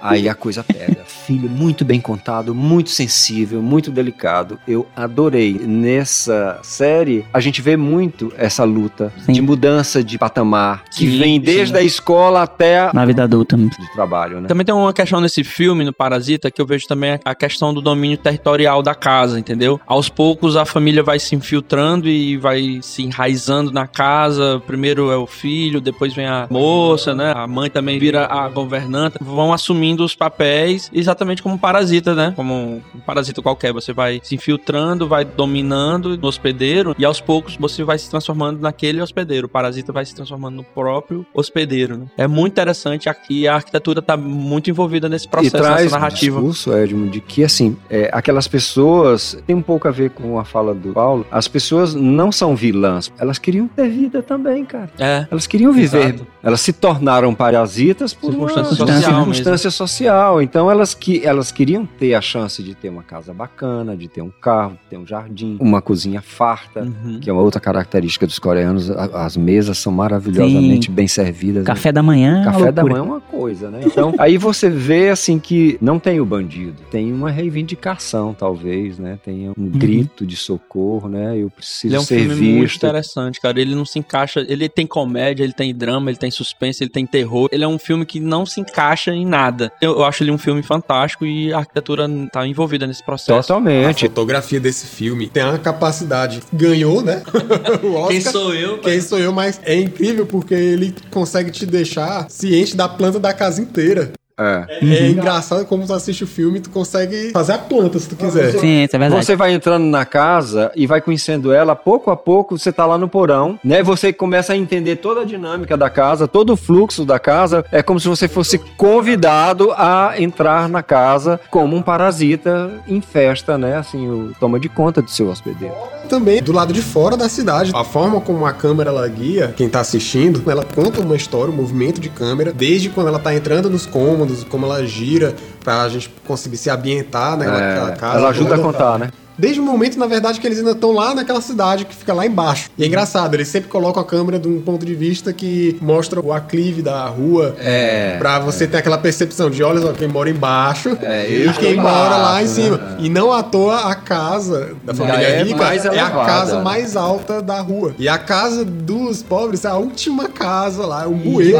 [0.00, 1.02] aí a coisa pega.
[1.04, 4.58] Filho, muito bem contado, muito sensível, muito delicado.
[4.66, 5.60] Eu adorei.
[5.64, 9.32] Nessa série, a gente vê muito essa luta Sim.
[9.32, 11.80] de mudança de patamar, que Sim, vem desde sim.
[11.80, 12.90] a escola até a...
[12.92, 13.56] Na vida adulta.
[13.56, 14.48] de trabalho, né?
[14.48, 17.80] Também tem uma questão nesse filme, no Parasita, que eu vejo também a questão do
[17.80, 19.80] domínio territorial da casa, entendeu?
[19.86, 24.62] Aos poucos a família vai se infiltrando e vai se enraizando na casa.
[24.66, 27.32] Primeiro é o filho, depois vem a moça, né?
[27.34, 29.18] A mãe também vira a governanta.
[29.22, 32.32] Vão assumindo os papéis exatamente como um parasita, né?
[32.36, 33.72] Como um parasita qualquer.
[33.72, 38.60] Você vai se infiltrando, vai dominando no hospedeiro e aos poucos você vai se transformando
[38.60, 39.46] naquele hospedeiro.
[39.46, 42.06] O parasita vai se transformando no próprio hospedeiro, né?
[42.16, 43.48] É muito interessante aqui.
[43.48, 46.38] A arquitetura tá muito envolvida nesse processo, e traz nessa narrativa.
[46.38, 50.38] um discurso, Edmund, de que, assim, é, aquelas pessoas, tem um pouco a ver com
[50.38, 54.90] a fala do Paulo, as pessoas não são vilãs, elas queriam ter vida também, cara.
[54.98, 55.26] É.
[55.30, 56.14] Elas queriam viver.
[56.14, 56.26] Exato.
[56.42, 60.40] Elas se tornaram parasitas por Circunstância uma social circunstância social.
[60.42, 64.22] Então elas que elas queriam ter a chance de ter uma casa bacana, de ter
[64.22, 67.18] um carro, de ter um jardim, uma cozinha farta, Uhum.
[67.20, 68.90] que é uma outra característica dos coreanos.
[68.90, 71.64] As mesas são maravilhosamente bem servidas.
[71.64, 72.42] Café da manhã.
[72.42, 73.02] é Café da loucura.
[73.02, 73.80] manhã é uma coisa, né?
[73.84, 79.18] Então, aí você vê assim que não tem o bandido, tem uma reivindicação, talvez, né?
[79.24, 81.36] Tem um grito de socorro, né?
[81.38, 82.76] Eu preciso Ele é um ser filme muito visto.
[82.76, 83.60] interessante, cara.
[83.60, 84.44] Ele não se encaixa.
[84.48, 87.48] Ele tem comédia, ele tem drama, ele tem suspense, ele tem terror.
[87.52, 89.61] Ele é um filme que não se encaixa em nada.
[89.80, 93.32] Eu, eu acho ele um filme fantástico e a arquitetura tá envolvida nesse processo.
[93.32, 94.06] A Totalmente.
[94.06, 96.42] fotografia desse filme tem uma capacidade.
[96.52, 97.22] Ganhou, né?
[97.82, 98.08] o Oscar.
[98.08, 98.78] Quem sou eu?
[98.78, 103.32] Quem sou eu, mas é incrível porque ele consegue te deixar ciente da planta da
[103.32, 104.12] casa inteira.
[104.42, 104.66] É.
[104.82, 108.52] É engraçado como tu assiste o filme tu consegue fazer a planta se tu quiser.
[108.58, 109.24] Sim, isso é verdade.
[109.24, 112.98] Você vai entrando na casa e vai conhecendo ela, pouco a pouco você tá lá
[112.98, 113.82] no porão, né?
[113.82, 117.64] Você começa a entender toda a dinâmica da casa, todo o fluxo da casa.
[117.70, 123.58] É como se você fosse convidado a entrar na casa como um parasita em festa,
[123.58, 123.76] né?
[123.76, 125.74] Assim, o, toma de conta do seu hospedeiro.
[126.08, 129.68] Também do lado de fora da cidade, a forma como a câmera ela guia quem
[129.68, 133.70] tá assistindo, ela conta uma história, um movimento de câmera, desde quando ela tá entrando
[133.70, 138.18] nos cômodos, como ela gira pra gente conseguir se ambientar naquela É, casa.
[138.18, 139.10] ela ajuda a contar, né?
[139.38, 142.24] Desde o momento, na verdade, que eles ainda estão lá naquela cidade que fica lá
[142.26, 142.68] embaixo.
[142.76, 146.20] E é engraçado, eles sempre colocam a câmera de um ponto de vista que mostra
[146.20, 147.56] o aclive da rua.
[147.58, 148.16] É.
[148.18, 152.16] Pra você ter aquela percepção de, olha só, quem mora embaixo É, e quem mora
[152.18, 152.76] lá em embaixo, cima.
[152.76, 152.96] né?
[153.00, 156.62] E não à toa a casa da família é rica é a casa né?
[156.62, 157.94] mais alta da rua.
[157.98, 161.56] E a casa dos pobres é a última casa lá, é um bueiro.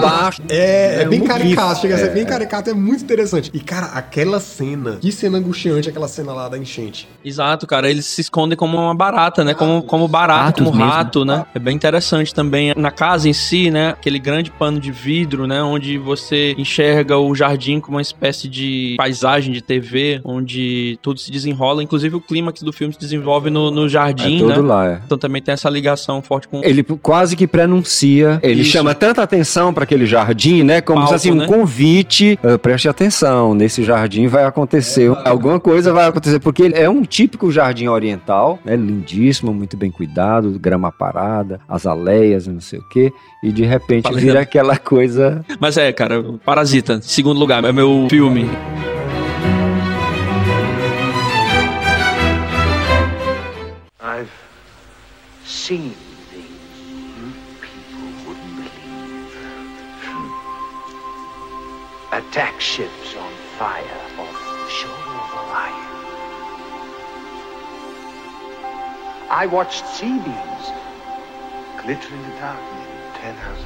[0.51, 2.27] É, é, É bem caricato, chega a ser É, bem é.
[2.27, 3.51] caricato, é muito interessante.
[3.55, 7.09] E, cara, aquela cena, que cena angustiante aquela cena lá da enchente.
[7.25, 7.91] Exato, cara.
[7.91, 9.55] Eles se escondem como uma barata, né?
[9.55, 10.91] Como, como barata, Ratos como mesmo.
[10.93, 11.45] rato, né?
[11.55, 12.73] É bem interessante também.
[12.77, 13.91] Na casa em si, né?
[13.91, 15.63] Aquele grande pano de vidro, né?
[15.63, 21.31] Onde você enxerga o jardim como uma espécie de paisagem de TV, onde tudo se
[21.31, 21.83] desenrola.
[21.83, 24.69] Inclusive o clímax do filme se desenvolve no, no jardim, é tudo né?
[24.69, 25.01] lá, é.
[25.05, 26.63] Então também tem essa ligação forte com.
[26.65, 28.71] Ele quase que prenuncia, ele Isso.
[28.71, 30.81] chama tanta atenção para aquele jardim, né?
[30.81, 31.47] Como se Palco, assim, um né?
[31.47, 32.39] convite.
[32.43, 37.03] eh, preste atenção, nesse jardim vai acontecer, alguma coisa vai acontecer, porque ele é um
[37.03, 38.77] típico jardim oriental, né?
[38.77, 44.21] Lindíssimo, muito bem cuidado, grama parada, azaleias, não sei o quê, e de repente Falei,
[44.21, 45.45] vira aquela coisa.
[45.61, 48.49] Mas é, cara, Parasita, segundo lugar, é meu filme.
[54.01, 54.29] I've
[55.45, 55.95] seen
[56.31, 56.79] things
[57.17, 59.37] you people wouldn't believe.
[62.13, 63.22] Attack ships on
[63.63, 65.91] fire the shore of Orion.
[69.31, 70.67] I watched sea beams
[71.81, 73.65] glitter in the dark near Ten House.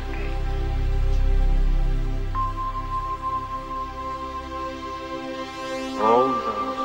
[6.09, 6.83] All those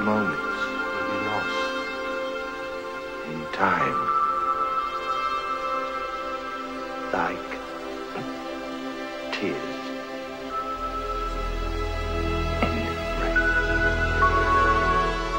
[0.00, 1.64] moments will be lost
[3.28, 4.00] in time.
[7.12, 7.50] Like
[9.34, 9.75] tears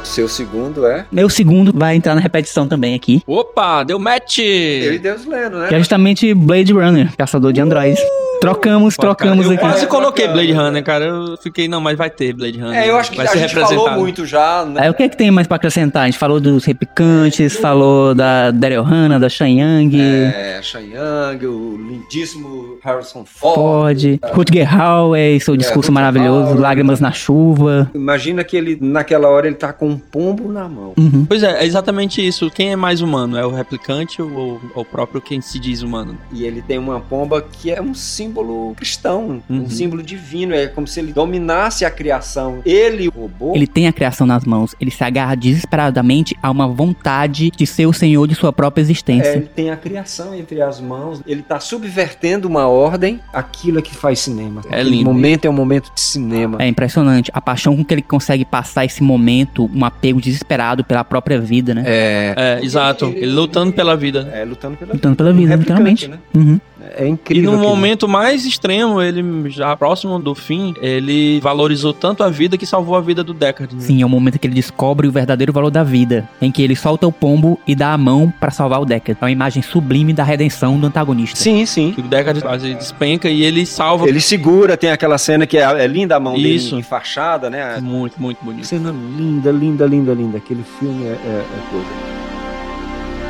[0.08, 1.06] Seu segundo é.
[1.12, 3.22] Meu segundo vai entrar na repetição também aqui.
[3.28, 4.40] Opa, deu match!
[4.40, 5.68] Eu e Deus lendo, né?
[5.68, 8.00] Que é justamente Blade Runner, Caçador de Androids.
[8.40, 9.60] Trocamos, Pô, cara, trocamos eu aqui.
[9.62, 11.06] quase coloquei Blade Runner, cara.
[11.06, 12.78] Eu fiquei, não, mas vai ter Blade Runner.
[12.78, 14.82] É, eu acho que vai a ser gente falou muito já, né?
[14.82, 16.04] Aí o que é que tem mais pra acrescentar?
[16.04, 22.78] A gente falou dos replicantes, falou da Daryl Hannah, da Shang, É, Shang, o lindíssimo
[22.84, 23.56] Harrison Ford.
[23.56, 26.60] Ford, Rutger Hauer, seu discurso Rutger maravilhoso, Hauer.
[26.60, 27.90] Lágrimas na Chuva.
[27.94, 30.94] Imagina que ele, naquela hora, ele tá com um pombo na mão.
[30.98, 31.26] Uhum.
[31.28, 32.50] Pois é, é exatamente isso.
[32.52, 33.38] Quem é mais humano?
[33.38, 36.18] É o replicante ou, ou o próprio quem se diz humano?
[36.32, 38.27] E ele tem uma pomba que é um símbolo
[38.76, 39.64] cristão, Uhum.
[39.64, 40.54] um símbolo divino.
[40.54, 42.60] É como se ele dominasse a criação.
[42.66, 46.68] Ele, o robô, Ele tem a criação nas mãos, ele se agarra desesperadamente a uma
[46.68, 49.30] vontade de ser o senhor de sua própria é, existência.
[49.30, 51.22] ele tem a criação entre as mãos.
[51.26, 53.20] Ele tá subvertendo uma ordem.
[53.34, 54.62] Aquilo é que faz cinema.
[54.70, 55.06] É Aquele lindo.
[55.06, 56.58] momento é um momento de cinema.
[56.60, 61.04] É impressionante a paixão com que ele consegue passar esse momento, um apego desesperado pela
[61.04, 61.84] própria vida, né?
[61.86, 63.06] É, É, exato.
[63.06, 64.30] Ele lutando pela vida.
[64.34, 66.08] é, lutando pela Lutando pela vida, literalmente.
[66.08, 66.18] né?
[66.36, 66.60] Uhum.
[66.96, 67.52] É E incrível.
[67.52, 67.70] no aquilo.
[67.76, 72.96] momento mais extremo, ele já próximo do fim, ele valorizou tanto a vida que salvou
[72.96, 73.76] a vida do Deckard.
[73.76, 73.82] né?
[73.82, 76.76] Sim, é o momento que ele descobre o verdadeiro valor da vida, em que ele
[76.76, 79.18] solta o pombo e dá a mão pra salvar o Deckard.
[79.22, 81.38] É uma imagem sublime da redenção do antagonista.
[81.38, 81.92] Sim, sim.
[81.94, 84.08] Que o Deckard quase despenca e ele salva.
[84.08, 86.70] Ele segura, tem aquela cena que é, é linda a mão Isso.
[86.72, 87.80] dele enfaixada, né?
[87.82, 88.66] Muito, muito bonito.
[88.66, 90.38] Cena linda, linda, linda, linda.
[90.38, 91.88] Aquele filme é, é- é coisa.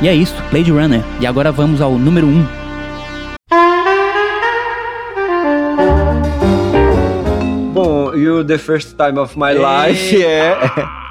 [0.00, 1.02] E é isso, Blade Runner.
[1.20, 2.30] E agora vamos ao número 1.
[2.30, 2.67] Um.
[8.28, 10.18] Bom, e o o The First Time of My Life.
[10.28, 10.54] É.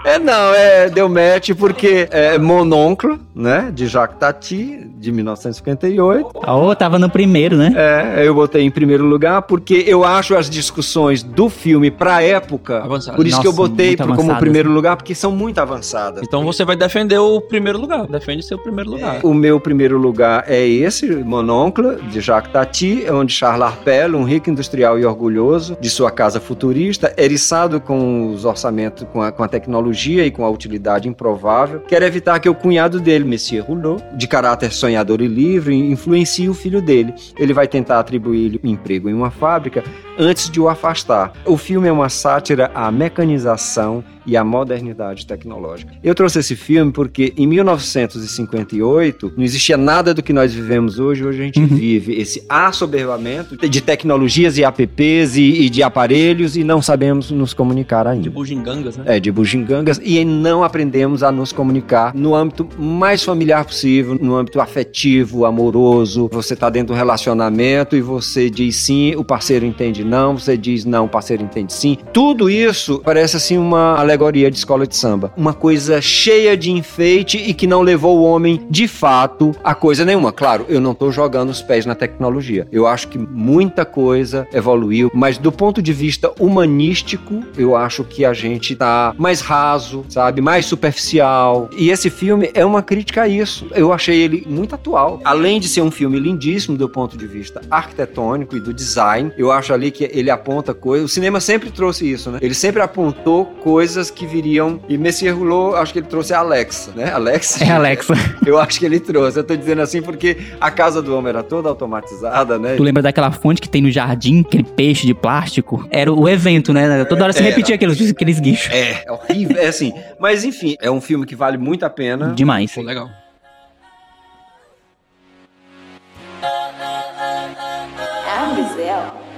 [0.08, 6.30] É, não, é, deu match porque é Mononcle, né, de Jacques Tati, de 1958.
[6.34, 7.74] Oh, tava no primeiro, né?
[7.76, 12.78] É, eu botei em primeiro lugar porque eu acho as discussões do filme pra época,
[12.78, 13.18] Avançadas.
[13.18, 16.24] por isso que eu Nossa, botei muito como primeiro lugar, porque são muito avançadas.
[16.26, 18.08] Então você vai defender o primeiro lugar.
[18.08, 19.20] Defende seu primeiro lugar.
[19.24, 24.50] O meu primeiro lugar é esse, Mononcle, de Jacques Tati, onde Charles Arpel, um rico
[24.50, 29.50] industrial e orgulhoso de sua casa futurista, eriçado com os orçamentos, com a, com a
[29.50, 34.28] tecnologia e com a utilidade improvável, quer evitar que o cunhado dele, Monsieur Rouleau, de
[34.28, 37.14] caráter sonhador e livre, influencie o filho dele.
[37.38, 39.84] Ele vai tentar atribuir-lhe um emprego em uma fábrica
[40.20, 41.34] antes de o afastar.
[41.46, 45.94] O filme é uma sátira à mecanização e à modernidade tecnológica.
[46.04, 51.26] Eu trouxe esse filme porque em 1958 não existia nada do que nós vivemos hoje,
[51.26, 56.64] hoje a gente vive esse assoberbamento de tecnologias e apps e, e de aparelhos e
[56.64, 58.24] não sabemos nos comunicar ainda.
[58.24, 59.04] De bugigangas, né?
[59.08, 64.36] É, de bugigangas, e não aprendemos a nos comunicar no âmbito mais familiar possível, no
[64.36, 66.30] âmbito afetivo, amoroso.
[66.34, 70.84] Você tá dentro do relacionamento e você diz sim, o parceiro entende não, você diz
[70.84, 71.98] não, o parceiro entende sim.
[72.12, 75.32] Tudo isso parece assim uma alegoria de escola de samba.
[75.38, 80.04] Uma coisa cheia de enfeite e que não levou o homem de fato a coisa
[80.04, 80.32] nenhuma.
[80.32, 82.68] Claro, eu não tô jogando os pés na tecnologia.
[82.72, 88.26] Eu acho que muita coisa evoluiu, mas do ponto de vista humanístico, eu acho que
[88.26, 90.42] a gente tá mais raso, sabe?
[90.42, 91.70] Mais superficial.
[91.78, 93.68] E esse filme é uma crítica a isso.
[93.76, 95.22] Eu achei ele muito atual.
[95.24, 99.52] Além de ser um filme lindíssimo do ponto de vista arquitetônico e do design, eu
[99.52, 101.12] acho ali que ele aponta coisas.
[101.12, 102.40] O cinema sempre trouxe isso, né?
[102.42, 104.80] Ele sempre apontou coisas que viriam.
[104.88, 107.12] E Messier Rouleau, acho que ele trouxe a Alexa, né?
[107.12, 107.64] Alexa.
[107.64, 108.14] É, Alexa.
[108.46, 109.40] Eu acho que ele trouxe.
[109.40, 112.76] Eu tô dizendo assim porque a casa do homem era toda automatizada, né?
[112.76, 115.88] Tu lembra daquela fonte que tem no jardim, aquele peixe de plástico?
[115.92, 117.06] Era o evento, né?
[117.06, 117.50] Toda hora se Era.
[117.50, 118.74] repetia aqueles, aqueles guichos.
[118.74, 119.58] É, é horrível.
[119.58, 119.94] É assim.
[120.20, 122.34] Mas enfim, é um filme que vale muito a pena.
[122.36, 122.72] Demais.
[122.74, 123.10] Pô, legal.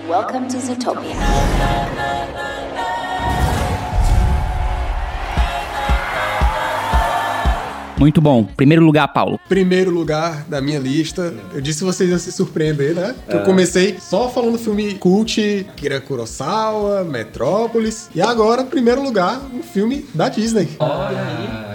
[0.10, 2.09] Welcome to Zootopia.
[8.00, 8.46] Muito bom.
[8.56, 9.38] Primeiro lugar, Paulo.
[9.50, 11.34] Primeiro lugar da minha lista.
[11.54, 13.14] Eu disse que vocês iam se surpreender, né?
[13.30, 18.10] Que Eu comecei só falando filme cult, Kira Kurosawa, Metrópolis.
[18.16, 20.70] E agora, primeiro lugar, um filme da Disney.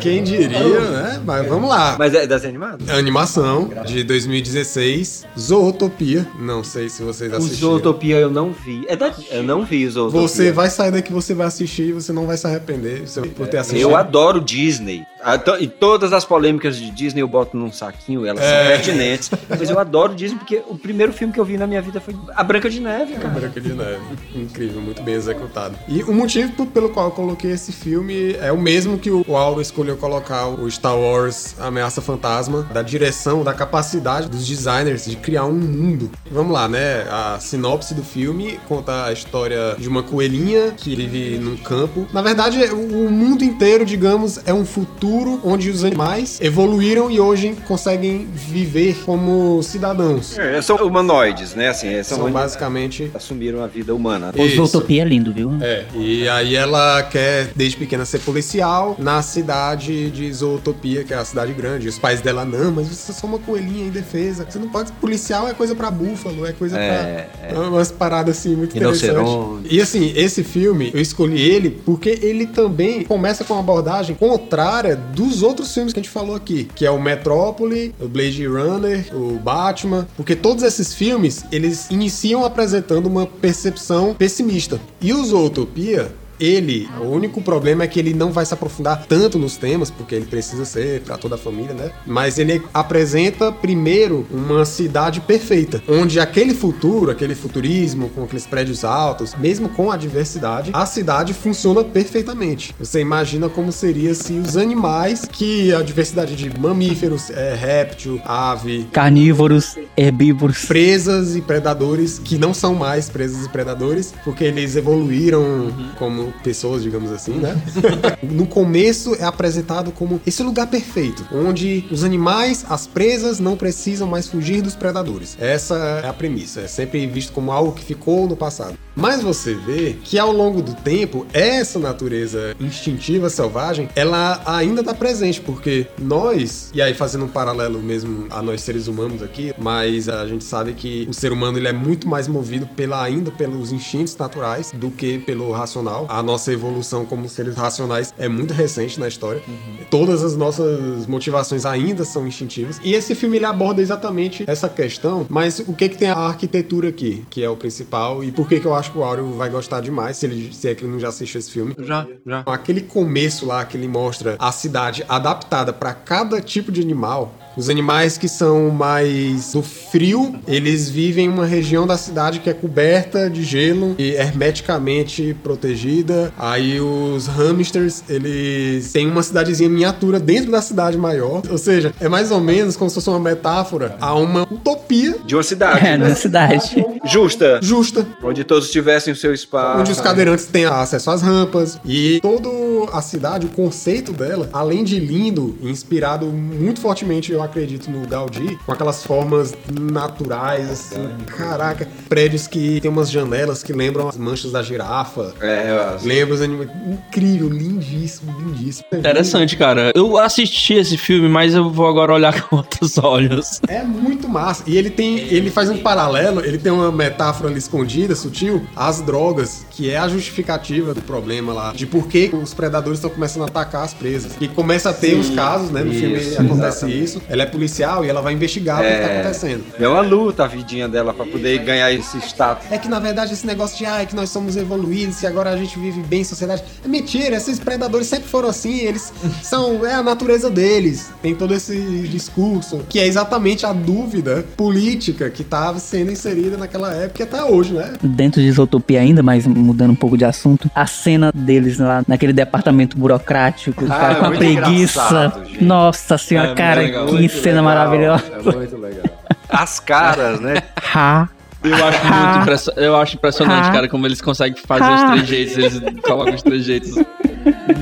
[0.00, 1.20] Quem diria, né?
[1.24, 1.96] Mas vamos lá.
[1.98, 2.90] Mas é desenho animado?
[2.90, 6.26] Animação de 2016, Zootopia.
[6.40, 7.70] Não sei se vocês O assistiram.
[7.72, 8.86] Zootopia eu não vi.
[8.88, 9.12] É da...
[9.30, 10.20] Eu não vi o Zootopia.
[10.26, 13.46] Você vai sair daqui, você vai assistir e você não vai se arrepender você- por
[13.46, 13.82] ter assistido.
[13.82, 15.04] Eu adoro Disney.
[15.24, 18.48] Ah, to- E todas as polêmicas de Disney eu boto num saquinho, elas É.
[18.58, 19.30] são pertinentes.
[19.48, 22.14] Mas eu adoro Disney porque o primeiro filme que eu vi na minha vida foi
[22.36, 23.28] A Branca de Neve, cara.
[23.28, 24.00] Branca de Neve.
[24.34, 25.76] Incrível, muito bem executado.
[25.88, 29.60] E o motivo pelo qual eu coloquei esse filme é o mesmo que o Auro
[29.60, 35.44] escolheu colocar o Star Wars Ameaça Fantasma, da direção, da capacidade dos designers de criar
[35.46, 36.10] um mundo.
[36.30, 37.06] Vamos lá, né?
[37.10, 42.06] A sinopse do filme conta a história de uma coelhinha que vive num campo.
[42.12, 47.56] Na verdade, o mundo inteiro, digamos, é um futuro onde os animais evoluíram e hoje
[47.66, 50.38] conseguem viver como cidadãos.
[50.38, 51.68] É, são humanoides, né?
[51.68, 54.32] Assim, é, são, São basicamente assumiram a vida humana.
[54.36, 54.56] O Isso.
[54.56, 55.52] Zootopia é lindo, viu?
[55.60, 61.16] É, e aí ela quer, desde pequena, ser policial na cidade de Zootopia, que é
[61.16, 61.88] a cidade grande.
[61.88, 64.46] Os pais dela, não, mas você é só uma coelhinha indefesa.
[64.48, 64.92] Você não pode.
[64.92, 67.60] Policial é coisa pra búfalo, é coisa É, pra.
[67.60, 69.70] Umas paradas assim muito interessantes.
[69.70, 74.96] E assim, esse filme, eu escolhi ele porque ele também começa com uma abordagem contrária
[75.14, 79.06] dos outros filmes que a gente falou aqui, que é o Metrópole, o Blade Runner,
[79.14, 84.80] o Batman, porque todos esses filmes, eles iniciam apresentando uma percepção pessimista.
[85.00, 89.38] E o Zootopia, ele, o único problema é que ele não vai se aprofundar tanto
[89.38, 91.90] nos temas, porque ele precisa ser pra toda a família, né?
[92.06, 98.84] Mas ele apresenta primeiro uma cidade perfeita, onde aquele futuro, aquele futurismo com aqueles prédios
[98.84, 102.74] altos, mesmo com a diversidade, a cidade funciona perfeitamente.
[102.78, 108.88] Você imagina como seria se os animais, que a diversidade de mamíferos, é, réptil, ave,
[108.92, 110.64] Carnívoros, herbívoros.
[110.64, 116.82] presas e predadores que não são mais presas e predadores, porque eles evoluíram como pessoas,
[116.82, 117.56] digamos assim, né?
[118.22, 124.08] no começo é apresentado como esse lugar perfeito, onde os animais, as presas, não precisam
[124.08, 125.36] mais fugir dos predadores.
[125.40, 128.76] Essa é a premissa, é sempre visto como algo que ficou no passado.
[128.96, 134.94] Mas você vê que ao longo do tempo, essa natureza instintiva selvagem, ela ainda está
[134.94, 140.08] presente, porque nós, e aí fazendo um paralelo mesmo a nós seres humanos aqui, mas
[140.08, 143.72] a gente sabe que o ser humano ele é muito mais movido pela ainda pelos
[143.72, 146.06] instintos naturais do que pelo racional.
[146.14, 149.42] A nossa evolução como seres racionais é muito recente na história.
[149.48, 149.78] Uhum.
[149.90, 152.80] Todas as nossas motivações ainda são instintivas.
[152.84, 156.90] E esse filme ele aborda exatamente essa questão, mas o que que tem a arquitetura
[156.90, 159.50] aqui, que é o principal e por que que eu acho que o Áureo vai
[159.50, 161.74] gostar demais, se, ele, se é que ele não já assistiu esse filme.
[161.80, 162.44] Já, já.
[162.46, 167.68] Aquele começo lá que ele mostra a cidade adaptada para cada tipo de animal os
[167.68, 172.52] animais que são mais do frio, eles vivem em uma região da cidade que é
[172.52, 176.32] coberta de gelo e hermeticamente protegida.
[176.38, 181.42] Aí os hamsters, eles têm uma cidadezinha miniatura dentro da cidade maior.
[181.48, 185.16] Ou seja, é mais ou menos como se fosse uma metáfora a uma utopia.
[185.24, 185.86] De uma cidade.
[185.86, 186.08] É, né?
[186.08, 186.84] na cidade.
[187.04, 187.60] Justa.
[187.62, 188.06] Justa.
[188.22, 189.80] Onde todos tivessem o seu espaço.
[189.80, 191.78] Onde os cadeirantes têm acesso às rampas.
[191.84, 192.48] E toda
[192.92, 198.58] a cidade, o conceito dela, além de lindo, inspirado muito fortemente, eu acredito, no Gaudí,
[198.64, 201.88] com aquelas formas naturais, assim, caraca.
[202.08, 205.32] Prédios que tem umas janelas que lembram as manchas da girafa.
[205.40, 206.70] É, Lembra os animais.
[206.86, 208.86] Incrível, lindíssimo, lindíssimo.
[208.92, 209.92] Interessante, cara.
[209.94, 213.60] Eu assisti esse filme, mas eu vou agora olhar com outros olhos.
[213.68, 214.64] É muito massa.
[214.66, 215.18] E ele tem.
[215.18, 219.96] Ele faz um paralelo, ele tem uma metáfora ali escondida, sutil, as drogas, que é
[219.96, 221.72] a justificativa do problema lá.
[221.72, 224.32] De por que os predadores estão começando a atacar as presas.
[224.40, 225.82] E começa a ter Sim, os casos, né?
[225.82, 226.46] No isso, filme acontece
[226.78, 227.04] exatamente.
[227.04, 227.22] isso.
[227.34, 229.64] Ela é policial e ela vai investigar o que tá acontecendo.
[229.78, 232.70] É uma luta a vidinha dela pra poder ganhar esse status.
[232.70, 235.50] É que na verdade esse negócio de ah, é que nós somos evoluídos e agora
[235.50, 236.62] a gente vive bem em sociedade.
[236.84, 239.12] É mentira, esses predadores sempre foram assim, eles
[239.42, 239.84] são.
[239.84, 241.10] É a natureza deles.
[241.20, 241.76] Tem todo esse
[242.08, 247.42] discurso, que é exatamente a dúvida política que estava sendo inserida naquela época e até
[247.42, 247.94] hoje, né?
[248.00, 252.32] Dentro de Isotopia ainda, mas mudando um pouco de assunto, a cena deles lá naquele
[252.32, 255.42] departamento burocrático, Ah, caras é com a preguiça.
[255.60, 258.24] Nossa senhora, É, cara, legal, que cena legal, maravilhosa.
[258.32, 259.04] É muito legal.
[259.48, 260.54] As caras, né?
[260.94, 261.28] Ha.
[261.62, 262.72] Eu acho muito impresso...
[262.76, 265.56] eu acho impressionante, cara, como eles conseguem fazer os trejeitos.
[265.56, 266.94] Eles colocam os trejeitos.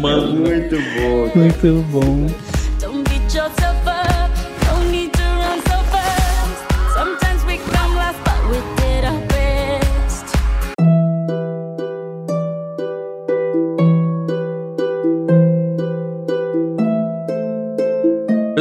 [0.01, 0.35] Mano.
[0.35, 1.31] Muito bom.
[1.35, 2.27] Muito bom.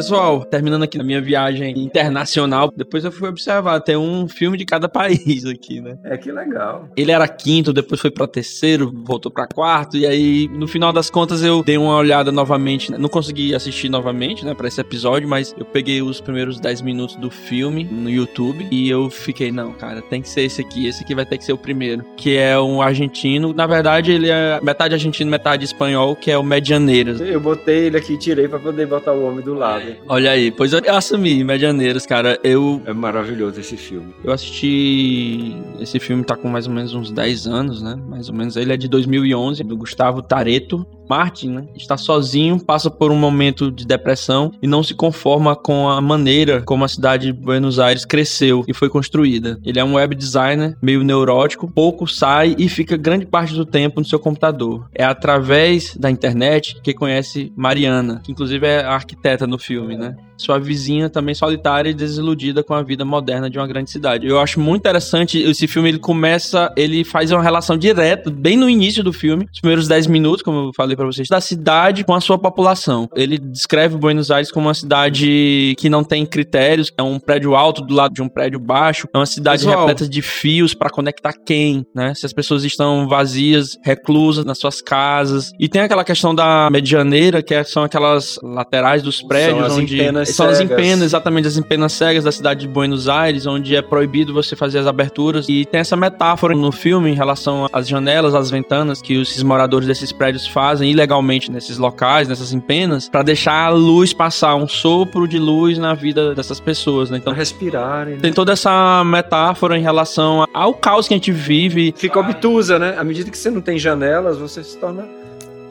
[0.02, 4.66] Pessoal, terminando aqui a minha viagem internacional, depois eu fui observar, tem um filme de
[4.66, 5.96] cada país aqui, né?
[6.04, 6.90] É que legal.
[6.98, 11.08] Ele era quinto, depois foi pra terceiro, voltou pra quarto, e aí, no final das
[11.08, 12.92] contas, eu dei uma olhada novamente.
[12.92, 12.98] né?
[12.98, 17.16] Não consegui assistir novamente, né, pra esse episódio, mas eu peguei os primeiros 10 minutos
[17.18, 21.04] do filme no YouTube e eu fiquei, não, cara, tem que ser esse aqui, esse
[21.04, 22.04] aqui vai ter que ser o primeiro.
[22.18, 26.44] Que é um argentino, na verdade, ele é metade argentino, metade espanhol, que é o
[26.44, 27.22] Medianeiras.
[27.22, 29.91] Eu botei ele aqui e tirei pra poder botar o homem do lado.
[30.08, 34.14] Olha aí, pois eu assumi, Medianeiras, cara, eu É maravilhoso esse filme.
[34.24, 35.56] Eu assisti.
[35.80, 37.96] Esse filme tá com mais ou menos uns 10 anos, né?
[38.08, 38.56] Mais ou menos.
[38.56, 40.86] Ele é de 2011, do Gustavo Tareto.
[41.12, 41.68] Martin, né?
[41.76, 46.62] Está sozinho, passa por um momento de depressão e não se conforma com a maneira
[46.62, 49.60] como a cidade de Buenos Aires cresceu e foi construída.
[49.66, 54.00] Ele é um web designer meio neurótico, pouco sai e fica grande parte do tempo
[54.00, 54.88] no seu computador.
[54.96, 60.16] É através da internet que conhece Mariana, que inclusive é a arquiteta no filme, né?
[60.38, 64.26] Sua vizinha também solitária e desiludida com a vida moderna de uma grande cidade.
[64.26, 68.68] Eu acho muito interessante esse filme, ele começa, ele faz uma relação direta, bem no
[68.68, 72.14] início do filme, os primeiros 10 minutos, como eu falei pra vocês, da cidade com
[72.14, 73.08] a sua população.
[73.16, 77.82] Ele descreve Buenos Aires como uma cidade que não tem critérios, é um prédio alto
[77.82, 81.86] do lado de um prédio baixo, é uma cidade repleta de fios pra conectar quem,
[81.96, 82.14] né?
[82.14, 85.52] Se as pessoas estão vazias, reclusas nas suas casas.
[85.60, 89.96] E tem aquela questão da medianeira, que é- são aquelas laterais dos prédios as onde
[89.96, 90.72] empenas são as cegas.
[90.80, 94.80] empenas, exatamente as empenas cegas da cidade de Buenos Aires, onde é proibido você fazer
[94.80, 95.48] as aberturas.
[95.50, 99.88] E tem essa metáfora no filme em relação às janelas, às ventanas que esses moradores
[99.88, 105.28] desses prédios fazem ilegalmente nesses locais, nessas empenas, pra deixar a luz passar, um sopro
[105.28, 107.18] de luz na vida dessas pessoas, né?
[107.18, 108.16] Então respirarem.
[108.16, 108.20] né?
[108.22, 111.94] tem toda essa metáfora em relação ao caos que a gente vive.
[111.96, 112.96] Fica obtusa, né?
[112.98, 115.21] À medida que você não tem janelas, você se torna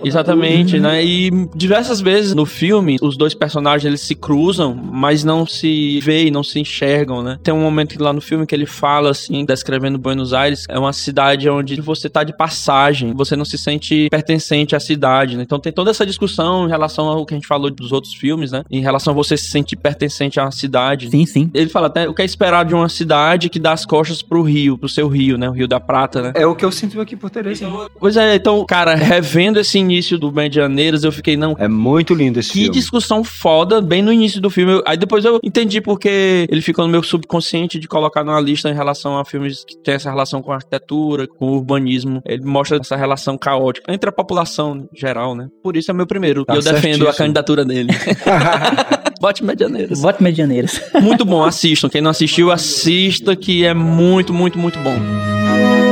[0.05, 0.83] Exatamente, Uhum.
[0.83, 1.05] né?
[1.05, 6.31] E diversas vezes no filme, os dois personagens eles se cruzam, mas não se veem,
[6.31, 7.39] não se enxergam, né?
[7.43, 10.93] Tem um momento lá no filme que ele fala assim, descrevendo Buenos Aires, é uma
[10.93, 15.43] cidade onde você tá de passagem, você não se sente pertencente à cidade, né?
[15.43, 18.53] Então tem toda essa discussão em relação ao que a gente falou dos outros filmes,
[18.53, 18.63] né?
[18.71, 21.11] Em relação a você se sentir pertencente à cidade.
[21.11, 21.51] Sim, sim.
[21.55, 24.43] Ele fala até o que é esperado de uma cidade que dá as costas pro
[24.43, 25.49] rio, pro seu rio, né?
[25.49, 26.33] O Rio da Prata, né?
[26.35, 27.67] É o que eu sinto aqui por Tereza.
[27.99, 32.39] Pois é, então, cara, revendo esse início do Medianeiras, eu fiquei, não, É muito lindo
[32.41, 32.71] esse que filme.
[32.75, 34.73] discussão foda, bem no início do filme.
[34.73, 38.69] Eu- Aí depois eu entendi porque ele ficou no meu subconsciente de colocar numa lista
[38.71, 42.23] em relação a filmes que tem essa relação com a arquitetura, com o urbanismo.
[42.27, 45.49] Ele mostra essa relação caótica entre a população geral, né?
[45.63, 46.45] Por isso é meu primeiro.
[46.45, 47.13] Tá e eu defendo a certíssimo.
[47.17, 47.89] candidatura dele.
[49.21, 50.01] Bote Medianeiras.
[50.01, 50.81] Voto Medianeiras.
[51.03, 51.89] Muito bom, assistam.
[51.91, 55.90] Quem não assistiu, assista, que é muito, muito, muito bom.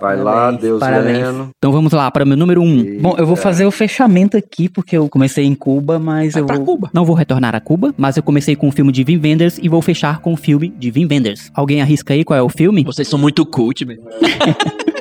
[0.00, 1.18] Vai lá, Parabéns, Deus parabéns.
[1.26, 1.50] Leno.
[1.58, 2.78] Então vamos lá para o meu número um.
[2.78, 3.02] Eita.
[3.02, 6.46] Bom, eu vou fazer o fechamento aqui, porque eu comecei em Cuba, mas Vai eu
[6.46, 6.90] pra vou- Cuba.
[6.94, 9.68] não vou retornar a Cuba, mas eu comecei com o filme de Vim Wenders e
[9.68, 11.50] vou fechar com o filme de Vim Wenders.
[11.54, 12.84] Alguém arrisca aí qual é o filme?
[12.84, 14.00] Vocês são muito cult, velho.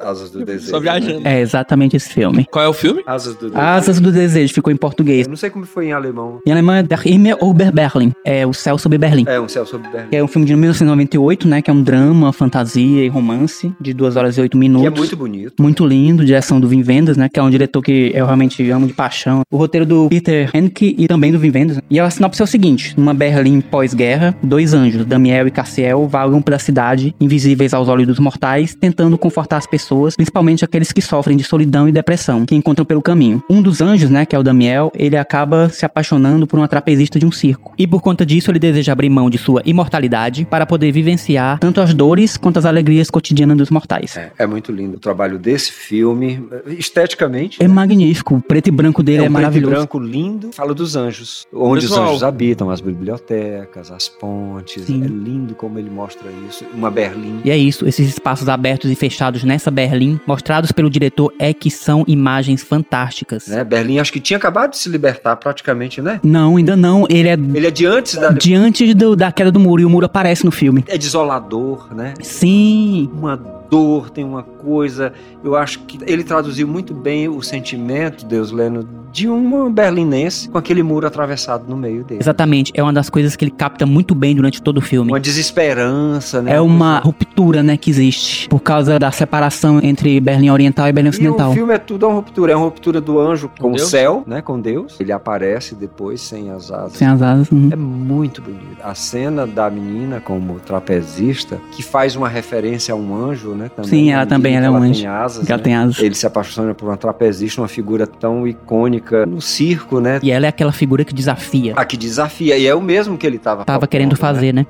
[0.00, 0.70] Asas do Desejo.
[0.70, 1.26] Só viajando.
[1.26, 2.46] É exatamente esse filme.
[2.50, 3.02] Qual é o filme?
[3.06, 3.60] Asas do Desejo.
[3.60, 5.26] Asas do Desejo ficou em português.
[5.26, 6.40] Eu não sei como foi em alemão.
[6.46, 8.12] Em alemão é Der Himmel über Berlin.
[8.24, 9.24] É o Céu sobre Berlim.
[9.26, 10.08] É, um céu sobre Berlim.
[10.10, 11.62] Que é um filme de 1998, né?
[11.62, 14.86] Que é um drama, fantasia e romance de 2 horas e 8 Que minutos.
[14.86, 15.54] é muito bonito.
[15.62, 17.28] Muito lindo, direção do Vin Vendors, né?
[17.32, 19.42] Que é um diretor que eu realmente amo de paixão.
[19.50, 21.80] O roteiro do Peter Henke e também do Vin Vendors.
[21.90, 26.40] E a sinopse é o seguinte: numa Berlim pós-guerra, dois anjos, Damiel e Cassiel, vagam
[26.42, 29.85] pela cidade, invisíveis aos olhos dos mortais, tentando confortar as pessoas,
[30.16, 33.42] principalmente aqueles que sofrem de solidão e depressão, que encontram pelo caminho.
[33.48, 37.18] Um dos anjos, né, que é o Damiel, ele acaba se apaixonando por uma trapezista
[37.18, 37.72] de um circo.
[37.78, 41.80] E por conta disso, ele deseja abrir mão de sua imortalidade para poder vivenciar tanto
[41.80, 44.16] as dores quanto as alegrias cotidianas dos mortais.
[44.16, 46.42] É, é muito lindo o trabalho desse filme.
[46.66, 47.62] Esteticamente.
[47.62, 49.74] É magnífico, o preto e branco dele é, um preto e maravilhoso.
[49.74, 50.50] branco lindo.
[50.52, 51.46] Fala dos anjos.
[51.52, 52.04] Onde Pessoal.
[52.04, 54.84] os anjos habitam, as bibliotecas, as pontes.
[54.84, 55.02] Sim.
[55.04, 56.64] É lindo como ele mostra isso.
[56.74, 57.40] Uma Berlim.
[57.44, 61.70] E é isso, esses espaços abertos e fechados nessa Berlim, mostrados pelo diretor, é que
[61.70, 63.46] são imagens fantásticas.
[63.46, 63.62] Né?
[63.62, 66.18] Berlim acho que tinha acabado de se libertar praticamente, né?
[66.24, 68.30] Não, ainda não, ele é Ele é de antes da.
[68.30, 70.82] diante do- da queda do muro, e o muro aparece no filme.
[70.88, 72.14] É desolador, né?
[72.22, 75.12] Sim, Uma dor, tem uma coisa.
[75.44, 80.58] Eu acho que ele traduziu muito bem o sentimento, Deus Leno, de uma berlinense com
[80.58, 82.20] aquele muro atravessado no meio dele.
[82.20, 85.10] exatamente, é uma das coisas que ele capta muito bem durante todo o filme.
[85.10, 86.54] Uma desesperança, né?
[86.56, 91.08] É uma ruptura, né, que existe por causa da separação entre Berlim Oriental e Berlim
[91.08, 91.50] E Ocidental.
[91.50, 92.52] o filme é tudo uma ruptura.
[92.52, 93.88] É uma ruptura do anjo com, o Deus?
[93.88, 94.42] céu, né?
[94.42, 95.00] Com Deus.
[95.00, 96.92] Ele aparece depois sem as asas.
[96.98, 97.50] Sem as asas.
[97.50, 97.70] uhum.
[97.72, 98.76] É muito bonito.
[98.84, 103.70] A cena da menina como trapezista, que faz uma referência a um anjo, né?
[103.74, 105.08] Também, Sim, ela à medida também, ela é um Tem anjo.
[105.08, 105.64] asas, ela né?
[105.64, 105.98] tem asas.
[106.00, 110.18] Ele se apaixona por uma trapezista, uma figura tão icônica no circo, né?
[110.22, 111.74] E ela é aquela figura que desafia.
[111.76, 112.56] A que desafia.
[112.56, 114.66] E é o mesmo que ele estava Tava querendo fazer, né?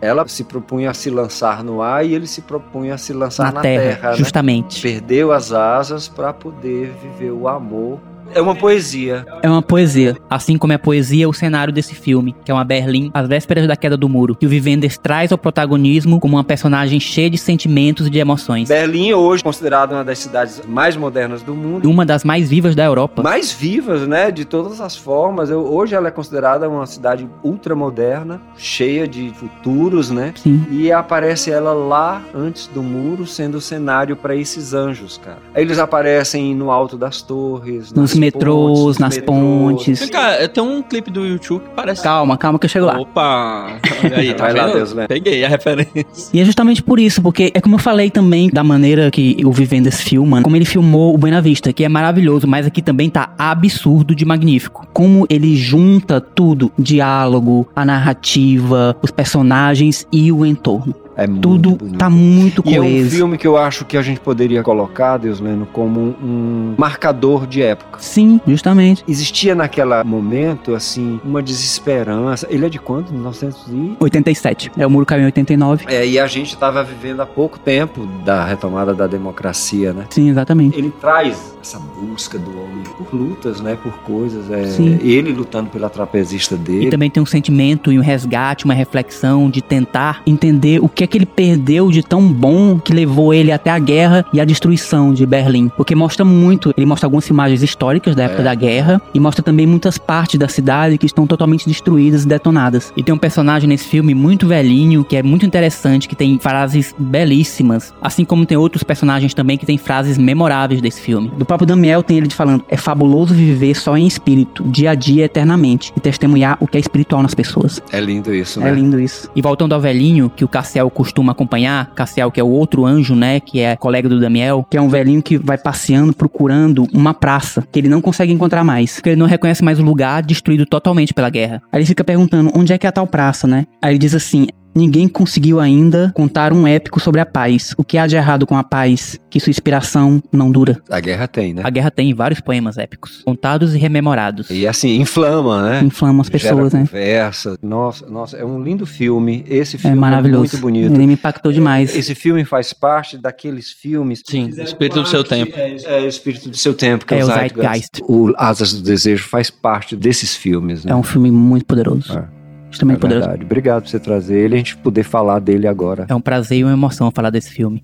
[0.00, 3.44] Ela se propunha a se lançar no ar e ele se propunha a se lançar
[3.44, 4.16] Na, na, terra, terra né?
[4.16, 4.82] justamente.
[4.82, 7.98] Perdeu as asas para poder viver o amor.
[8.34, 9.24] É uma poesia.
[9.42, 10.16] É uma poesia.
[10.28, 13.76] Assim como é poesia o cenário desse filme, que é uma Berlim às vésperas da
[13.76, 18.06] queda do muro, que o Vivendes traz ao protagonismo como uma personagem cheia de sentimentos
[18.06, 18.68] e de emoções.
[18.68, 21.88] Berlim, hoje considerada uma das cidades mais modernas do mundo.
[21.90, 23.22] Uma das mais vivas da Europa.
[23.22, 24.30] Mais vivas, né?
[24.30, 25.48] De todas as formas.
[25.50, 30.32] Eu- hoje ela é considerada uma cidade ultramoderna, cheia de futuros, né?
[30.36, 30.64] Sim.
[30.70, 35.38] E aparece ela lá antes do muro, sendo o cenário para esses anjos, cara.
[35.54, 39.38] Aí eles aparecem no alto das torres, nas metrôs, pontes, nas metrôs.
[39.38, 40.10] pontes.
[40.10, 42.02] Cara, tem um clipe do YouTube que parece.
[42.02, 42.98] Calma, calma que eu chego lá.
[42.98, 43.78] Opa!
[44.14, 44.74] Aí, tá Vai lá, vendo?
[44.76, 45.06] Deus, né?
[45.06, 46.06] Peguei a referência.
[46.32, 49.52] E é justamente por isso, porque é como eu falei também da maneira que o
[49.52, 53.34] Vivendes filma, como ele filmou o Buena Vista, que é maravilhoso, mas aqui também tá
[53.38, 54.86] absurdo de magnífico.
[54.92, 60.94] Como ele junta tudo, diálogo, a narrativa, os personagens e o entorno.
[61.16, 61.98] É muito Tudo bonito.
[61.98, 63.10] tá muito E é um coeso.
[63.10, 67.62] filme que eu acho que a gente poderia colocar, Deus Leno, como um, marcador de
[67.62, 67.98] época.
[68.00, 69.02] Sim, justamente.
[69.08, 72.46] Existia naquele momento, assim, uma desesperança.
[72.50, 73.10] Ele é de quando?
[73.12, 73.96] 1900 e...
[73.98, 74.72] 87.
[74.76, 75.86] É o Muro Caiu em 89.
[75.88, 80.04] É, e a gente estava vivendo há pouco tempo da retomada da democracia, né?
[80.10, 80.78] Sim, exatamente.
[80.78, 83.76] Ele traz essa busca do homem por lutas, né?
[83.82, 84.48] Por coisas.
[84.50, 84.98] É, Sim.
[85.02, 86.90] ele lutando pela trapezista E dele.
[86.90, 91.06] também tem um sentimento e um resgate, uma reflexão de tentar entender o que é
[91.08, 95.12] que ele perdeu de tão bom que levou ele até a guerra e a destruição
[95.12, 95.68] de Berlim.
[95.76, 99.66] Porque mostra muito, ele mostra algumas imagens históricas da época da guerra e mostra também
[99.66, 102.92] muitas partes da cidade que estão totalmente destruídas e detonadas.
[102.96, 106.94] E tem um personagem nesse filme muito velhinho, que é muito interessante, que tem frases
[106.96, 111.28] belíssimas, assim como tem outros personagens também que tem frases memoráveis desse filme.
[111.36, 115.24] Do próprio Daniel tem ele falando: "É fabuloso viver só em espírito, dia a dia
[115.24, 117.82] eternamente e testemunhar o que é espiritual nas pessoas".
[117.90, 118.68] É lindo isso, né?
[118.68, 119.30] É lindo isso.
[119.34, 123.14] E voltando ao velhinho, que o Cassiel costuma acompanhar, Cassiel que é o outro anjo,
[123.14, 127.14] né, que é colega do Damiel, que é um velhinho que vai passeando procurando uma
[127.14, 130.66] praça que ele não consegue encontrar mais, porque ele não reconhece mais o lugar destruído
[130.66, 131.62] totalmente pela guerra.
[131.72, 133.66] Aí ele fica perguntando, onde é que é a tal praça, né?
[133.80, 134.46] Aí ele diz assim,
[134.76, 137.74] Ninguém conseguiu ainda contar um épico sobre a paz.
[137.78, 139.18] O que há de errado com a paz?
[139.30, 140.80] Que sua inspiração não dura.
[140.90, 141.62] A guerra tem, né?
[141.64, 144.50] A guerra tem vários poemas épicos, contados e rememorados.
[144.50, 145.80] E assim, inflama, né?
[145.82, 146.86] Inflama as pessoas, Gera né?
[146.90, 147.56] conversa.
[147.62, 149.44] Nossa, nossa, é um lindo filme.
[149.48, 150.40] Esse filme É maravilhoso.
[150.40, 150.92] muito bonito.
[150.94, 151.96] Ele me impactou demais.
[151.96, 154.22] Esse filme faz parte daqueles filmes.
[154.28, 155.52] Sim, espírito do seu tempo.
[155.56, 157.62] É o espírito do seu tempo, que é, É o o Zeitgeist.
[157.62, 158.02] Zeitgeist.
[158.06, 160.92] O Asas do Desejo faz parte desses filmes, né?
[160.92, 162.12] É um filme muito poderoso.
[162.18, 162.35] É.
[162.76, 163.26] Extremamente É poderoso.
[163.28, 163.44] verdade.
[163.44, 166.06] Obrigado por você trazer ele e a gente poder falar dele agora.
[166.08, 167.82] É um prazer e uma emoção falar desse filme.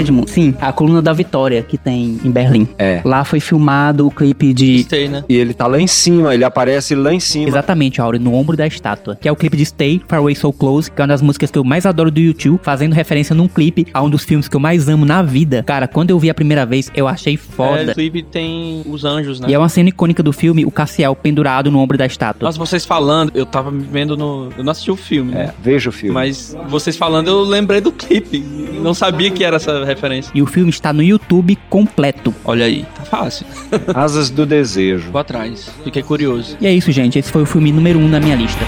[0.00, 2.68] Edmund, sim, a coluna da Vitória que tem em Berlim.
[2.78, 3.00] É.
[3.04, 5.24] Lá foi filmado o clipe de Stay, né?
[5.28, 7.48] E ele tá lá em cima, ele aparece lá em cima.
[7.48, 9.16] Exatamente, Auri, no ombro da estátua.
[9.16, 11.50] Que é o clipe de Stay, Far Away So Close, que é uma das músicas
[11.50, 14.56] que eu mais adoro do YouTube, fazendo referência num clipe a um dos filmes que
[14.56, 15.62] eu mais amo na vida.
[15.64, 17.92] Cara, quando eu vi a primeira vez, eu achei É, foda.
[17.92, 19.48] o clipe tem os anjos, né?
[19.50, 22.46] E é uma cena icônica do filme, o Cassiel pendurado no ombro da estátua.
[22.46, 24.48] Nossa, vocês falando, eu tava me vendo no.
[24.56, 25.54] Eu não assisti o filme, É, né?
[25.62, 26.14] veja o filme.
[26.14, 28.38] Mas vocês falando, eu lembrei do clipe.
[28.82, 30.30] Não sabia que era essa referência.
[30.34, 32.34] E o filme está no YouTube completo.
[32.44, 33.46] Olha aí, tá fácil.
[33.94, 35.10] Asas do Desejo.
[35.10, 35.70] Vou atrás.
[35.84, 36.56] Fiquei curioso.
[36.60, 37.18] E é isso, gente.
[37.18, 38.64] Esse foi o filme número um da minha lista.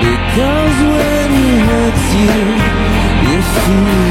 [0.00, 4.07] Because when he hurts you, you feel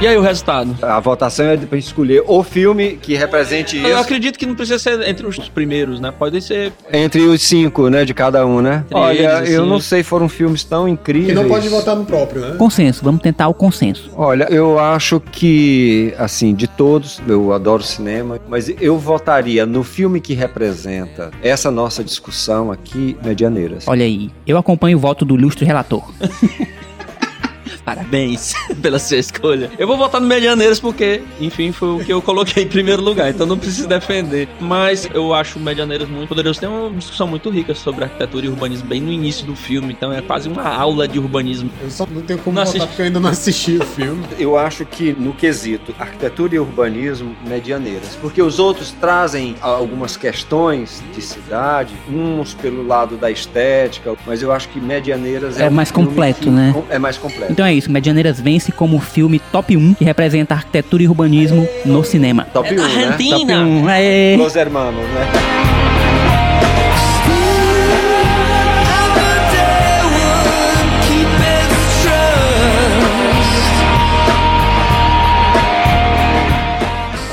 [0.00, 0.74] E aí o resultado?
[0.80, 4.78] A votação é pra escolher o filme que represente Eu isso acredito que não precisa
[4.78, 6.10] ser entre os primeiros, né?
[6.10, 6.72] Pode ser.
[6.90, 8.82] entre os cinco, né, de cada um, né?
[8.86, 9.70] Entre Olha, eles, eu assim.
[9.70, 11.28] não sei, foram filmes tão incríveis.
[11.28, 12.56] Que não pode votar no próprio, né?
[12.56, 14.10] Consenso, vamos tentar o consenso.
[14.16, 20.18] Olha, eu acho que, assim, de todos, eu adoro cinema, mas eu votaria no filme
[20.18, 23.86] que representa essa nossa discussão aqui, Medianeiras.
[23.86, 26.10] Olha aí, eu acompanho o voto do ilustre relator.
[27.84, 29.70] Parabéns pela sua escolha.
[29.78, 33.30] Eu vou votar no Medianeiras porque, enfim, foi o que eu coloquei em primeiro lugar,
[33.30, 34.48] então não preciso defender.
[34.60, 36.60] Mas eu acho o Medianeiras muito poderoso.
[36.60, 40.12] Tem uma discussão muito rica sobre arquitetura e urbanismo bem no início do filme, então
[40.12, 41.70] é quase uma aula de urbanismo.
[41.82, 44.24] Eu só não tenho como Não votar porque eu ainda não assisti o filme.
[44.38, 51.02] Eu acho que no quesito arquitetura e urbanismo, medianeiras, porque os outros trazem algumas questões
[51.14, 55.90] de cidade, uns pelo lado da estética, mas eu acho que medianeiras É um mais
[55.90, 56.74] filme completo, que- né?
[56.88, 57.52] É mais completo.
[57.52, 61.66] Então é isso, Medianeiras vence como o filme top 1 que representa arquitetura e urbanismo
[61.84, 62.46] no cinema.
[62.52, 63.04] Top 1, da né?
[63.06, 63.54] Argentina.
[63.54, 63.82] Top 1.
[63.82, 64.36] Um, aê.
[64.36, 65.60] Los Hermanos, né?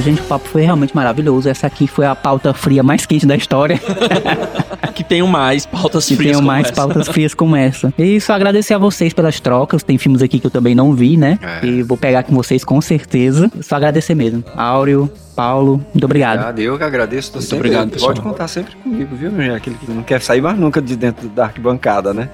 [0.08, 1.49] Gente, o papo foi realmente maravilhoso.
[1.49, 3.78] Essa aqui foi a pauta fria mais quente da história.
[4.94, 6.32] Que tenham mais pautas que frias.
[6.32, 6.74] tenham como mais essa.
[6.76, 7.94] pautas frias como essa.
[7.98, 9.84] E só agradecer a vocês pelas trocas.
[9.84, 11.38] Tem filmes aqui que eu também não vi, né?
[11.41, 11.66] É.
[11.66, 13.52] E vou pegar com vocês com certeza.
[13.62, 14.44] Só agradecer mesmo.
[14.56, 16.38] Áureo, Paulo, muito obrigado.
[16.40, 17.32] Obrigado, eu que agradeço.
[17.32, 18.10] Tô Muito sempre, obrigado, pessoal.
[18.14, 19.54] Pode contar sempre comigo, viu, meu?
[19.54, 22.30] Aquele que não quer sair mais nunca de dentro da arquibancada, né?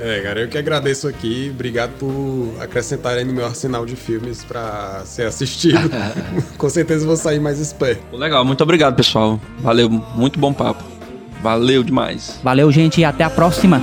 [0.00, 1.50] É, cara, eu que agradeço aqui.
[1.52, 5.90] Obrigado por acrescentarem no meu arsenal de filmes pra ser assistido.
[6.56, 8.16] Com certeza vou sair mais esperto.
[8.16, 9.40] Legal, muito obrigado, pessoal.
[9.58, 10.95] Valeu, muito bom papo.
[11.42, 12.40] Valeu demais.
[12.42, 13.82] Valeu, gente, e até a próxima.